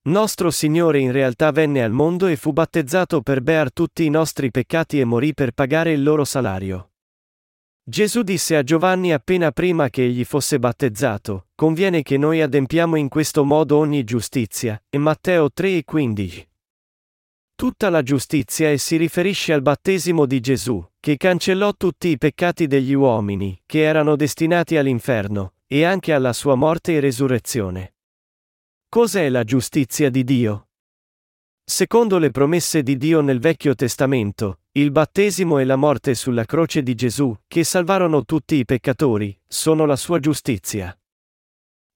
Nostro 0.10 0.52
Signore 0.52 1.00
in 1.00 1.12
realtà 1.12 1.50
venne 1.50 1.84
al 1.84 1.90
mondo 1.90 2.28
e 2.28 2.36
fu 2.36 2.54
battezzato 2.54 3.22
per 3.22 3.42
bear 3.42 3.74
tutti 3.74 4.06
i 4.06 4.12
nostri 4.12 4.52
peccati 4.52 5.00
e 5.00 5.06
morì 5.06 5.34
per 5.34 5.54
pagare 5.54 5.92
il 5.92 6.04
loro 6.04 6.24
salario. 6.24 6.92
Gesù 7.84 8.22
disse 8.22 8.56
a 8.56 8.62
Giovanni 8.62 9.12
appena 9.12 9.52
prima 9.52 9.90
che 9.90 10.04
egli 10.04 10.24
fosse 10.24 10.60
battezzato, 10.60 11.48
conviene 11.56 12.04
che 12.04 12.20
noi 12.20 12.44
adempiamo 12.44 12.98
in 12.98 13.10
questo 13.10 13.44
modo 13.44 13.78
ogni 13.78 14.04
giustizia, 14.04 14.80
e 14.88 15.00
Matteo 15.00 15.52
3 15.52 15.78
e 15.78 15.84
15. 15.84 16.48
Tutta 17.56 17.90
la 17.90 18.04
giustizia 18.04 18.70
e 18.70 18.78
si 18.78 18.98
riferisce 18.98 19.54
al 19.54 19.62
battesimo 19.62 20.26
di 20.26 20.42
Gesù, 20.42 20.86
che 21.00 21.16
cancellò 21.16 21.74
tutti 21.74 22.10
i 22.10 22.18
peccati 22.18 22.68
degli 22.68 22.92
uomini, 22.92 23.62
che 23.66 23.82
erano 23.82 24.18
destinati 24.18 24.76
all'inferno, 24.76 25.54
e 25.66 25.86
anche 25.86 26.12
alla 26.12 26.34
sua 26.34 26.56
morte 26.56 26.96
e 26.96 27.00
resurrezione. 27.00 27.96
Cos'è 28.90 29.30
la 29.30 29.46
giustizia 29.46 30.10
di 30.10 30.26
Dio? 30.26 30.68
Secondo 31.64 32.18
le 32.18 32.30
promesse 32.30 32.84
di 32.84 32.98
Dio 32.98 33.22
nel 33.22 33.40
Vecchio 33.40 33.74
Testamento, 33.74 34.60
il 34.74 34.92
battesimo 34.92 35.58
e 35.58 35.64
la 35.64 35.78
morte 35.78 36.14
sulla 36.14 36.44
croce 36.44 36.84
di 36.84 36.94
Gesù, 36.94 37.34
che 37.48 37.64
salvarono 37.64 38.26
tutti 38.26 38.56
i 38.56 38.66
peccatori, 38.66 39.36
sono 39.48 39.86
la 39.86 39.96
sua 39.96 40.20
giustizia. 40.20 40.96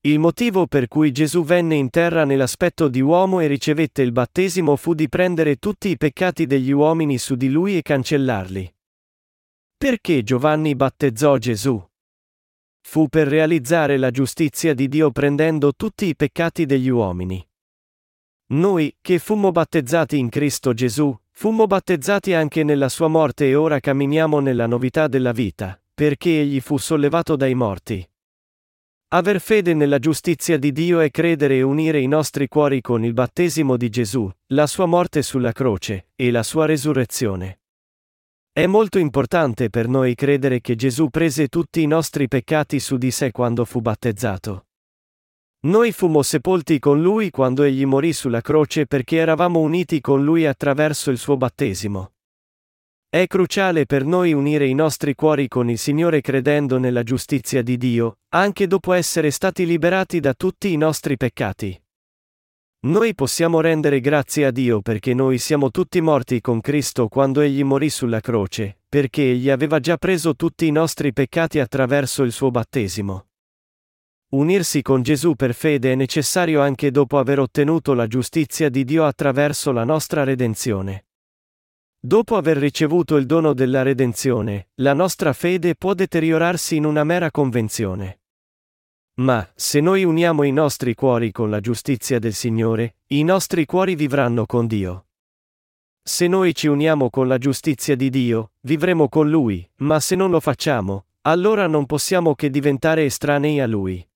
Il 0.04 0.18
motivo 0.18 0.66
per 0.66 0.88
cui 0.88 1.12
Gesù 1.12 1.44
venne 1.44 1.76
in 1.76 1.90
terra 1.90 2.24
nell'aspetto 2.24 2.88
di 2.88 3.02
uomo 3.02 3.42
e 3.42 3.48
ricevette 3.48 4.02
il 4.02 4.14
battesimo 4.14 4.78
fu 4.78 4.94
di 4.94 5.10
prendere 5.10 5.58
tutti 5.58 5.90
i 5.90 5.98
peccati 5.98 6.46
degli 6.46 6.72
uomini 6.72 7.18
su 7.18 7.36
di 7.36 7.50
lui 7.50 7.76
e 7.76 7.82
cancellarli. 7.82 8.74
Perché 9.76 10.24
Giovanni 10.24 10.74
battezzò 10.74 11.36
Gesù? 11.36 11.86
Fu 12.80 13.10
per 13.10 13.28
realizzare 13.28 13.98
la 13.98 14.10
giustizia 14.10 14.74
di 14.74 14.88
Dio 14.88 15.12
prendendo 15.12 15.74
tutti 15.74 16.06
i 16.06 16.16
peccati 16.16 16.66
degli 16.66 16.88
uomini. 16.88 17.46
Noi, 18.52 18.96
che 19.02 19.20
fummo 19.20 19.52
battezzati 19.52 20.18
in 20.18 20.30
Cristo 20.30 20.74
Gesù, 20.74 21.14
fummo 21.30 21.68
battezzati 21.68 22.34
anche 22.34 22.64
nella 22.64 22.88
sua 22.88 23.10
morte 23.10 23.50
e 23.50 23.56
ora 23.56 23.82
camminiamo 23.82 24.40
nella 24.40 24.66
novità 24.66 25.10
della 25.10 25.34
vita, 25.34 25.78
perché 25.94 26.40
egli 26.40 26.62
fu 26.62 26.78
sollevato 26.78 27.36
dai 27.36 27.54
morti. 27.54 28.10
Aver 29.12 29.42
fede 29.42 29.74
nella 29.74 29.98
giustizia 29.98 30.60
di 30.60 30.72
Dio 30.72 31.00
è 31.00 31.10
credere 31.10 31.56
e 31.56 31.62
unire 31.64 32.00
i 32.00 32.06
nostri 32.06 32.48
cuori 32.48 32.80
con 32.80 33.04
il 33.04 33.14
battesimo 33.14 33.76
di 33.76 33.90
Gesù, 33.90 34.30
la 34.50 34.68
sua 34.68 34.86
morte 34.86 35.24
sulla 35.24 35.52
croce, 35.52 36.10
e 36.16 36.30
la 36.30 36.44
sua 36.44 36.68
resurrezione. 36.68 37.62
È 38.52 38.68
molto 38.68 39.00
importante 39.00 39.72
per 39.72 39.88
noi 39.88 40.14
credere 40.14 40.62
che 40.62 40.76
Gesù 40.76 41.10
prese 41.10 41.48
tutti 41.48 41.82
i 41.82 41.88
nostri 41.88 42.28
peccati 42.28 42.80
su 42.80 42.98
di 42.98 43.10
sé 43.10 43.32
quando 43.32 43.66
fu 43.66 43.82
battezzato. 43.82 44.68
Noi 45.62 45.92
fummo 45.92 46.22
sepolti 46.22 46.78
con 46.78 47.02
Lui 47.02 47.32
quando 47.32 47.64
Egli 47.64 47.86
morì 47.86 48.14
sulla 48.14 48.42
croce 48.42 48.86
perché 48.86 49.18
eravamo 49.18 49.60
uniti 49.60 50.02
con 50.02 50.24
Lui 50.24 50.46
attraverso 50.46 51.10
il 51.10 51.18
suo 51.18 51.36
battesimo. 51.36 52.12
È 53.12 53.26
cruciale 53.26 53.88
per 53.88 54.06
noi 54.06 54.34
unire 54.34 54.68
i 54.68 54.76
nostri 54.76 55.16
cuori 55.16 55.48
con 55.48 55.68
il 55.68 55.80
Signore 55.80 56.22
credendo 56.22 56.78
nella 56.78 57.02
giustizia 57.02 57.64
di 57.64 57.76
Dio, 57.76 58.20
anche 58.36 58.68
dopo 58.68 58.94
essere 58.94 59.32
stati 59.32 59.66
liberati 59.66 60.20
da 60.20 60.36
tutti 60.36 60.72
i 60.72 60.78
nostri 60.78 61.18
peccati. 61.18 61.82
Noi 62.82 63.16
possiamo 63.16 63.62
rendere 63.62 64.00
grazie 64.00 64.46
a 64.46 64.52
Dio 64.52 64.82
perché 64.82 65.16
noi 65.16 65.40
siamo 65.40 65.72
tutti 65.72 66.00
morti 66.02 66.40
con 66.40 66.62
Cristo 66.62 67.08
quando 67.08 67.42
Egli 67.42 67.64
morì 67.64 67.90
sulla 67.90 68.20
croce, 68.20 68.82
perché 68.88 69.32
Egli 69.32 69.50
aveva 69.50 69.80
già 69.80 69.98
preso 69.98 70.36
tutti 70.36 70.68
i 70.68 70.72
nostri 70.72 71.12
peccati 71.12 71.58
attraverso 71.58 72.22
il 72.22 72.32
suo 72.32 72.52
battesimo. 72.52 73.30
Unirsi 74.34 74.84
con 74.84 75.02
Gesù 75.02 75.34
per 75.34 75.56
fede 75.56 75.94
è 75.94 75.96
necessario 75.96 76.62
anche 76.62 76.92
dopo 76.92 77.18
aver 77.18 77.40
ottenuto 77.40 77.96
la 77.96 78.06
giustizia 78.06 78.70
di 78.70 78.84
Dio 78.84 79.04
attraverso 79.04 79.72
la 79.72 79.84
nostra 79.84 80.24
redenzione. 80.24 81.06
Dopo 82.02 82.38
aver 82.38 82.56
ricevuto 82.56 83.18
il 83.18 83.26
dono 83.26 83.54
della 83.54 83.82
redenzione, 83.82 84.70
la 84.76 84.94
nostra 84.94 85.34
fede 85.34 85.76
può 85.76 85.94
deteriorarsi 85.94 86.78
in 86.78 86.86
una 86.86 87.04
mera 87.04 87.30
convenzione. 87.30 88.22
Ma, 89.16 89.46
se 89.54 89.82
noi 89.82 90.06
uniamo 90.06 90.44
i 90.44 90.52
nostri 90.54 90.94
cuori 90.94 91.34
con 91.34 91.50
la 91.50 91.60
giustizia 91.60 92.18
del 92.18 92.34
Signore, 92.34 93.00
i 93.08 93.24
nostri 93.24 93.66
cuori 93.66 93.96
vivranno 93.96 94.46
con 94.46 94.66
Dio. 94.66 95.08
Se 96.02 96.28
noi 96.28 96.56
ci 96.56 96.68
uniamo 96.68 97.10
con 97.10 97.28
la 97.28 97.38
giustizia 97.38 97.98
di 97.98 98.10
Dio, 98.10 98.54
vivremo 98.62 99.10
con 99.10 99.30
Lui, 99.30 99.70
ma 99.80 100.00
se 100.00 100.16
non 100.16 100.32
lo 100.32 100.40
facciamo, 100.40 101.08
allora 101.24 101.68
non 101.68 101.86
possiamo 101.86 102.34
che 102.34 102.50
diventare 102.50 103.04
estranei 103.04 103.60
a 103.60 103.68
Lui. 103.68 104.09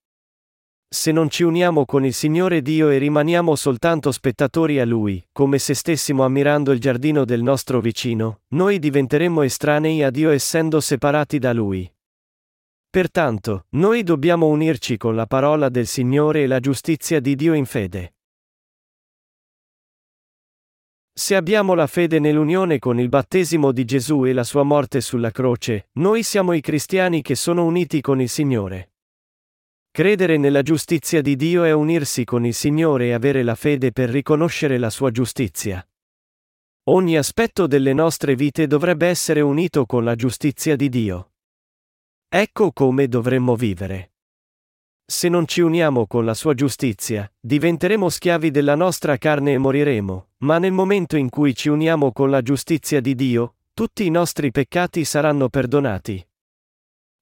Se 0.94 1.12
non 1.12 1.28
ci 1.28 1.42
uniamo 1.42 1.86
con 1.86 2.06
il 2.06 2.14
Signore 2.14 2.62
Dio 2.62 2.90
e 2.90 3.00
rimaniamo 3.00 3.56
soltanto 3.56 4.12
spettatori 4.12 4.80
a 4.80 4.86
Lui, 4.86 5.28
come 5.32 5.58
se 5.58 5.74
stessimo 5.74 6.24
ammirando 6.24 6.72
il 6.72 6.80
giardino 6.80 7.26
del 7.26 7.42
nostro 7.42 7.82
vicino, 7.82 8.42
noi 8.50 8.78
diventeremmo 8.78 9.42
estranei 9.42 10.04
a 10.04 10.12
Dio 10.12 10.30
essendo 10.30 10.80
separati 10.80 11.40
da 11.40 11.52
Lui. 11.52 11.92
Pertanto, 12.92 13.66
noi 13.70 14.04
dobbiamo 14.04 14.46
unirci 14.46 14.98
con 14.98 15.16
la 15.16 15.26
parola 15.26 15.68
del 15.70 15.88
Signore 15.88 16.44
e 16.44 16.48
la 16.48 16.60
giustizia 16.60 17.20
di 17.20 17.34
Dio 17.34 17.56
in 17.56 17.66
fede. 17.66 18.14
Se 21.12 21.36
abbiamo 21.36 21.74
la 21.74 21.88
fede 21.88 22.20
nell'unione 22.20 22.78
con 22.78 23.00
il 23.00 23.10
battesimo 23.10 23.72
di 23.72 23.84
Gesù 23.84 24.26
e 24.26 24.34
la 24.34 24.44
sua 24.44 24.62
morte 24.62 25.02
sulla 25.02 25.32
croce, 25.32 25.88
noi 25.94 26.22
siamo 26.22 26.54
i 26.54 26.62
cristiani 26.62 27.24
che 27.24 27.34
sono 27.34 27.66
uniti 27.66 28.00
con 28.00 28.22
il 28.22 28.30
Signore. 28.30 28.93
Credere 29.96 30.38
nella 30.38 30.64
giustizia 30.64 31.22
di 31.22 31.36
Dio 31.36 31.64
è 31.64 31.72
unirsi 31.72 32.24
con 32.24 32.48
il 32.48 32.56
Signore 32.56 33.10
e 33.10 33.14
avere 33.14 33.44
la 33.44 33.54
fede 33.54 33.92
per 33.92 34.10
riconoscere 34.10 34.80
la 34.80 34.90
sua 34.90 35.12
giustizia. 35.12 35.88
Ogni 36.86 37.16
aspetto 37.16 37.68
delle 37.68 37.94
nostre 37.94 38.34
vite 38.34 38.66
dovrebbe 38.66 39.06
essere 39.06 39.42
unito 39.42 39.86
con 39.86 40.04
la 40.04 40.16
giustizia 40.16 40.76
di 40.76 40.90
Dio. 40.90 41.34
Ecco 42.28 42.72
come 42.72 43.08
dovremmo 43.08 43.56
vivere. 43.56 44.14
Se 45.06 45.30
non 45.30 45.46
ci 45.46 45.62
uniamo 45.62 46.08
con 46.08 46.26
la 46.26 46.34
sua 46.34 46.56
giustizia, 46.56 47.32
diventeremo 47.40 48.10
schiavi 48.10 48.50
della 48.50 48.74
nostra 48.74 49.18
carne 49.18 49.54
e 49.54 49.58
moriremo, 49.60 50.30
ma 50.38 50.58
nel 50.58 50.72
momento 50.72 51.18
in 51.18 51.30
cui 51.30 51.54
ci 51.54 51.70
uniamo 51.70 52.12
con 52.12 52.32
la 52.32 52.42
giustizia 52.42 53.00
di 53.00 53.14
Dio, 53.14 53.58
tutti 53.76 54.08
i 54.08 54.10
nostri 54.10 54.50
peccati 54.50 55.06
saranno 55.06 55.50
perdonati. 55.50 56.28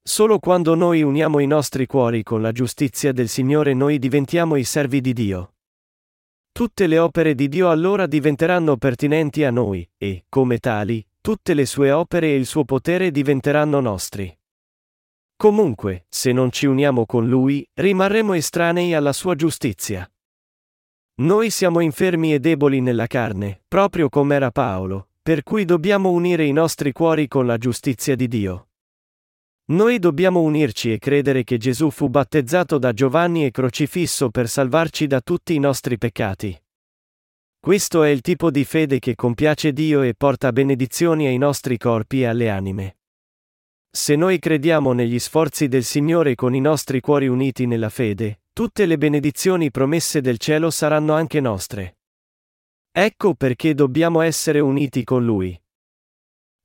Solo 0.04 0.39
quando 0.39 0.74
noi 0.74 1.04
uniamo 1.04 1.38
i 1.38 1.45
nostri 1.45 1.86
cuori 1.86 2.24
con 2.24 2.41
la 2.41 2.52
giustizia 2.52 3.12
del 3.12 3.28
Signore 3.28 3.76
noi 3.76 3.99
diventiamo 3.99 4.56
i 4.56 4.64
servi 4.64 4.99
di 4.99 5.14
Dio. 5.14 5.54
Tutte 6.52 6.88
le 6.88 6.97
opere 6.97 7.36
di 7.36 7.47
Dio 7.47 7.70
allora 7.70 8.08
diventeranno 8.08 8.78
pertinenti 8.78 9.43
a 9.43 9.52
noi, 9.52 9.88
e, 9.97 10.26
come 10.28 10.58
tali, 10.58 11.06
tutte 11.22 11.54
le 11.54 11.68
sue 11.68 11.91
opere 11.91 12.28
e 12.28 12.36
il 12.36 12.47
suo 12.47 12.66
potere 12.66 13.12
diventeranno 13.12 13.80
nostri. 13.80 14.36
Comunque, 15.36 16.06
se 16.10 16.32
non 16.32 16.52
ci 16.52 16.66
uniamo 16.66 17.06
con 17.06 17.28
Lui, 17.28 17.68
rimarremo 17.74 18.34
estranei 18.34 18.95
alla 18.95 19.14
sua 19.14 19.36
giustizia. 19.36 20.12
Noi 21.22 21.52
siamo 21.52 21.80
infermi 21.80 22.34
e 22.34 22.39
deboli 22.39 22.82
nella 22.82 23.06
carne, 23.06 23.62
proprio 23.68 24.10
come 24.10 24.34
era 24.34 24.49
Paolo, 24.49 25.10
per 25.22 25.43
cui 25.43 25.64
dobbiamo 25.64 26.10
unire 26.10 26.43
i 26.43 26.52
nostri 26.52 26.91
cuori 26.91 27.28
con 27.28 27.45
la 27.45 27.58
giustizia 27.58 28.16
di 28.16 28.28
Dio. 28.28 28.70
Noi 29.72 29.99
dobbiamo 29.99 30.41
unirci 30.41 30.91
e 30.91 30.99
credere 30.99 31.45
che 31.45 31.57
Gesù 31.57 31.91
fu 31.91 32.09
battezzato 32.09 32.78
da 32.78 32.91
Giovanni 32.91 33.45
e 33.45 33.51
crocifisso 33.51 34.30
per 34.30 34.49
salvarci 34.49 35.07
da 35.07 35.22
tutti 35.22 35.55
i 35.55 35.59
nostri 35.59 35.97
peccati. 35.97 36.61
Questo 37.57 38.03
è 38.03 38.09
il 38.09 38.19
tipo 38.19 38.51
di 38.51 38.65
fede 38.65 38.99
che 38.99 39.15
compiace 39.15 39.72
Dio 39.72 40.01
e 40.01 40.13
porta 40.13 40.51
benedizioni 40.51 41.28
ai 41.28 41.38
nostri 41.38 41.78
corpi 41.78 42.22
e 42.22 42.26
alle 42.26 42.49
anime. 42.49 42.97
Se 43.89 44.17
noi 44.17 44.39
crediamo 44.39 44.91
negli 44.91 45.19
sforzi 45.19 45.69
del 45.69 45.86
Signore 45.86 46.36
con 46.36 46.53
i 46.53 46.59
nostri 46.59 46.99
cuori 46.99 47.28
uniti 47.28 47.65
nella 47.65 47.89
fede, 47.89 48.41
tutte 48.51 48.86
le 48.86 48.97
benedizioni 48.97 49.72
promesse 49.72 50.19
del 50.19 50.38
cielo 50.38 50.69
saranno 50.69 51.13
anche 51.13 51.39
nostre. 51.39 51.99
Ecco 52.91 53.36
perché 53.36 53.74
dobbiamo 53.74 54.19
essere 54.19 54.59
uniti 54.59 55.05
con 55.05 55.24
Lui. 55.24 55.57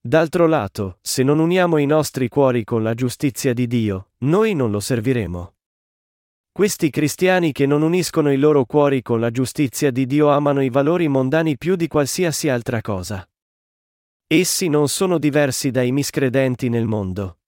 D'altro 0.06 0.46
lato, 0.46 0.98
se 1.00 1.24
non 1.24 1.40
uniamo 1.40 1.78
i 1.78 1.84
nostri 1.84 2.28
cuori 2.28 2.62
con 2.62 2.84
la 2.84 2.94
giustizia 2.94 3.52
di 3.52 3.66
Dio, 3.66 4.10
noi 4.18 4.54
non 4.54 4.70
lo 4.70 4.78
serviremo. 4.78 5.54
Questi 6.52 6.90
cristiani 6.90 7.50
che 7.50 7.66
non 7.66 7.82
uniscono 7.82 8.30
i 8.30 8.36
loro 8.36 8.66
cuori 8.66 9.02
con 9.02 9.18
la 9.18 9.32
giustizia 9.32 9.90
di 9.90 10.06
Dio 10.06 10.28
amano 10.28 10.62
i 10.62 10.70
valori 10.70 11.08
mondani 11.08 11.58
più 11.58 11.74
di 11.74 11.88
qualsiasi 11.88 12.48
altra 12.48 12.80
cosa. 12.82 13.28
Essi 14.28 14.68
non 14.68 14.88
sono 14.88 15.18
diversi 15.18 15.72
dai 15.72 15.90
miscredenti 15.90 16.68
nel 16.68 16.86
mondo. 16.86 17.38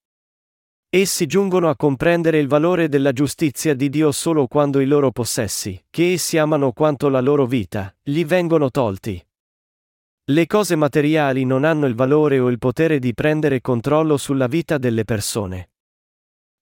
Essi 0.89 1.27
giungono 1.27 1.69
a 1.69 1.77
comprendere 1.77 2.39
il 2.39 2.49
valore 2.49 2.89
della 2.89 3.13
giustizia 3.13 3.73
di 3.73 3.87
Dio 3.87 4.11
solo 4.11 4.47
quando 4.47 4.81
i 4.81 4.85
loro 4.85 5.11
possessi, 5.11 5.81
che 5.89 6.11
essi 6.11 6.37
amano 6.37 6.73
quanto 6.73 7.07
la 7.07 7.21
loro 7.21 7.45
vita, 7.45 7.95
gli 8.03 8.25
vengono 8.25 8.69
tolti. 8.69 9.23
Le 10.29 10.45
cose 10.45 10.75
materiali 10.75 11.43
non 11.43 11.63
hanno 11.63 11.87
il 11.87 11.95
valore 11.95 12.37
o 12.37 12.49
il 12.49 12.59
potere 12.59 12.99
di 12.99 13.15
prendere 13.15 13.61
controllo 13.61 14.15
sulla 14.15 14.45
vita 14.45 14.77
delle 14.77 15.03
persone. 15.03 15.71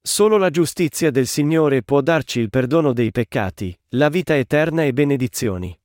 Solo 0.02 0.38
la 0.38 0.50
giustizia 0.50 1.12
del 1.12 1.28
Signore 1.28 1.84
può 1.84 2.00
darci 2.00 2.40
il 2.40 2.50
perdono 2.50 2.94
dei 2.94 3.12
peccati, 3.12 3.78
la 3.90 4.08
vita 4.08 4.38
eterna 4.38 4.86
e 4.86 4.94
benedizioni. 4.94 5.78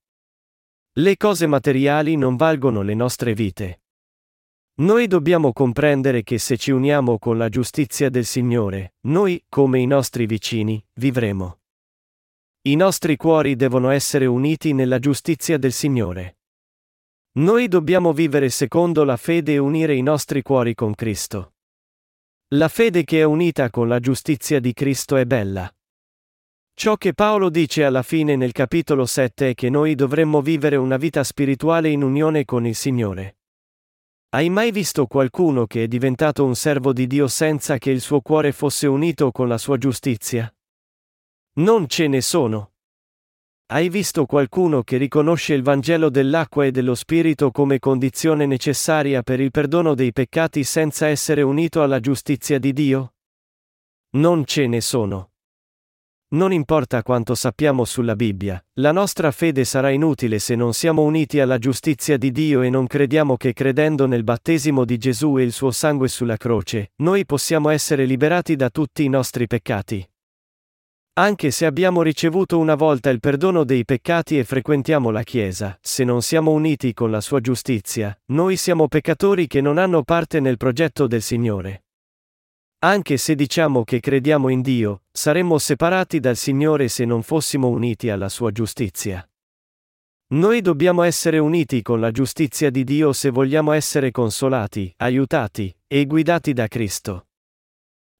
Le 0.93 1.17
cose 1.17 1.49
materiali 1.49 2.15
non 2.15 2.37
valgono 2.37 2.83
le 2.83 2.95
nostre 2.95 3.35
vite. 3.35 3.81
Noi 4.75 5.09
dobbiamo 5.09 5.53
comprendere 5.53 6.23
che 6.23 6.39
se 6.39 6.57
ci 6.57 6.71
uniamo 6.71 7.19
con 7.19 7.37
la 7.37 7.49
giustizia 7.49 8.11
del 8.11 8.27
Signore, 8.27 8.95
noi, 9.09 9.45
come 9.49 9.81
i 9.81 9.87
nostri 9.87 10.27
vicini, 10.27 10.81
vivremo. 11.01 11.59
I 12.63 12.77
nostri 12.77 13.17
cuori 13.17 13.57
devono 13.57 13.91
essere 13.91 14.27
uniti 14.27 14.73
nella 14.73 15.01
giustizia 15.01 15.59
del 15.59 15.73
Signore. 15.73 16.37
Noi 17.35 17.67
dobbiamo 17.67 18.13
vivere 18.13 18.51
secondo 18.51 19.05
la 19.05 19.17
fede 19.17 19.55
e 19.55 19.59
unire 19.59 19.95
i 19.95 20.03
nostri 20.03 20.43
cuori 20.43 20.75
con 20.75 20.95
Cristo. 20.95 21.55
La 22.49 22.69
fede 22.69 23.05
che 23.05 23.21
è 23.21 23.23
unita 23.23 23.71
con 23.71 23.89
la 23.89 24.01
giustizia 24.01 24.61
di 24.61 24.75
Cristo 24.75 25.17
è 25.17 25.25
bella. 25.25 25.75
Ciò 26.75 26.97
che 26.97 27.15
Paolo 27.15 27.49
dice 27.49 27.85
alla 27.85 28.03
fine 28.03 28.37
nel 28.37 28.53
capitolo 28.53 29.07
7 29.07 29.49
è 29.49 29.55
che 29.55 29.71
noi 29.71 29.95
dovremmo 29.95 30.43
vivere 30.43 30.77
una 30.77 30.99
vita 30.99 31.25
spirituale 31.25 31.89
in 31.89 32.03
unione 32.03 32.45
con 32.45 32.67
il 32.67 32.75
Signore. 32.75 33.39
Hai 34.35 34.51
mai 34.51 34.71
visto 34.71 35.07
qualcuno 35.07 35.67
che 35.67 35.85
è 35.85 35.89
diventato 35.89 36.45
un 36.45 36.55
servo 36.55 36.93
di 36.93 37.07
Dio 37.07 37.29
senza 37.29 37.79
che 37.79 37.91
il 37.91 38.03
suo 38.03 38.21
cuore 38.21 38.53
fosse 38.53 38.87
unito 38.87 39.33
con 39.33 39.49
la 39.49 39.57
sua 39.57 39.79
giustizia? 39.79 40.55
Non 41.55 41.89
ce 41.89 42.09
ne 42.09 42.21
sono. 42.21 42.72
Hai 43.73 43.89
visto 43.89 44.27
qualcuno 44.27 44.83
che 44.83 44.99
riconosce 44.99 45.55
il 45.55 45.63
Vangelo 45.63 46.11
dell'acqua 46.11 46.67
e 46.67 46.71
dello 46.71 46.95
Spirito 46.95 47.51
come 47.51 47.79
condizione 47.79 48.45
necessaria 48.45 49.23
per 49.23 49.41
il 49.41 49.51
perdono 49.51 49.95
dei 49.95 50.13
peccati 50.13 50.63
senza 50.63 51.07
essere 51.07 51.41
unito 51.41 51.83
alla 51.83 51.99
giustizia 51.99 52.59
di 52.59 52.75
Dio? 52.75 53.15
Non 54.17 54.45
ce 54.45 54.67
ne 54.67 54.83
sono. 54.83 55.31
Non 56.35 56.53
importa 56.53 57.03
quanto 57.03 57.35
sappiamo 57.35 57.87
sulla 57.87 58.15
Bibbia, 58.15 58.63
la 58.75 58.93
nostra 58.93 59.31
fede 59.31 59.65
sarà 59.65 59.89
inutile 59.89 60.39
se 60.39 60.55
non 60.55 60.75
siamo 60.75 61.01
uniti 61.01 61.41
alla 61.41 61.57
giustizia 61.57 62.19
di 62.19 62.31
Dio 62.31 62.61
e 62.61 62.69
non 62.69 62.87
crediamo 62.87 63.39
che 63.39 63.55
credendo 63.55 64.07
nel 64.07 64.23
battesimo 64.23 64.85
di 64.85 64.99
Gesù 64.99 65.39
e 65.39 65.45
il 65.45 65.53
suo 65.53 65.71
sangue 65.71 66.09
sulla 66.09 66.37
croce, 66.37 66.93
noi 66.97 67.25
possiamo 67.25 67.71
essere 67.71 68.05
liberati 68.05 68.55
da 68.55 68.69
tutti 68.69 69.03
i 69.03 69.09
nostri 69.09 69.47
peccati. 69.47 70.07
Anche 71.15 71.51
se 71.51 71.67
abbiamo 71.67 72.01
ricevuto 72.01 72.59
una 72.59 72.75
volta 72.75 73.11
il 73.11 73.21
perdono 73.21 73.65
dei 73.65 73.85
peccati 73.85 74.39
e 74.39 74.45
frequentiamo 74.45 75.11
la 75.11 75.23
Chiesa, 75.23 75.79
se 75.83 76.05
non 76.05 76.23
siamo 76.23 76.53
uniti 76.53 76.95
con 76.95 77.11
la 77.11 77.21
sua 77.21 77.41
giustizia, 77.43 78.19
noi 78.29 78.57
siamo 78.57 78.89
peccatori 78.89 79.47
che 79.47 79.61
non 79.61 79.77
hanno 79.77 80.05
parte 80.05 80.41
nel 80.41 80.57
progetto 80.57 81.07
del 81.07 81.21
Signore. 81.21 81.85
Anche 82.79 83.19
se 83.19 83.35
diciamo 83.35 83.85
che 83.85 84.01
crediamo 84.01 84.49
in 84.49 84.63
Dio, 84.63 85.03
saremmo 85.13 85.59
separati 85.59 86.19
dal 86.19 86.37
Signore 86.37 86.89
se 86.89 87.05
non 87.05 87.23
fossimo 87.23 87.69
uniti 87.69 88.09
alla 88.09 88.31
sua 88.31 88.51
giustizia. 88.51 89.29
Noi 90.29 90.63
dobbiamo 90.63 91.03
essere 91.03 91.37
uniti 91.37 91.83
con 91.83 92.01
la 92.01 92.11
giustizia 92.11 92.71
di 92.71 92.85
Dio 92.85 93.13
se 93.13 93.29
vogliamo 93.29 93.73
essere 93.73 94.11
consolati, 94.11 94.91
aiutati 94.97 95.77
e 95.87 96.07
guidati 96.07 96.55
da 96.55 96.69
Cristo. 96.69 97.27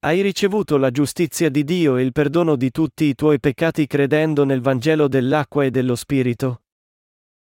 Hai 0.05 0.19
ricevuto 0.19 0.75
la 0.75 0.91
giustizia 0.91 1.47
di 1.47 1.63
Dio 1.63 1.95
e 1.95 2.03
il 2.03 2.11
perdono 2.11 2.57
di 2.57 2.71
tutti 2.71 3.05
i 3.05 3.15
tuoi 3.15 3.39
peccati 3.39 3.87
credendo 3.87 4.43
nel 4.43 4.59
Vangelo 4.59 5.07
dell'acqua 5.07 5.63
e 5.63 5.71
dello 5.71 5.95
Spirito? 5.95 6.63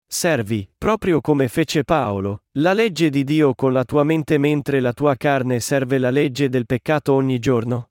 Servi, 0.08 0.66
proprio 0.78 1.20
come 1.20 1.50
fece 1.50 1.84
Paolo, 1.84 2.44
la 2.54 2.72
legge 2.72 3.10
di 3.10 3.26
Dio 3.26 3.56
con 3.56 3.74
la 3.74 3.84
tua 3.84 4.06
mente 4.06 4.38
mentre 4.38 4.80
la 4.80 4.94
tua 4.94 5.16
carne 5.16 5.60
serve 5.60 5.98
la 5.98 6.12
legge 6.12 6.48
del 6.48 6.66
peccato 6.66 7.12
ogni 7.12 7.40
giorno? 7.40 7.90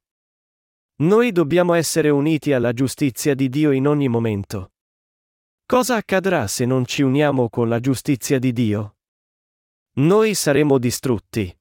Noi 1.00 1.30
dobbiamo 1.30 1.74
essere 1.74 2.08
uniti 2.08 2.54
alla 2.54 2.72
giustizia 2.72 3.34
di 3.34 3.50
Dio 3.50 3.70
in 3.70 3.86
ogni 3.86 4.08
momento. 4.08 4.72
Cosa 5.66 5.96
accadrà 5.96 6.46
se 6.46 6.64
non 6.64 6.86
ci 6.86 7.02
uniamo 7.02 7.50
con 7.50 7.68
la 7.68 7.80
giustizia 7.80 8.38
di 8.38 8.54
Dio? 8.54 8.96
Noi 9.96 10.32
saremo 10.32 10.78
distrutti. 10.78 11.54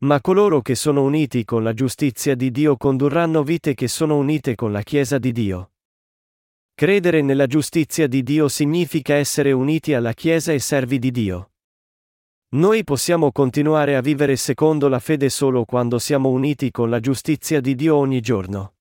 Ma 0.00 0.20
coloro 0.20 0.60
che 0.60 0.74
sono 0.74 1.02
uniti 1.02 1.46
con 1.46 1.62
la 1.62 1.72
giustizia 1.72 2.34
di 2.34 2.50
Dio 2.50 2.76
condurranno 2.76 3.42
vite 3.42 3.72
che 3.72 3.88
sono 3.88 4.18
unite 4.18 4.54
con 4.54 4.70
la 4.70 4.82
Chiesa 4.82 5.16
di 5.16 5.32
Dio. 5.32 5.70
Credere 6.74 7.22
nella 7.22 7.46
giustizia 7.46 8.06
di 8.06 8.22
Dio 8.22 8.48
significa 8.48 9.14
essere 9.14 9.52
uniti 9.52 9.94
alla 9.94 10.12
Chiesa 10.12 10.52
e 10.52 10.58
servi 10.58 10.98
di 10.98 11.10
Dio. 11.10 11.52
Noi 12.56 12.84
possiamo 12.84 13.32
continuare 13.32 13.96
a 13.96 14.02
vivere 14.02 14.36
secondo 14.36 14.88
la 14.88 14.98
fede 14.98 15.30
solo 15.30 15.64
quando 15.64 15.98
siamo 15.98 16.28
uniti 16.28 16.70
con 16.70 16.90
la 16.90 17.00
giustizia 17.00 17.62
di 17.62 17.74
Dio 17.74 17.96
ogni 17.96 18.20
giorno. 18.20 18.74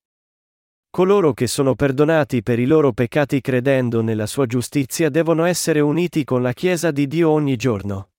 Coloro 0.90 1.34
che 1.34 1.48
sono 1.48 1.76
perdonati 1.76 2.44
per 2.44 2.60
i 2.60 2.66
loro 2.66 2.92
peccati 2.92 3.40
credendo 3.40 4.02
nella 4.02 4.26
sua 4.26 4.46
giustizia 4.48 5.10
devono 5.10 5.46
essere 5.46 5.80
uniti 5.80 6.26
con 6.26 6.42
la 6.42 6.52
Chiesa 6.52 6.92
di 6.92 7.08
Dio 7.08 7.30
ogni 7.30 7.56
giorno. 7.56 8.10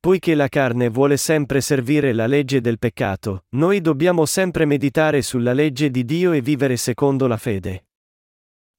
Poiché 0.00 0.36
la 0.36 0.46
carne 0.46 0.88
vuole 0.88 1.16
sempre 1.16 1.60
servire 1.60 2.12
la 2.12 2.28
legge 2.28 2.60
del 2.60 2.78
peccato, 2.78 3.46
noi 3.56 3.80
dobbiamo 3.80 4.26
sempre 4.26 4.64
meditare 4.64 5.22
sulla 5.22 5.52
legge 5.52 5.90
di 5.90 6.04
Dio 6.04 6.30
e 6.30 6.40
vivere 6.40 6.76
secondo 6.76 7.26
la 7.26 7.36
fede. 7.36 7.86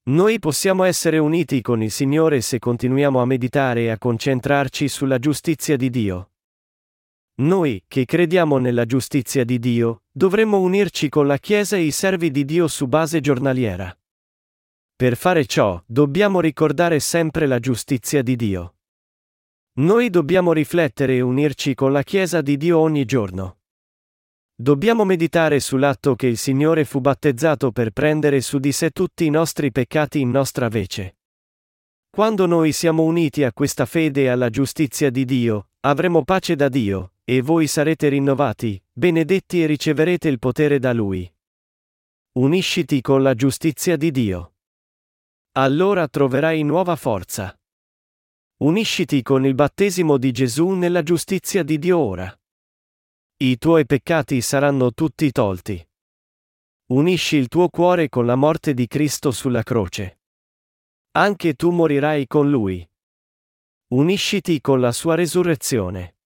Noi 0.04 0.38
possiamo 0.38 0.84
essere 0.84 1.18
uniti 1.18 1.60
con 1.60 1.82
il 1.82 1.90
Signore 1.90 2.40
se 2.40 2.58
continuiamo 2.58 3.20
a 3.20 3.26
meditare 3.26 3.82
e 3.82 3.88
a 3.90 3.98
concentrarci 3.98 4.88
sulla 4.88 5.18
giustizia 5.18 5.76
di 5.76 5.90
Dio. 5.90 6.30
Noi, 7.40 7.84
che 7.86 8.06
crediamo 8.06 8.56
nella 8.56 8.86
giustizia 8.86 9.44
di 9.44 9.58
Dio, 9.58 10.04
dovremmo 10.10 10.58
unirci 10.58 11.10
con 11.10 11.26
la 11.26 11.36
Chiesa 11.36 11.76
e 11.76 11.82
i 11.82 11.90
servi 11.90 12.30
di 12.30 12.46
Dio 12.46 12.66
su 12.66 12.86
base 12.86 13.20
giornaliera. 13.20 13.94
Per 14.96 15.16
fare 15.16 15.44
ciò, 15.44 15.82
dobbiamo 15.84 16.40
ricordare 16.40 16.98
sempre 16.98 17.46
la 17.46 17.58
giustizia 17.58 18.22
di 18.22 18.36
Dio. 18.36 18.74
Noi 19.72 20.10
dobbiamo 20.10 20.52
riflettere 20.52 21.16
e 21.16 21.20
unirci 21.20 21.74
con 21.74 21.92
la 21.92 22.02
Chiesa 22.02 22.40
di 22.40 22.56
Dio 22.56 22.78
ogni 22.78 23.04
giorno. 23.04 23.58
Dobbiamo 24.54 25.04
meditare 25.04 25.60
sull'atto 25.60 26.16
che 26.16 26.26
il 26.26 26.36
Signore 26.36 26.84
fu 26.84 27.00
battezzato 27.00 27.70
per 27.70 27.92
prendere 27.92 28.40
su 28.40 28.58
di 28.58 28.72
sé 28.72 28.90
tutti 28.90 29.24
i 29.24 29.30
nostri 29.30 29.70
peccati 29.70 30.20
in 30.20 30.30
nostra 30.30 30.68
vece. 30.68 31.18
Quando 32.10 32.46
noi 32.46 32.72
siamo 32.72 33.04
uniti 33.04 33.44
a 33.44 33.52
questa 33.52 33.86
fede 33.86 34.22
e 34.22 34.28
alla 34.28 34.50
giustizia 34.50 35.08
di 35.08 35.24
Dio, 35.24 35.68
avremo 35.80 36.24
pace 36.24 36.56
da 36.56 36.68
Dio, 36.68 37.12
e 37.24 37.40
voi 37.40 37.68
sarete 37.68 38.08
rinnovati, 38.08 38.82
benedetti 38.92 39.62
e 39.62 39.66
riceverete 39.66 40.28
il 40.28 40.40
potere 40.40 40.80
da 40.80 40.92
Lui. 40.92 41.32
Unisciti 42.32 43.00
con 43.00 43.22
la 43.22 43.34
giustizia 43.34 43.96
di 43.96 44.10
Dio. 44.10 44.54
Allora 45.52 46.08
troverai 46.08 46.62
nuova 46.64 46.96
forza. 46.96 47.59
Unisciti 48.62 49.22
con 49.22 49.46
il 49.46 49.54
battesimo 49.54 50.18
di 50.18 50.32
Gesù 50.32 50.68
nella 50.72 51.02
giustizia 51.02 51.62
di 51.62 51.78
Dio 51.78 51.96
ora. 51.96 52.40
I 53.38 53.56
tuoi 53.56 53.86
peccati 53.86 54.42
saranno 54.42 54.92
tutti 54.92 55.32
tolti. 55.32 55.82
Unisci 56.88 57.36
il 57.36 57.48
tuo 57.48 57.70
cuore 57.70 58.10
con 58.10 58.26
la 58.26 58.36
morte 58.36 58.74
di 58.74 58.86
Cristo 58.86 59.30
sulla 59.30 59.62
croce. 59.62 60.20
Anche 61.12 61.54
tu 61.54 61.70
morirai 61.70 62.26
con 62.26 62.50
Lui. 62.50 62.86
Unisciti 63.94 64.60
con 64.60 64.78
la 64.78 64.92
sua 64.92 65.14
resurrezione. 65.14 66.16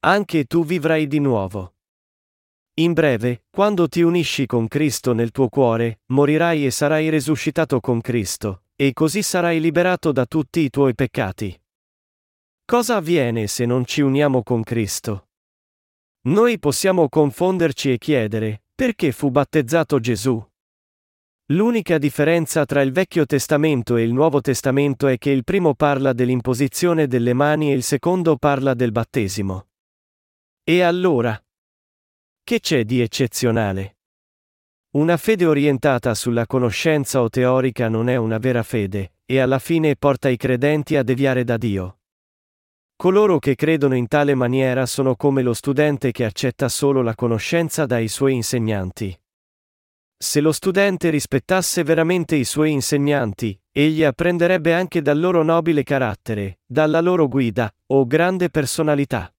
Anche 0.00 0.44
tu 0.44 0.66
vivrai 0.66 1.06
di 1.06 1.18
nuovo. 1.18 1.76
In 2.74 2.92
breve, 2.92 3.44
quando 3.48 3.88
ti 3.88 4.02
unisci 4.02 4.44
con 4.44 4.68
Cristo 4.68 5.14
nel 5.14 5.30
tuo 5.30 5.48
cuore, 5.48 6.02
morirai 6.08 6.66
e 6.66 6.70
sarai 6.70 7.08
resuscitato 7.08 7.80
con 7.80 8.02
Cristo, 8.02 8.64
e 8.80 8.92
così 8.92 9.22
sarai 9.22 9.58
liberato 9.58 10.12
da 10.12 10.24
tutti 10.24 10.60
i 10.60 10.70
tuoi 10.70 10.94
peccati. 10.94 11.60
Cosa 12.64 12.94
avviene 12.94 13.48
se 13.48 13.66
non 13.66 13.84
ci 13.84 14.02
uniamo 14.02 14.44
con 14.44 14.62
Cristo? 14.62 15.30
Noi 16.28 16.60
possiamo 16.60 17.08
confonderci 17.08 17.90
e 17.90 17.98
chiedere, 17.98 18.62
perché 18.72 19.10
fu 19.10 19.32
battezzato 19.32 19.98
Gesù? 19.98 20.40
L'unica 21.46 21.98
differenza 21.98 22.64
tra 22.66 22.80
il 22.82 22.92
Vecchio 22.92 23.26
Testamento 23.26 23.96
e 23.96 24.04
il 24.04 24.12
Nuovo 24.12 24.40
Testamento 24.40 25.08
è 25.08 25.18
che 25.18 25.30
il 25.30 25.42
primo 25.42 25.74
parla 25.74 26.12
dell'imposizione 26.12 27.08
delle 27.08 27.32
mani 27.32 27.72
e 27.72 27.74
il 27.74 27.82
secondo 27.82 28.36
parla 28.36 28.74
del 28.74 28.92
battesimo. 28.92 29.70
E 30.62 30.82
allora? 30.82 31.36
Che 32.44 32.60
c'è 32.60 32.84
di 32.84 33.00
eccezionale? 33.00 33.97
Una 34.90 35.18
fede 35.18 35.44
orientata 35.44 36.14
sulla 36.14 36.46
conoscenza 36.46 37.20
o 37.20 37.28
teorica 37.28 37.90
non 37.90 38.08
è 38.08 38.16
una 38.16 38.38
vera 38.38 38.62
fede, 38.62 39.12
e 39.26 39.38
alla 39.38 39.58
fine 39.58 39.96
porta 39.96 40.30
i 40.30 40.38
credenti 40.38 40.96
a 40.96 41.02
deviare 41.02 41.44
da 41.44 41.58
Dio. 41.58 41.98
Coloro 42.96 43.38
che 43.38 43.54
credono 43.54 43.94
in 43.94 44.08
tale 44.08 44.34
maniera 44.34 44.86
sono 44.86 45.14
come 45.14 45.42
lo 45.42 45.52
studente 45.52 46.10
che 46.10 46.24
accetta 46.24 46.70
solo 46.70 47.02
la 47.02 47.14
conoscenza 47.14 47.84
dai 47.84 48.08
suoi 48.08 48.32
insegnanti. 48.32 49.14
Se 50.16 50.40
lo 50.40 50.52
studente 50.52 51.10
rispettasse 51.10 51.82
veramente 51.82 52.36
i 52.36 52.44
suoi 52.44 52.72
insegnanti, 52.72 53.60
egli 53.70 54.02
apprenderebbe 54.02 54.72
anche 54.72 55.02
dal 55.02 55.20
loro 55.20 55.42
nobile 55.42 55.82
carattere, 55.82 56.60
dalla 56.64 57.02
loro 57.02 57.28
guida, 57.28 57.70
o 57.88 58.06
grande 58.06 58.48
personalità. 58.48 59.30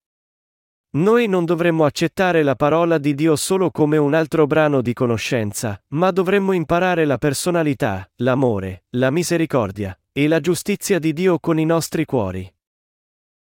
Noi 0.92 1.28
non 1.28 1.46
dovremmo 1.46 1.86
accettare 1.86 2.42
la 2.42 2.56
parola 2.56 2.98
di 2.98 3.14
Dio 3.14 3.36
solo 3.36 3.70
come 3.70 3.98
un 3.98 4.16
altro 4.16 4.48
brano 4.48 4.82
di 4.82 4.94
conoscenza, 4.94 5.80
ma 5.90 6.10
dovremmo 6.10 6.52
imparare 6.52 7.06
la 7.06 7.20
personalità, 7.20 8.10
l'amore, 8.16 8.86
la 8.92 9.12
misericordia 9.12 9.96
e 10.12 10.28
la 10.28 10.40
giustizia 10.40 10.98
di 10.98 11.14
Dio 11.14 11.38
con 11.38 11.60
i 11.60 11.66
nostri 11.66 12.06
cuori. 12.06 12.52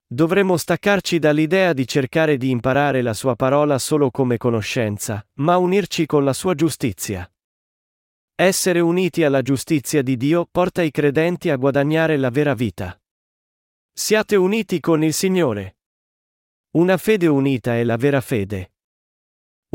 Dovremmo 0.07 0.57
staccarci 0.57 1.19
dall'idea 1.19 1.75
di 1.75 1.87
cercare 1.87 2.39
di 2.39 2.49
imparare 2.49 3.03
la 3.03 3.13
sua 3.13 3.37
parola 3.37 3.79
solo 3.79 4.11
come 4.11 4.39
conoscenza, 4.39 5.27
ma 5.35 5.59
unirci 5.59 6.07
con 6.07 6.25
la 6.25 6.33
sua 6.33 6.55
giustizia. 6.55 7.31
Essere 8.37 8.81
uniti 8.81 9.23
alla 9.23 9.43
giustizia 9.43 10.01
di 10.01 10.17
Dio 10.17 10.49
porta 10.51 10.81
i 10.81 10.91
credenti 10.91 11.51
a 11.51 11.57
guadagnare 11.57 12.17
la 12.17 12.31
vera 12.31 12.55
vita. 12.55 12.99
Siate 13.93 14.35
uniti 14.35 14.81
con 14.81 15.05
il 15.05 15.13
Signore. 15.13 15.77
Una 16.75 16.97
fede 16.97 17.29
unita 17.29 17.77
è 17.77 17.85
la 17.85 17.95
vera 17.95 18.21
fede. 18.21 18.73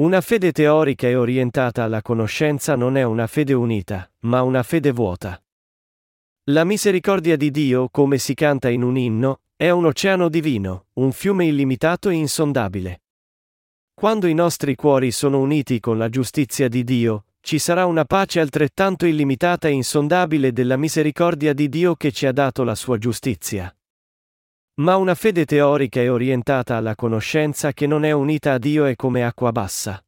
Una 0.02 0.20
fede 0.20 0.52
teorica 0.52 1.08
e 1.08 1.16
orientata 1.16 1.84
alla 1.84 2.02
conoscenza 2.02 2.76
non 2.76 2.98
è 2.98 3.04
una 3.04 3.26
fede 3.26 3.54
unita, 3.54 4.12
ma 4.24 4.42
una 4.42 4.64
fede 4.64 4.92
vuota. 4.92 5.42
La 6.50 6.66
misericordia 6.66 7.38
di 7.38 7.52
Dio, 7.52 7.88
come 7.88 8.18
si 8.18 8.34
canta 8.34 8.68
in 8.68 8.82
un 8.82 8.98
inno, 8.98 9.44
è 9.56 9.70
un 9.70 9.86
oceano 9.86 10.28
divino, 10.28 10.88
un 10.96 11.14
fiume 11.14 11.46
illimitato 11.46 12.10
e 12.10 12.16
insondabile. 12.16 13.04
Quando 13.94 14.28
i 14.28 14.34
nostri 14.34 14.76
cuori 14.76 15.12
sono 15.12 15.40
uniti 15.40 15.80
con 15.80 15.98
la 15.98 16.10
giustizia 16.10 16.68
di 16.68 16.84
Dio, 16.84 17.28
ci 17.40 17.60
sarà 17.60 17.86
una 17.86 18.04
pace 18.04 18.42
altrettanto 18.42 19.06
illimitata 19.06 19.70
e 19.70 19.72
insondabile 19.72 20.52
della 20.52 20.76
misericordia 20.76 21.54
di 21.54 21.70
Dio 21.70 21.96
che 21.96 22.12
ci 22.12 22.26
ha 22.26 22.34
dato 22.34 22.66
la 22.66 22.76
sua 22.76 22.98
giustizia. 22.98 23.74
Ma 24.80 24.96
una 24.96 25.14
fede 25.14 25.46
teorica 25.46 26.00
e 26.00 26.08
orientata 26.08 26.78
alla 26.78 26.96
conoscenza 26.96 27.74
che 27.74 27.86
non 27.86 28.06
è 28.06 28.12
unita 28.12 28.54
a 28.54 28.58
Dio 28.58 28.86
è 28.86 28.96
come 28.96 29.26
acqua 29.26 29.52
bassa. 29.52 30.02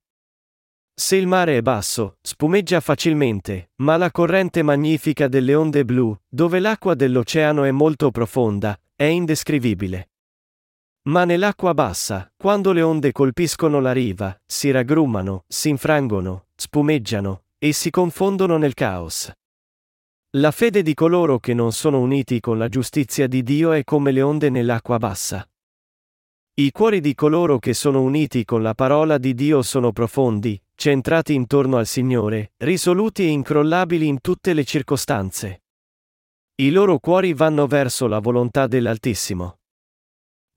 Se 0.94 1.16
il 1.18 1.28
mare 1.28 1.58
è 1.58 1.62
basso, 1.62 2.18
spumeggia 2.22 2.80
facilmente, 2.80 3.72
ma 3.78 3.98
la 3.98 4.12
corrente 4.12 4.62
magnifica 4.62 5.28
delle 5.28 5.56
onde 5.56 5.84
blu, 5.84 6.18
dove 6.28 6.60
l'acqua 6.60 6.94
dell'oceano 6.94 7.64
è 7.64 7.72
molto 7.72 8.12
profonda, 8.12 8.80
è 8.96 9.04
indescrivibile. 9.04 10.12
Ma 11.10 11.26
nell'acqua 11.26 11.74
bassa, 11.74 12.32
quando 12.38 12.72
le 12.72 12.82
onde 12.82 13.12
colpiscono 13.12 13.80
la 13.80 13.92
riva, 13.92 14.40
si 14.46 14.72
raggrumano, 14.72 15.44
si 15.48 15.70
infrangono, 15.70 16.46
spumeggiano, 16.56 17.44
e 17.58 17.74
si 17.74 17.90
confondono 17.90 18.58
nel 18.58 18.74
caos. 18.74 19.32
La 20.38 20.52
fede 20.52 20.82
di 20.82 20.94
coloro 20.94 21.40
che 21.40 21.54
non 21.54 21.74
sono 21.74 22.00
uniti 22.00 22.40
con 22.40 22.58
la 22.58 22.70
giustizia 22.70 23.28
di 23.28 23.44
Dio 23.44 23.74
è 23.74 23.84
come 23.84 24.14
le 24.14 24.22
onde 24.22 24.50
nell'acqua 24.50 24.98
bassa. 24.98 25.46
I 26.54 26.72
cuori 26.72 27.02
di 27.02 27.14
coloro 27.14 27.60
che 27.60 27.74
sono 27.74 28.02
uniti 28.02 28.46
con 28.46 28.62
la 28.62 28.74
parola 28.74 29.18
di 29.18 29.34
Dio 29.34 29.62
sono 29.62 29.92
profondi, 29.92 30.62
centrati 30.74 31.34
intorno 31.34 31.76
al 31.76 31.86
Signore, 31.86 32.54
risoluti 32.60 33.24
e 33.24 33.28
incrollabili 33.28 34.08
in 34.08 34.22
tutte 34.22 34.54
le 34.54 34.64
circostanze. 34.64 35.64
I 36.62 36.72
loro 36.72 37.00
cuori 37.00 37.34
vanno 37.34 37.68
verso 37.68 38.08
la 38.08 38.20
volontà 38.20 38.68
dell'Altissimo. 38.68 39.60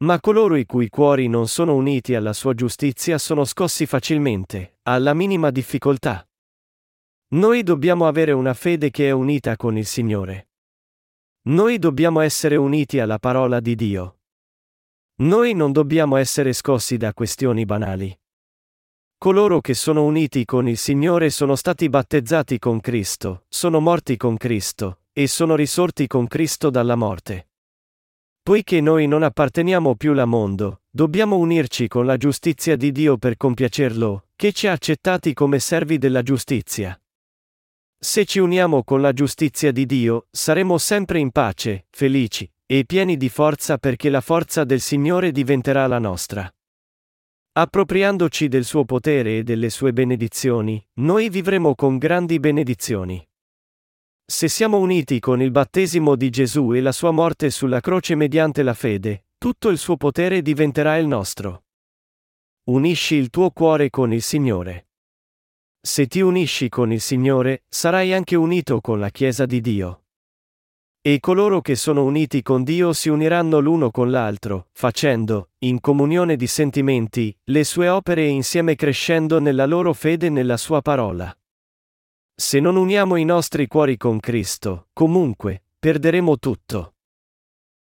Ma 0.05 0.21
coloro 0.21 0.55
i 0.55 0.67
cui 0.67 0.89
cuori 0.89 1.27
non 1.27 1.49
sono 1.49 1.75
uniti 1.75 2.15
alla 2.15 2.33
sua 2.33 2.55
giustizia 2.55 3.19
sono 3.19 3.45
scossi 3.45 3.87
facilmente, 3.87 4.79
alla 4.83 5.15
minima 5.15 5.51
difficoltà. 5.51 6.25
Noi 7.35 7.65
dobbiamo 7.65 8.07
avere 8.07 8.31
una 8.31 8.55
fede 8.55 8.91
che 8.91 9.09
è 9.09 9.11
unita 9.11 9.57
con 9.57 9.77
il 9.77 9.87
Signore. 9.87 10.51
Noi 11.49 11.81
dobbiamo 11.81 12.21
essere 12.21 12.55
uniti 12.55 13.01
alla 13.01 13.19
parola 13.19 13.59
di 13.59 13.75
Dio. 13.75 14.19
Noi 15.17 15.53
non 15.53 15.73
dobbiamo 15.73 16.15
essere 16.15 16.53
scossi 16.53 16.97
da 16.97 17.13
questioni 17.13 17.65
banali. 17.65 18.17
Coloro 19.19 19.61
che 19.61 19.75
sono 19.75 20.05
uniti 20.05 20.45
con 20.45 20.69
il 20.69 20.77
Signore 20.77 21.29
sono 21.31 21.57
stati 21.57 21.89
battezzati 21.89 22.61
con 22.61 22.79
Cristo, 22.79 23.47
sono 23.49 23.81
morti 23.81 24.17
con 24.17 24.37
Cristo, 24.37 25.01
e 25.13 25.27
sono 25.27 25.57
risorti 25.57 26.07
con 26.07 26.29
Cristo 26.29 26.71
dalla 26.71 26.95
morte. 26.95 27.49
Poiché 28.43 28.81
noi 28.81 29.09
non 29.09 29.25
apparteniamo 29.25 29.97
più 29.97 30.17
al 30.17 30.29
mondo, 30.29 30.83
dobbiamo 30.89 31.39
unirci 31.39 31.89
con 31.89 32.07
la 32.07 32.17
giustizia 32.17 32.77
di 32.77 32.93
Dio 32.93 33.17
per 33.17 33.37
compiacerlo, 33.37 34.29
che 34.37 34.53
ci 34.53 34.69
ha 34.69 34.73
accettati 34.73 35.33
come 35.33 35.59
servi 35.59 35.99
della 35.99 36.23
giustizia. 36.23 36.97
Se 38.05 38.27
ci 38.27 38.39
uniamo 38.39 38.85
con 38.85 39.01
la 39.01 39.15
giustizia 39.15 39.73
di 39.73 39.87
Dio, 39.87 40.27
saremo 40.31 40.77
sempre 40.77 41.21
in 41.21 41.31
pace, 41.31 41.87
felici 41.89 42.47
e 42.67 42.85
pieni 42.85 43.17
di 43.17 43.31
forza 43.31 43.79
perché 43.79 44.11
la 44.11 44.21
forza 44.21 44.65
del 44.65 44.81
Signore 44.81 45.33
diventerà 45.33 45.87
la 45.87 45.99
nostra. 45.99 46.47
Appropriandoci 47.53 48.49
del 48.49 48.65
suo 48.65 48.85
potere 48.85 49.39
e 49.39 49.43
delle 49.43 49.71
sue 49.71 49.95
benedizioni, 49.95 50.87
noi 51.01 51.31
vivremo 51.31 51.75
con 51.75 51.97
grandi 51.97 52.39
benedizioni. 52.39 53.27
Se 54.23 54.49
siamo 54.49 54.77
uniti 54.77 55.19
con 55.19 55.41
il 55.41 55.51
battesimo 55.51 56.15
di 56.15 56.29
Gesù 56.29 56.75
e 56.75 56.83
la 56.83 56.93
sua 56.93 57.11
morte 57.11 57.49
sulla 57.49 57.81
croce 57.81 58.15
mediante 58.17 58.63
la 58.63 58.75
fede, 58.75 59.29
tutto 59.39 59.71
il 59.71 59.79
suo 59.79 59.97
potere 59.97 60.43
diventerà 60.43 60.99
il 60.99 61.07
nostro. 61.07 61.65
Unisci 62.65 63.15
il 63.15 63.31
tuo 63.31 63.49
cuore 63.49 63.89
con 63.89 64.13
il 64.13 64.21
Signore. 64.21 64.89
Se 65.87 66.07
ti 66.07 66.23
unisci 66.23 66.71
con 66.71 66.93
il 66.93 67.01
Signore, 67.03 67.65
sarai 67.69 68.15
anche 68.15 68.37
unito 68.37 68.81
con 68.81 68.99
la 68.99 69.11
Chiesa 69.11 69.45
di 69.45 69.61
Dio. 69.61 70.05
E 71.03 71.21
coloro 71.21 71.61
che 71.61 71.75
sono 71.75 72.05
uniti 72.05 72.41
con 72.41 72.65
Dio 72.65 72.95
si 72.95 73.11
uniranno 73.11 73.59
l'uno 73.61 73.91
con 73.91 74.11
l'altro, 74.11 74.69
facendo, 74.73 75.51
in 75.59 75.81
comunione 75.81 76.37
di 76.37 76.47
sentimenti, 76.47 77.37
le 77.51 77.65
sue 77.65 77.91
opere 77.91 78.23
e 78.23 78.29
insieme 78.29 78.77
crescendo 78.77 79.41
nella 79.41 79.67
loro 79.67 79.93
fede 79.93 80.31
nella 80.31 80.57
sua 80.57 80.81
parola. 80.81 81.37
Se 82.35 82.61
non 82.61 82.77
uniamo 82.77 83.17
i 83.17 83.25
nostri 83.27 83.67
cuori 83.67 83.99
con 83.99 84.21
Cristo, 84.21 84.89
comunque, 84.95 85.65
perderemo 85.79 86.39
tutto. 86.39 86.95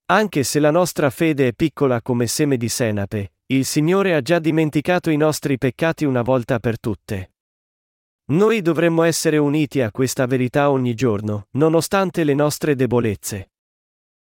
Anche 0.08 0.42
se 0.42 0.60
la 0.60 0.72
nostra 0.72 1.12
fede 1.12 1.50
è 1.50 1.54
piccola 1.54 2.02
come 2.02 2.26
seme 2.26 2.58
di 2.58 2.68
senape, 2.68 3.34
il 3.46 3.64
Signore 3.64 4.16
ha 4.16 4.22
già 4.22 4.40
dimenticato 4.40 5.12
i 5.12 5.18
nostri 5.18 5.60
peccati 5.60 6.04
una 6.04 6.24
volta 6.24 6.60
per 6.60 6.80
tutte. 6.80 7.31
Noi 8.32 8.62
dovremmo 8.62 9.04
essere 9.04 9.38
uniti 9.38 9.82
a 9.82 9.92
questa 9.92 10.26
verità 10.26 10.72
ogni 10.72 10.94
giorno, 10.94 11.48
nonostante 11.52 12.24
le 12.24 12.34
nostre 12.34 12.76
debolezze. 12.76 13.52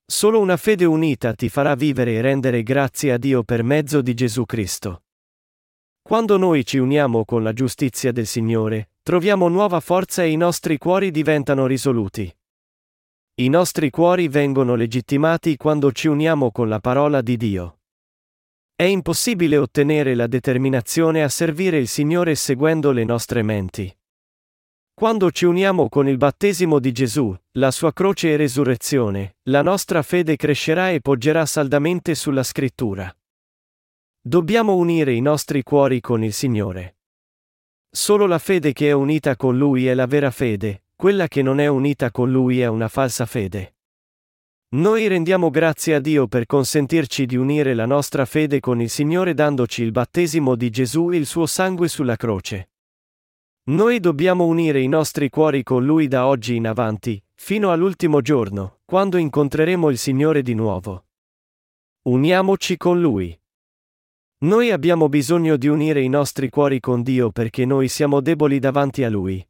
Solo 0.04 0.40
una 0.40 0.56
fede 0.56 0.84
unita 0.84 1.32
ti 1.32 1.48
farà 1.48 1.76
vivere 1.76 2.14
e 2.14 2.20
rendere 2.20 2.64
grazie 2.64 3.12
a 3.12 3.18
Dio 3.18 3.44
per 3.44 3.62
mezzo 3.62 4.02
di 4.02 4.12
Gesù 4.14 4.46
Cristo. 4.46 5.04
Quando 6.02 6.36
noi 6.36 6.66
ci 6.66 6.78
uniamo 6.78 7.24
con 7.24 7.44
la 7.44 7.52
giustizia 7.52 8.10
del 8.10 8.26
Signore, 8.26 8.90
troviamo 9.00 9.46
nuova 9.46 9.78
forza 9.78 10.24
e 10.24 10.30
i 10.30 10.36
nostri 10.36 10.76
cuori 10.76 11.12
diventano 11.12 11.66
risoluti. 11.66 12.36
I 13.36 13.48
nostri 13.48 13.90
cuori 13.90 14.26
vengono 14.26 14.74
legittimati 14.74 15.56
quando 15.56 15.92
ci 15.92 16.08
uniamo 16.08 16.50
con 16.50 16.68
la 16.68 16.80
parola 16.80 17.22
di 17.22 17.36
Dio. 17.36 17.78
È 18.76 18.82
impossibile 18.82 19.56
ottenere 19.56 20.16
la 20.16 20.26
determinazione 20.26 21.22
a 21.22 21.28
servire 21.28 21.78
il 21.78 21.86
Signore 21.86 22.34
seguendo 22.34 22.90
le 22.90 23.04
nostre 23.04 23.42
menti. 23.42 23.96
Quando 24.92 25.30
ci 25.30 25.44
uniamo 25.44 25.88
con 25.88 26.08
il 26.08 26.16
battesimo 26.16 26.80
di 26.80 26.90
Gesù, 26.90 27.32
la 27.52 27.70
sua 27.70 27.92
croce 27.92 28.32
e 28.32 28.36
resurrezione, 28.36 29.36
la 29.44 29.62
nostra 29.62 30.02
fede 30.02 30.34
crescerà 30.34 30.90
e 30.90 31.00
poggerà 31.00 31.46
saldamente 31.46 32.16
sulla 32.16 32.42
scrittura. 32.42 33.16
Dobbiamo 34.20 34.74
unire 34.74 35.12
i 35.12 35.20
nostri 35.20 35.62
cuori 35.62 36.00
con 36.00 36.24
il 36.24 36.32
Signore. 36.32 36.96
Solo 37.88 38.26
la 38.26 38.38
fede 38.38 38.72
che 38.72 38.88
è 38.88 38.92
unita 38.92 39.36
con 39.36 39.56
Lui 39.56 39.86
è 39.86 39.94
la 39.94 40.06
vera 40.06 40.32
fede, 40.32 40.86
quella 40.96 41.28
che 41.28 41.42
non 41.42 41.60
è 41.60 41.68
unita 41.68 42.10
con 42.10 42.28
Lui 42.28 42.60
è 42.60 42.66
una 42.66 42.88
falsa 42.88 43.24
fede. 43.24 43.73
Noi 44.74 45.06
rendiamo 45.06 45.50
grazie 45.50 45.94
a 45.94 46.00
Dio 46.00 46.26
per 46.26 46.46
consentirci 46.46 47.26
di 47.26 47.36
unire 47.36 47.74
la 47.74 47.86
nostra 47.86 48.24
fede 48.24 48.58
con 48.58 48.80
il 48.80 48.90
Signore 48.90 49.32
dandoci 49.32 49.84
il 49.84 49.92
battesimo 49.92 50.56
di 50.56 50.68
Gesù 50.68 51.12
e 51.12 51.16
il 51.16 51.26
suo 51.26 51.46
sangue 51.46 51.86
sulla 51.86 52.16
croce. 52.16 52.70
Noi 53.66 54.00
dobbiamo 54.00 54.46
unire 54.46 54.80
i 54.80 54.88
nostri 54.88 55.28
cuori 55.28 55.62
con 55.62 55.84
Lui 55.84 56.08
da 56.08 56.26
oggi 56.26 56.56
in 56.56 56.66
avanti, 56.66 57.22
fino 57.34 57.70
all'ultimo 57.70 58.20
giorno, 58.20 58.80
quando 58.84 59.16
incontreremo 59.16 59.90
il 59.90 59.96
Signore 59.96 60.42
di 60.42 60.54
nuovo. 60.54 61.06
Uniamoci 62.08 62.76
con 62.76 63.00
Lui. 63.00 63.38
Noi 64.38 64.72
abbiamo 64.72 65.08
bisogno 65.08 65.56
di 65.56 65.68
unire 65.68 66.00
i 66.00 66.08
nostri 66.08 66.50
cuori 66.50 66.80
con 66.80 67.02
Dio 67.02 67.30
perché 67.30 67.64
noi 67.64 67.86
siamo 67.86 68.20
deboli 68.20 68.58
davanti 68.58 69.04
a 69.04 69.08
Lui. 69.08 69.46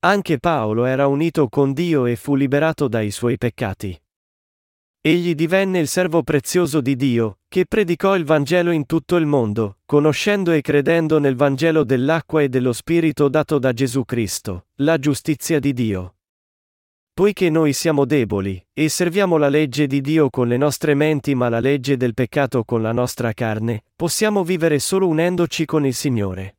Anche 0.00 0.38
Paolo 0.38 0.84
era 0.84 1.06
unito 1.06 1.48
con 1.48 1.72
Dio 1.72 2.04
e 2.04 2.14
fu 2.14 2.34
liberato 2.34 2.88
dai 2.88 3.10
suoi 3.10 3.38
peccati. 3.38 3.98
Egli 5.08 5.34
divenne 5.34 5.78
il 5.78 5.88
servo 5.88 6.22
prezioso 6.22 6.82
di 6.82 6.94
Dio, 6.94 7.38
che 7.48 7.64
predicò 7.64 8.14
il 8.14 8.26
Vangelo 8.26 8.70
in 8.72 8.84
tutto 8.84 9.16
il 9.16 9.24
mondo, 9.24 9.78
conoscendo 9.86 10.52
e 10.52 10.60
credendo 10.60 11.18
nel 11.18 11.34
Vangelo 11.34 11.82
dell'acqua 11.82 12.42
e 12.42 12.50
dello 12.50 12.74
Spirito 12.74 13.30
dato 13.30 13.58
da 13.58 13.72
Gesù 13.72 14.04
Cristo, 14.04 14.66
la 14.82 14.98
giustizia 14.98 15.60
di 15.60 15.72
Dio. 15.72 16.16
Poiché 17.14 17.48
noi 17.48 17.72
siamo 17.72 18.04
deboli, 18.04 18.62
e 18.74 18.90
serviamo 18.90 19.38
la 19.38 19.48
legge 19.48 19.86
di 19.86 20.02
Dio 20.02 20.28
con 20.28 20.46
le 20.46 20.58
nostre 20.58 20.92
menti 20.92 21.34
ma 21.34 21.48
la 21.48 21.60
legge 21.60 21.96
del 21.96 22.12
peccato 22.12 22.62
con 22.64 22.82
la 22.82 22.92
nostra 22.92 23.32
carne, 23.32 23.84
possiamo 23.96 24.44
vivere 24.44 24.78
solo 24.78 25.08
unendoci 25.08 25.64
con 25.64 25.86
il 25.86 25.94
Signore. 25.94 26.58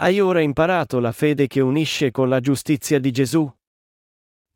Hai 0.00 0.20
ora 0.20 0.42
imparato 0.42 1.00
la 1.00 1.12
fede 1.12 1.46
che 1.46 1.60
unisce 1.60 2.10
con 2.10 2.28
la 2.28 2.40
giustizia 2.40 2.98
di 2.98 3.10
Gesù? 3.10 3.50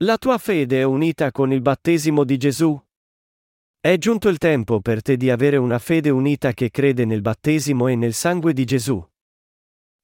La 0.02 0.18
tua 0.18 0.36
fede 0.36 0.80
è 0.80 0.82
unita 0.82 1.30
con 1.30 1.52
il 1.52 1.60
battesimo 1.60 2.24
di 2.24 2.36
Gesù? 2.36 2.76
È 3.78 3.96
giunto 3.98 4.28
il 4.28 4.38
tempo 4.38 4.80
per 4.80 5.00
te 5.00 5.16
di 5.16 5.30
avere 5.30 5.58
una 5.58 5.78
fede 5.78 6.10
unita 6.10 6.52
che 6.54 6.72
crede 6.72 7.04
nel 7.04 7.20
battesimo 7.20 7.86
e 7.86 7.94
nel 7.94 8.12
sangue 8.12 8.52
di 8.52 8.64
Gesù. 8.64 9.00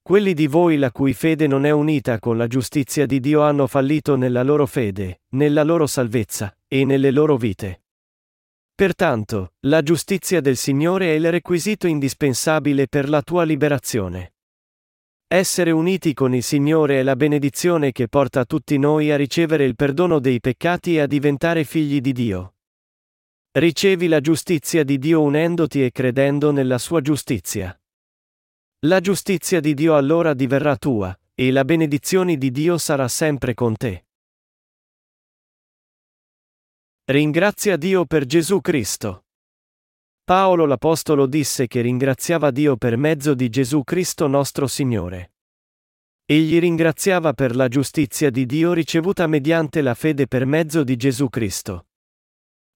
Quelli 0.01 0.35
di 0.35 0.47
voi 0.47 0.77
la 0.77 0.93
cui 0.93 1.15
fede 1.15 1.49
non 1.49 1.65
è 1.65 1.71
unita 1.71 2.21
con 2.21 2.37
la 2.37 2.47
giustizia 2.47 3.07
di 3.07 3.19
Dio 3.19 3.43
hanno 3.43 3.67
fallito 3.67 4.15
nella 4.15 4.45
loro 4.45 4.67
fede, 4.67 5.23
nella 5.31 5.65
loro 5.65 5.89
salvezza, 5.89 6.57
e 6.69 6.85
nelle 6.85 7.11
loro 7.11 7.37
vite. 7.37 7.83
Pertanto, 8.73 9.55
la 9.67 9.83
giustizia 9.83 10.41
del 10.41 10.57
Signore 10.57 11.07
è 11.07 11.15
il 11.15 11.29
requisito 11.29 11.89
indispensabile 11.89 12.87
per 12.87 13.09
la 13.09 13.21
tua 13.21 13.43
liberazione. 13.43 14.35
Essere 15.31 15.73
uniti 15.73 16.15
con 16.15 16.35
il 16.35 16.43
Signore 16.43 17.01
è 17.01 17.03
la 17.03 17.15
benedizione 17.15 17.93
che 17.93 18.09
porta 18.09 18.47
tutti 18.47 18.79
noi 18.79 19.11
a 19.11 19.17
ricevere 19.17 19.65
il 19.65 19.77
perdono 19.77 20.21
dei 20.21 20.41
peccati 20.41 20.97
e 20.97 21.01
a 21.01 21.07
diventare 21.07 21.65
figli 21.65 22.01
di 22.01 22.13
Dio. 22.13 22.55
Ricevi 23.51 24.09
la 24.09 24.21
giustizia 24.23 24.85
di 24.85 24.97
Dio 24.97 25.21
unendoti 25.21 25.85
e 25.85 25.91
credendo 25.91 26.51
nella 26.51 26.79
sua 26.79 27.03
giustizia. 27.03 27.79
La 28.87 29.01
giustizia 29.01 29.61
di 29.61 29.75
Dio 29.75 29.97
allora 29.97 30.33
diverrà 30.33 30.77
tua, 30.77 31.15
e 31.35 31.51
la 31.51 31.65
benedizione 31.65 32.39
di 32.39 32.51
Dio 32.51 32.79
sarà 32.79 33.07
sempre 33.07 33.53
con 33.53 33.77
te. 33.77 34.07
Ringrazia 37.05 37.77
Dio 37.77 38.07
per 38.07 38.25
Gesù 38.25 38.63
Cristo. 38.63 39.25
Paolo 40.29 40.67
l'Apostolo 40.67 41.25
disse 41.25 41.67
che 41.67 41.81
ringraziava 41.81 42.51
Dio 42.51 42.77
per 42.77 42.99
mezzo 42.99 43.33
di 43.33 43.49
Gesù 43.49 43.83
Cristo 43.83 44.27
nostro 44.27 44.67
Signore. 44.67 45.33
Egli 46.27 46.59
ringraziava 46.59 47.33
per 47.33 47.57
la 47.57 47.67
giustizia 47.69 48.29
di 48.29 48.45
Dio 48.45 48.75
ricevuta 48.75 49.27
mediante 49.27 49.81
la 49.81 49.95
fede 49.95 50.27
per 50.27 50.45
mezzo 50.45 50.85
di 50.85 50.97
Gesù 50.97 51.31
Cristo. 51.31 51.87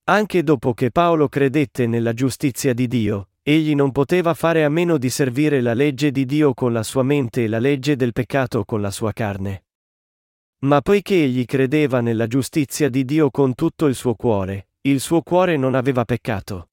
Anche 0.05 0.43
dopo 0.43 0.73
che 0.73 0.91
Paolo 0.91 1.29
credette 1.29 1.87
nella 1.87 2.15
giustizia 2.15 2.73
di 2.73 2.89
Dio, 2.89 3.33
egli 3.43 3.75
non 3.75 3.93
poteva 3.93 4.33
fare 4.33 4.65
a 4.65 4.71
meno 4.71 4.97
di 4.97 5.11
servire 5.11 5.61
la 5.61 5.75
legge 5.75 6.11
di 6.11 6.25
Dio 6.25 6.55
con 6.55 6.73
la 6.73 6.83
sua 6.83 7.03
mente 7.03 7.45
e 7.45 7.49
la 7.49 7.59
legge 7.59 7.97
del 7.97 8.13
peccato 8.13 8.65
con 8.65 8.81
la 8.81 8.91
sua 8.91 9.13
carne. 9.13 9.65
Ma 10.61 10.81
poiché 10.81 11.23
egli 11.23 11.45
credeva 11.45 12.01
nella 12.01 12.27
giustizia 12.29 12.89
di 12.89 13.05
Dio 13.05 13.31
con 13.31 13.55
tutto 13.55 13.85
il 13.85 13.95
suo 13.95 14.15
cuore, 14.15 14.69
il 14.89 15.01
suo 15.01 15.21
cuore 15.21 15.59
non 15.59 15.75
aveva 15.75 16.07
peccato. 16.07 16.69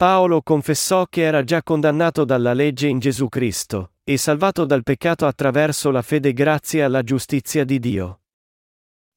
Paolo 0.00 0.40
confessò 0.40 1.04
che 1.10 1.20
era 1.20 1.44
già 1.44 1.62
condannato 1.62 2.24
dalla 2.24 2.54
legge 2.54 2.86
in 2.86 3.00
Gesù 3.00 3.28
Cristo, 3.28 3.96
e 4.02 4.16
salvato 4.16 4.64
dal 4.64 4.82
peccato 4.82 5.26
attraverso 5.26 5.90
la 5.90 6.00
fede 6.00 6.32
grazie 6.32 6.82
alla 6.82 7.02
giustizia 7.02 7.64
di 7.64 7.78
Dio. 7.78 8.20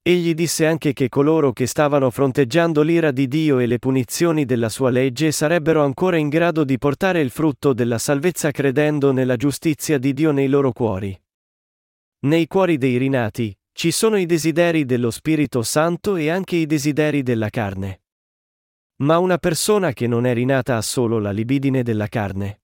Egli 0.02 0.34
disse 0.34 0.66
anche 0.66 0.92
che 0.92 1.08
coloro 1.08 1.54
che 1.54 1.66
stavano 1.66 2.10
fronteggiando 2.10 2.82
l'ira 2.82 3.12
di 3.12 3.28
Dio 3.28 3.60
e 3.60 3.66
le 3.66 3.78
punizioni 3.78 4.44
della 4.44 4.68
sua 4.68 4.90
legge 4.90 5.32
sarebbero 5.32 5.82
ancora 5.82 6.18
in 6.18 6.28
grado 6.28 6.64
di 6.64 6.76
portare 6.76 7.22
il 7.22 7.30
frutto 7.30 7.72
della 7.72 7.96
salvezza 7.96 8.50
credendo 8.50 9.10
nella 9.10 9.36
giustizia 9.36 9.96
di 9.96 10.12
Dio 10.12 10.32
nei 10.32 10.48
loro 10.48 10.72
cuori. 10.72 11.18
Nei 12.26 12.46
cuori 12.46 12.76
dei 12.76 12.98
rinati, 12.98 13.56
ci 13.72 13.90
sono 13.90 14.18
i 14.18 14.26
desideri 14.26 14.84
dello 14.84 15.10
Spirito 15.10 15.62
Santo 15.62 16.16
e 16.16 16.28
anche 16.28 16.56
i 16.56 16.66
desideri 16.66 17.22
della 17.22 17.48
carne. 17.48 18.00
Ma 18.96 19.18
una 19.18 19.38
persona 19.38 19.92
che 19.92 20.06
non 20.06 20.24
è 20.24 20.34
rinata 20.34 20.76
ha 20.76 20.82
solo 20.82 21.18
la 21.18 21.32
libidine 21.32 21.82
della 21.82 22.06
carne. 22.06 22.62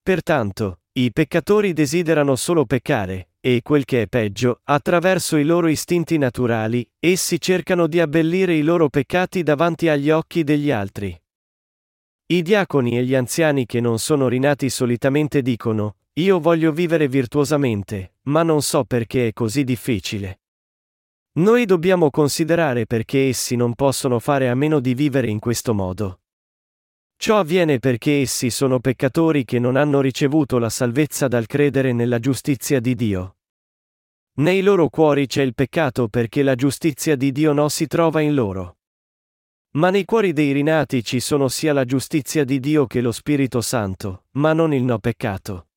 Pertanto, 0.00 0.80
i 0.92 1.10
peccatori 1.10 1.72
desiderano 1.72 2.36
solo 2.36 2.64
peccare, 2.64 3.30
e 3.40 3.60
quel 3.62 3.84
che 3.84 4.02
è 4.02 4.06
peggio, 4.06 4.60
attraverso 4.64 5.36
i 5.36 5.44
loro 5.44 5.66
istinti 5.68 6.18
naturali, 6.18 6.88
essi 7.00 7.40
cercano 7.40 7.86
di 7.86 7.98
abbellire 7.98 8.54
i 8.54 8.62
loro 8.62 8.88
peccati 8.88 9.42
davanti 9.42 9.88
agli 9.88 10.10
occhi 10.10 10.44
degli 10.44 10.70
altri. 10.70 11.18
I 12.26 12.42
diaconi 12.42 12.96
e 12.96 13.04
gli 13.04 13.14
anziani 13.14 13.66
che 13.66 13.80
non 13.80 13.98
sono 13.98 14.28
rinati 14.28 14.70
solitamente 14.70 15.42
dicono, 15.42 15.96
io 16.14 16.38
voglio 16.40 16.72
vivere 16.72 17.08
virtuosamente, 17.08 18.16
ma 18.24 18.42
non 18.42 18.62
so 18.62 18.84
perché 18.84 19.28
è 19.28 19.32
così 19.32 19.64
difficile. 19.64 20.41
Noi 21.34 21.64
dobbiamo 21.64 22.10
considerare 22.10 22.84
perché 22.84 23.28
essi 23.28 23.56
non 23.56 23.74
possono 23.74 24.18
fare 24.18 24.50
a 24.50 24.54
meno 24.54 24.80
di 24.80 24.92
vivere 24.92 25.28
in 25.28 25.38
questo 25.38 25.72
modo. 25.72 26.20
Ciò 27.16 27.38
avviene 27.38 27.78
perché 27.78 28.20
essi 28.20 28.50
sono 28.50 28.80
peccatori 28.80 29.46
che 29.46 29.58
non 29.58 29.76
hanno 29.76 30.02
ricevuto 30.02 30.58
la 30.58 30.68
salvezza 30.68 31.28
dal 31.28 31.46
credere 31.46 31.92
nella 31.94 32.18
giustizia 32.18 32.80
di 32.80 32.94
Dio. 32.94 33.36
Nei 34.34 34.60
loro 34.60 34.90
cuori 34.90 35.26
c'è 35.26 35.40
il 35.40 35.54
peccato 35.54 36.08
perché 36.08 36.42
la 36.42 36.54
giustizia 36.54 37.16
di 37.16 37.32
Dio 37.32 37.52
non 37.52 37.70
si 37.70 37.86
trova 37.86 38.20
in 38.20 38.34
loro. 38.34 38.76
Ma 39.72 39.88
nei 39.88 40.04
cuori 40.04 40.34
dei 40.34 40.52
rinati 40.52 41.02
ci 41.02 41.18
sono 41.18 41.48
sia 41.48 41.72
la 41.72 41.86
giustizia 41.86 42.44
di 42.44 42.60
Dio 42.60 42.86
che 42.86 43.00
lo 43.00 43.10
Spirito 43.10 43.62
Santo, 43.62 44.26
ma 44.32 44.52
non 44.52 44.74
il 44.74 44.82
no 44.82 44.98
peccato. 44.98 45.68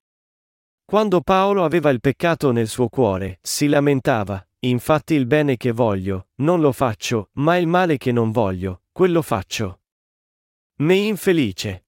Quando 0.84 1.22
Paolo 1.22 1.64
aveva 1.64 1.90
il 1.92 2.02
peccato 2.02 2.52
nel 2.52 2.68
suo 2.68 2.90
cuore, 2.90 3.40
si 3.42 3.68
lamentava, 3.68 4.45
infatti 4.70 5.14
il 5.14 5.26
bene 5.26 5.58
che 5.58 5.72
voglio, 5.72 6.30
non 6.36 6.62
lo 6.62 6.72
faccio, 6.72 7.30
ma 7.34 7.58
il 7.58 7.68
male 7.68 7.98
che 7.98 8.12
non 8.12 8.32
voglio, 8.32 8.84
quello 8.92 9.22
faccio. 9.22 9.82
Me 10.78 10.96
infelice. 10.96 11.86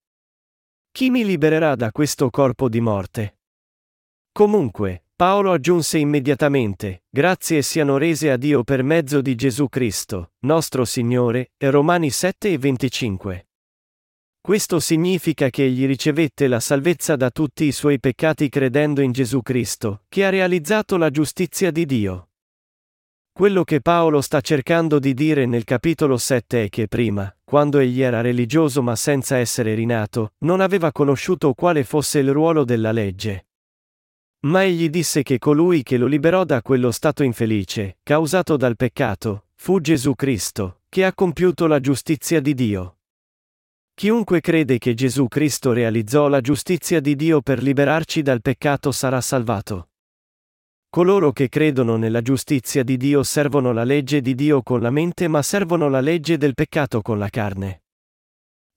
Chi 0.91 1.09
mi 1.09 1.25
libererà 1.25 1.75
da 1.75 1.91
questo 1.91 2.29
corpo 2.29 2.69
di 2.69 2.79
morte? 2.79 3.39
Comunque, 4.31 5.05
Paolo 5.15 5.51
aggiunse 5.51 5.97
immediatamente, 5.97 7.05
grazie 7.09 7.63
siano 7.63 7.97
rese 7.97 8.29
a 8.29 8.37
Dio 8.37 8.63
per 8.63 8.83
mezzo 8.83 9.19
di 9.21 9.33
Gesù 9.33 9.67
Cristo, 9.67 10.33
nostro 10.39 10.85
Signore, 10.85 11.53
Romani 11.57 12.11
7 12.11 12.51
e 12.51 12.57
25. 12.57 13.47
Questo 14.39 14.79
significa 14.79 15.49
che 15.49 15.65
egli 15.65 15.85
ricevette 15.87 16.47
la 16.47 16.59
salvezza 16.59 17.15
da 17.15 17.31
tutti 17.31 17.65
i 17.65 17.71
suoi 17.71 17.99
peccati 17.99 18.47
credendo 18.47 19.01
in 19.01 19.11
Gesù 19.11 19.41
Cristo, 19.41 20.03
che 20.07 20.23
ha 20.23 20.29
realizzato 20.29 20.97
la 20.97 21.09
giustizia 21.09 21.69
di 21.71 21.85
Dio. 21.85 22.26
Quello 23.37 23.63
che 23.63 23.81
Paolo 23.81 24.21
sta 24.21 24.41
cercando 24.41 24.97
di 24.97 25.13
dire 25.13 25.45
nel 25.45 25.63
capitolo 25.63 26.17
7 26.17 26.63
è 26.63 26.69
che 26.69 26.87
prima, 26.87 27.31
quando 27.43 27.77
egli 27.77 28.01
era 28.01 28.21
religioso 28.21 28.81
ma 28.81 28.95
senza 28.95 29.37
essere 29.37 29.75
rinato, 29.75 30.31
non 30.39 30.59
aveva 30.59 30.91
conosciuto 30.91 31.53
quale 31.53 31.83
fosse 31.83 32.17
il 32.17 32.31
ruolo 32.31 32.65
della 32.65 32.91
legge. 32.91 33.45
Ma 34.47 34.63
egli 34.63 34.89
disse 34.89 35.21
che 35.21 35.37
colui 35.37 35.83
che 35.83 35.97
lo 35.97 36.07
liberò 36.07 36.45
da 36.45 36.63
quello 36.63 36.89
stato 36.89 37.21
infelice, 37.21 37.99
causato 38.01 38.57
dal 38.57 38.75
peccato, 38.75 39.49
fu 39.53 39.79
Gesù 39.81 40.15
Cristo, 40.15 40.79
che 40.89 41.05
ha 41.05 41.13
compiuto 41.13 41.67
la 41.67 41.79
giustizia 41.79 42.39
di 42.39 42.55
Dio. 42.55 42.97
Chiunque 43.93 44.41
crede 44.41 44.79
che 44.79 44.95
Gesù 44.95 45.27
Cristo 45.27 45.73
realizzò 45.73 46.27
la 46.27 46.41
giustizia 46.41 46.99
di 46.99 47.15
Dio 47.15 47.41
per 47.43 47.61
liberarci 47.61 48.23
dal 48.23 48.41
peccato 48.41 48.91
sarà 48.91 49.21
salvato. 49.21 49.89
Coloro 50.97 51.31
che 51.31 51.47
credono 51.47 51.95
nella 51.95 52.23
giustizia 52.23 52.81
di 52.81 52.97
Dio 52.97 53.21
servono 53.21 53.71
la 53.71 53.83
legge 53.83 54.19
di 54.19 54.33
Dio 54.33 54.63
con 54.63 54.81
la 54.81 54.89
mente 54.89 55.27
ma 55.27 55.43
servono 55.43 55.89
la 55.89 55.99
legge 55.99 56.37
del 56.37 56.55
peccato 56.55 57.03
con 57.03 57.19
la 57.19 57.29
carne. 57.29 57.83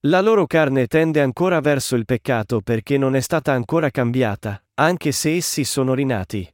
La 0.01 0.21
loro 0.21 0.47
carne 0.47 0.87
tende 0.87 1.23
ancora 1.23 1.61
verso 1.61 1.97
il 1.97 2.05
peccato 2.05 2.61
perché 2.61 2.99
non 2.99 3.17
è 3.17 3.21
stata 3.21 3.53
ancora 3.53 3.89
cambiata, 3.89 4.63
anche 4.75 5.13
se 5.13 5.35
essi 5.35 5.65
sono 5.65 5.95
rinati. 5.95 6.47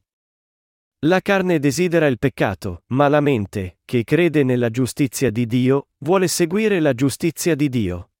La 0.99 1.19
carne 1.19 1.59
desidera 1.59 2.07
il 2.07 2.17
peccato, 2.17 2.83
ma 2.93 3.09
la 3.09 3.19
mente, 3.19 3.79
che 3.83 4.05
crede 4.05 4.43
nella 4.43 4.69
giustizia 4.69 5.31
di 5.31 5.45
Dio, 5.45 5.89
vuole 5.97 6.29
seguire 6.29 6.79
la 6.79 6.93
giustizia 6.93 7.55
di 7.55 7.67
Dio. 7.67 8.11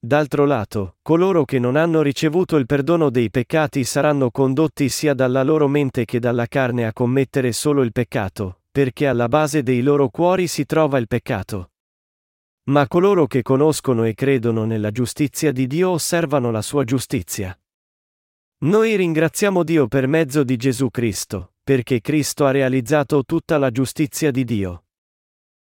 D'altro 0.00 0.44
lato, 0.44 0.96
coloro 1.02 1.44
che 1.44 1.58
non 1.58 1.74
hanno 1.74 2.02
ricevuto 2.02 2.56
il 2.56 2.66
perdono 2.66 3.10
dei 3.10 3.30
peccati 3.30 3.82
saranno 3.82 4.30
condotti 4.30 4.88
sia 4.88 5.12
dalla 5.12 5.42
loro 5.42 5.66
mente 5.66 6.04
che 6.04 6.20
dalla 6.20 6.46
carne 6.46 6.86
a 6.86 6.92
commettere 6.92 7.50
solo 7.50 7.82
il 7.82 7.90
peccato, 7.90 8.60
perché 8.70 9.08
alla 9.08 9.26
base 9.26 9.64
dei 9.64 9.82
loro 9.82 10.08
cuori 10.08 10.46
si 10.46 10.66
trova 10.66 10.98
il 10.98 11.08
peccato. 11.08 11.72
Ma 12.68 12.86
coloro 12.86 13.26
che 13.26 13.42
conoscono 13.42 14.04
e 14.04 14.14
credono 14.14 14.64
nella 14.64 14.92
giustizia 14.92 15.50
di 15.50 15.66
Dio 15.66 15.90
osservano 15.90 16.52
la 16.52 16.62
sua 16.62 16.84
giustizia. 16.84 17.58
Noi 18.58 18.94
ringraziamo 18.94 19.64
Dio 19.64 19.88
per 19.88 20.06
mezzo 20.06 20.44
di 20.44 20.56
Gesù 20.56 20.90
Cristo, 20.90 21.54
perché 21.64 22.00
Cristo 22.00 22.46
ha 22.46 22.52
realizzato 22.52 23.24
tutta 23.24 23.58
la 23.58 23.72
giustizia 23.72 24.30
di 24.30 24.44
Dio. 24.44 24.84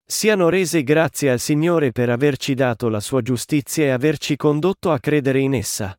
Siano 0.05 0.49
rese 0.49 0.83
grazie 0.83 1.31
al 1.31 1.39
Signore 1.39 1.91
per 1.91 2.09
averci 2.09 2.53
dato 2.53 2.89
la 2.89 2.99
sua 2.99 3.21
giustizia 3.21 3.85
e 3.85 3.89
averci 3.89 4.35
condotto 4.35 4.91
a 4.91 4.99
credere 4.99 5.39
in 5.39 5.53
essa. 5.53 5.97